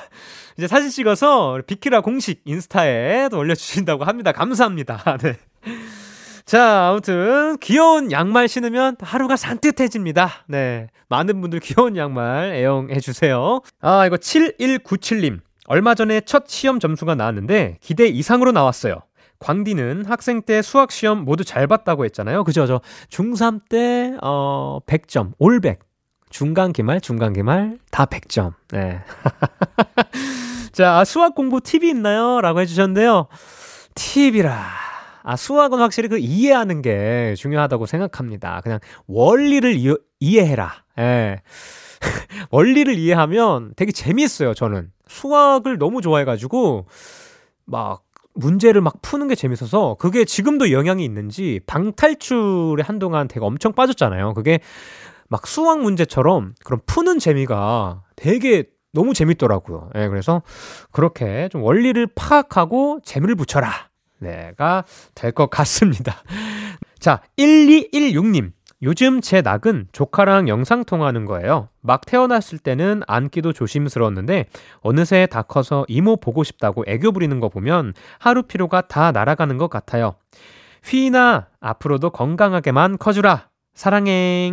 [0.57, 4.32] 이제 사진 찍어서 비키라 공식 인스타에 또 올려주신다고 합니다.
[4.32, 5.17] 감사합니다.
[5.21, 5.38] 네.
[6.50, 10.45] 자, 아무튼 귀여운 양말 신으면 하루가 산뜻해집니다.
[10.47, 10.88] 네.
[11.08, 13.62] 많은 분들 귀여운 양말 애용해 주세요.
[13.82, 15.41] 아, 이거 7197님.
[15.68, 18.95] 얼마 전에 첫 시험 점수가 나왔는데 기대 이상으로 나왔어요.
[19.38, 22.43] 광디는 학생 때 수학 시험 모두 잘 봤다고 했잖아요.
[22.43, 22.66] 그죠?
[22.66, 22.82] 저
[23.12, 25.78] 중3 때 어, 100점, 올 100.
[26.32, 28.56] 중간 기말, 중간 기말 다 100점.
[28.72, 29.02] 네.
[30.74, 32.41] 자, 수학 공부 팁이 있나요?
[32.41, 33.28] 라고 해 주셨는데요.
[33.93, 34.89] 팁이라.
[35.30, 38.61] 아, 수학은 확실히 그 이해하는 게 중요하다고 생각합니다.
[38.61, 40.73] 그냥 원리를 이, 이해해라.
[40.97, 41.41] 예.
[42.49, 44.91] 원리를 이해하면 되게 재미있어요, 저는.
[45.07, 46.88] 수학을 너무 좋아해가지고,
[47.65, 48.01] 막,
[48.34, 54.34] 문제를 막 푸는 게 재밌어서, 그게 지금도 영향이 있는지, 방탈출에 한동안 되게 엄청 빠졌잖아요.
[54.34, 54.59] 그게
[55.27, 58.63] 막 수학 문제처럼 그런 푸는 재미가 되게
[58.93, 59.91] 너무 재밌더라고요.
[59.93, 60.41] 예, 그래서
[60.91, 63.89] 그렇게 좀 원리를 파악하고 재미를 붙여라.
[64.20, 66.15] 네가 될 것 같습니다.
[66.99, 68.51] 자, 1216님.
[68.82, 71.67] 요즘 제 낙은 조카랑 영상 통화하는 거예요.
[71.82, 74.45] 막 태어났을 때는 안기도 조심스러웠는데
[74.80, 79.70] 어느새 다 커서 이모 보고 싶다고 애교 부리는 거 보면 하루 피로가 다 날아가는 것
[79.70, 80.15] 같아요.
[80.86, 83.49] 휘나 앞으로도 건강하게만 커주라.
[83.74, 84.49] 사랑해.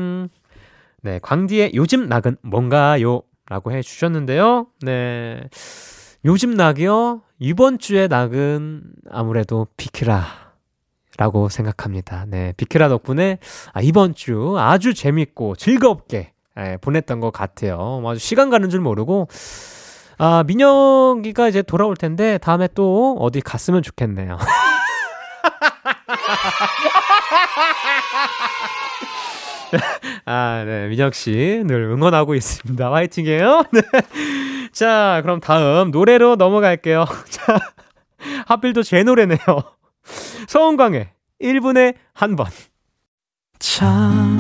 [1.03, 3.23] 네, 광디의 요즘 낙은 뭔가요?
[3.49, 4.67] 라고 해 주셨는데요.
[4.83, 5.41] 네.
[6.27, 7.23] 요즘 낙이요?
[7.39, 10.47] 이번 주의 낙은 아무래도 비키라.
[11.19, 12.27] 라고 생각합니다.
[12.27, 13.39] 네, 비키라 덕분에
[13.73, 18.03] 아, 이번 주 아주 재밌고 즐겁게 예, 보냈던 것 같아요.
[18.07, 19.29] 아주 시간 가는 줄 모르고
[20.19, 24.37] 아, 민혁이가 이제 돌아올 텐데 다음에 또 어디 갔으면 좋겠네요.
[30.27, 32.93] 아, 네, 민혁 씨 늘 응원하고 있습니다.
[32.93, 33.65] 화이팅해요.
[33.73, 33.81] 네.
[34.73, 37.05] 자, 그럼 다음 노래로 넘어갈게요.
[37.31, 37.59] 자,
[38.47, 39.39] 하필 또 제 노래네요.
[40.49, 41.09] 서은광의
[41.43, 42.47] 1분에 한 번.
[43.59, 44.39] 참,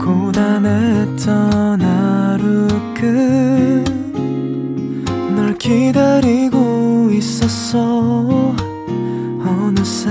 [0.00, 3.84] 고단했던 하루 끝.
[5.58, 8.54] 기다리고 있었어
[9.46, 10.10] 어느새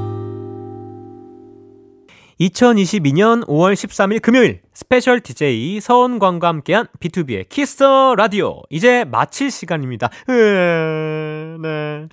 [2.41, 10.09] 2022년 5월 13일 금요일 special DJ 서은광과 함께한 B2B의 키스터 라디오 이제 마칠 시간입니다.
[10.27, 12.07] 으, 네.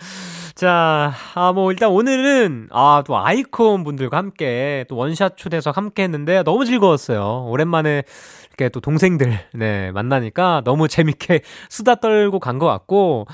[0.54, 6.42] 자, 아, 뭐, 일단 오늘은, 아, 또 아이콘 분들과 함께, 또 원샷 초대석 함께 했는데,
[6.42, 7.46] 너무 즐거웠어요.
[7.46, 8.02] 오랜만에,
[8.48, 13.28] 이렇게 또 동생들, 네, 만나니까 너무 재밌게 수다 떨고 간 것 같고,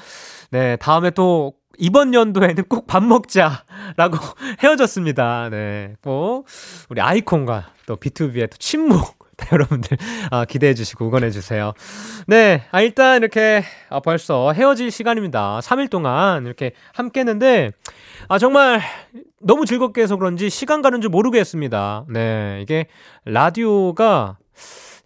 [0.51, 4.19] 네, 다음에 또, 이번 연도에는 꼭 밥 먹자라고
[4.63, 5.49] 헤어졌습니다.
[5.51, 5.95] 네.
[6.03, 6.47] 꼭
[6.89, 9.99] 우리 아이콘과 또 B2B의 또 친목 여러분들
[10.31, 11.73] 아, 기대해 주시고 응원해 주세요.
[12.29, 15.59] 네, 아, 일단 이렇게 아, 벌써 헤어질 시간입니다.
[15.61, 17.73] 3일 동안 이렇게 함께 했는데
[18.29, 18.81] 아 정말
[19.41, 22.05] 너무 즐겁게 해서 그런지 시간 가는 줄 모르겠습니다.
[22.09, 22.87] 네, 이게
[23.25, 24.37] 라디오가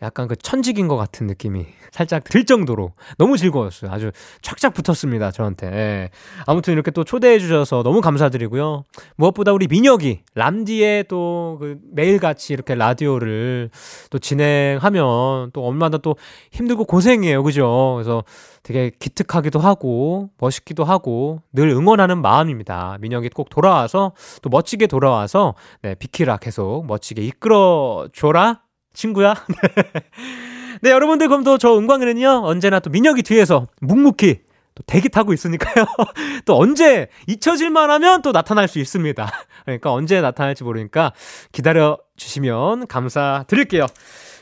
[0.00, 3.90] 약간 그 천직인 것 같은 느낌이 살짝 들 정도로 너무 즐거웠어요.
[3.90, 4.12] 아주
[4.42, 5.32] 착착 붙었습니다.
[5.32, 5.66] 저한테.
[5.66, 6.10] 예.
[6.46, 8.84] 아무튼 이렇게 또 초대해 주셔서 너무 감사드리고요.
[9.16, 13.70] 무엇보다 우리 민혁이 람디의 또그 매일같이 이렇게 라디오를
[14.10, 16.16] 또 진행하면 또 얼마나 또
[16.52, 17.42] 힘들고 고생이에요.
[17.42, 17.94] 그죠?
[17.96, 18.22] 그래서
[18.62, 22.98] 되게 기특하기도 하고 멋있기도 하고 늘 응원하는 마음입니다.
[23.00, 24.12] 민혁이 꼭 돌아와서
[24.42, 28.60] 또 멋지게 돌아와서 네, 비키라 계속 멋지게 이끌어 줘라.
[28.98, 29.34] 친구야.
[30.82, 34.40] 네, 여러분들 그럼 또 저 은광이는요, 언제나 또 민혁이 뒤에서 묵묵히
[34.74, 35.86] 또 대기 타고 있으니까요.
[36.44, 39.30] 또 언제 잊혀질만 하면 또 나타날 수 있습니다.
[39.64, 41.12] 그러니까 언제 나타날지 모르니까
[41.52, 43.86] 기다려 주시면 감사드릴게요.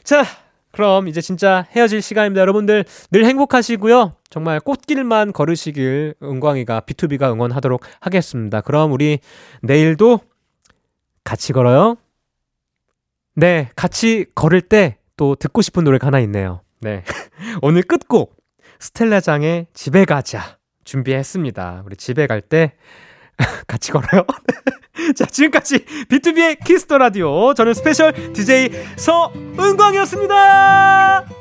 [0.04, 0.24] 자,
[0.72, 2.40] 그럼 이제 진짜 헤어질 시간입니다.
[2.42, 4.14] 여러분들 늘 행복하시고요.
[4.28, 8.60] 정말 꽃길만 걸으시길 은광이가 B2B가 응원하도록 하겠습니다.
[8.60, 9.20] 그럼 우리
[9.62, 10.20] 내일도
[11.24, 11.96] 같이 걸어요.
[13.36, 16.60] 네, 같이 걸을 때 또 듣고 싶은 노래가 하나 있네요.
[16.80, 17.02] 네.
[17.62, 18.36] 오늘 끝곡
[18.78, 21.82] 스텔라장의 집에 가자 준비했습니다.
[21.86, 22.74] 우리 집에 갈 때
[23.66, 24.24] 같이 걸어요.
[25.16, 31.35] 자, 지금까지 B2B의 키스터 라디오 저는 special DJ 서은광이었습니다.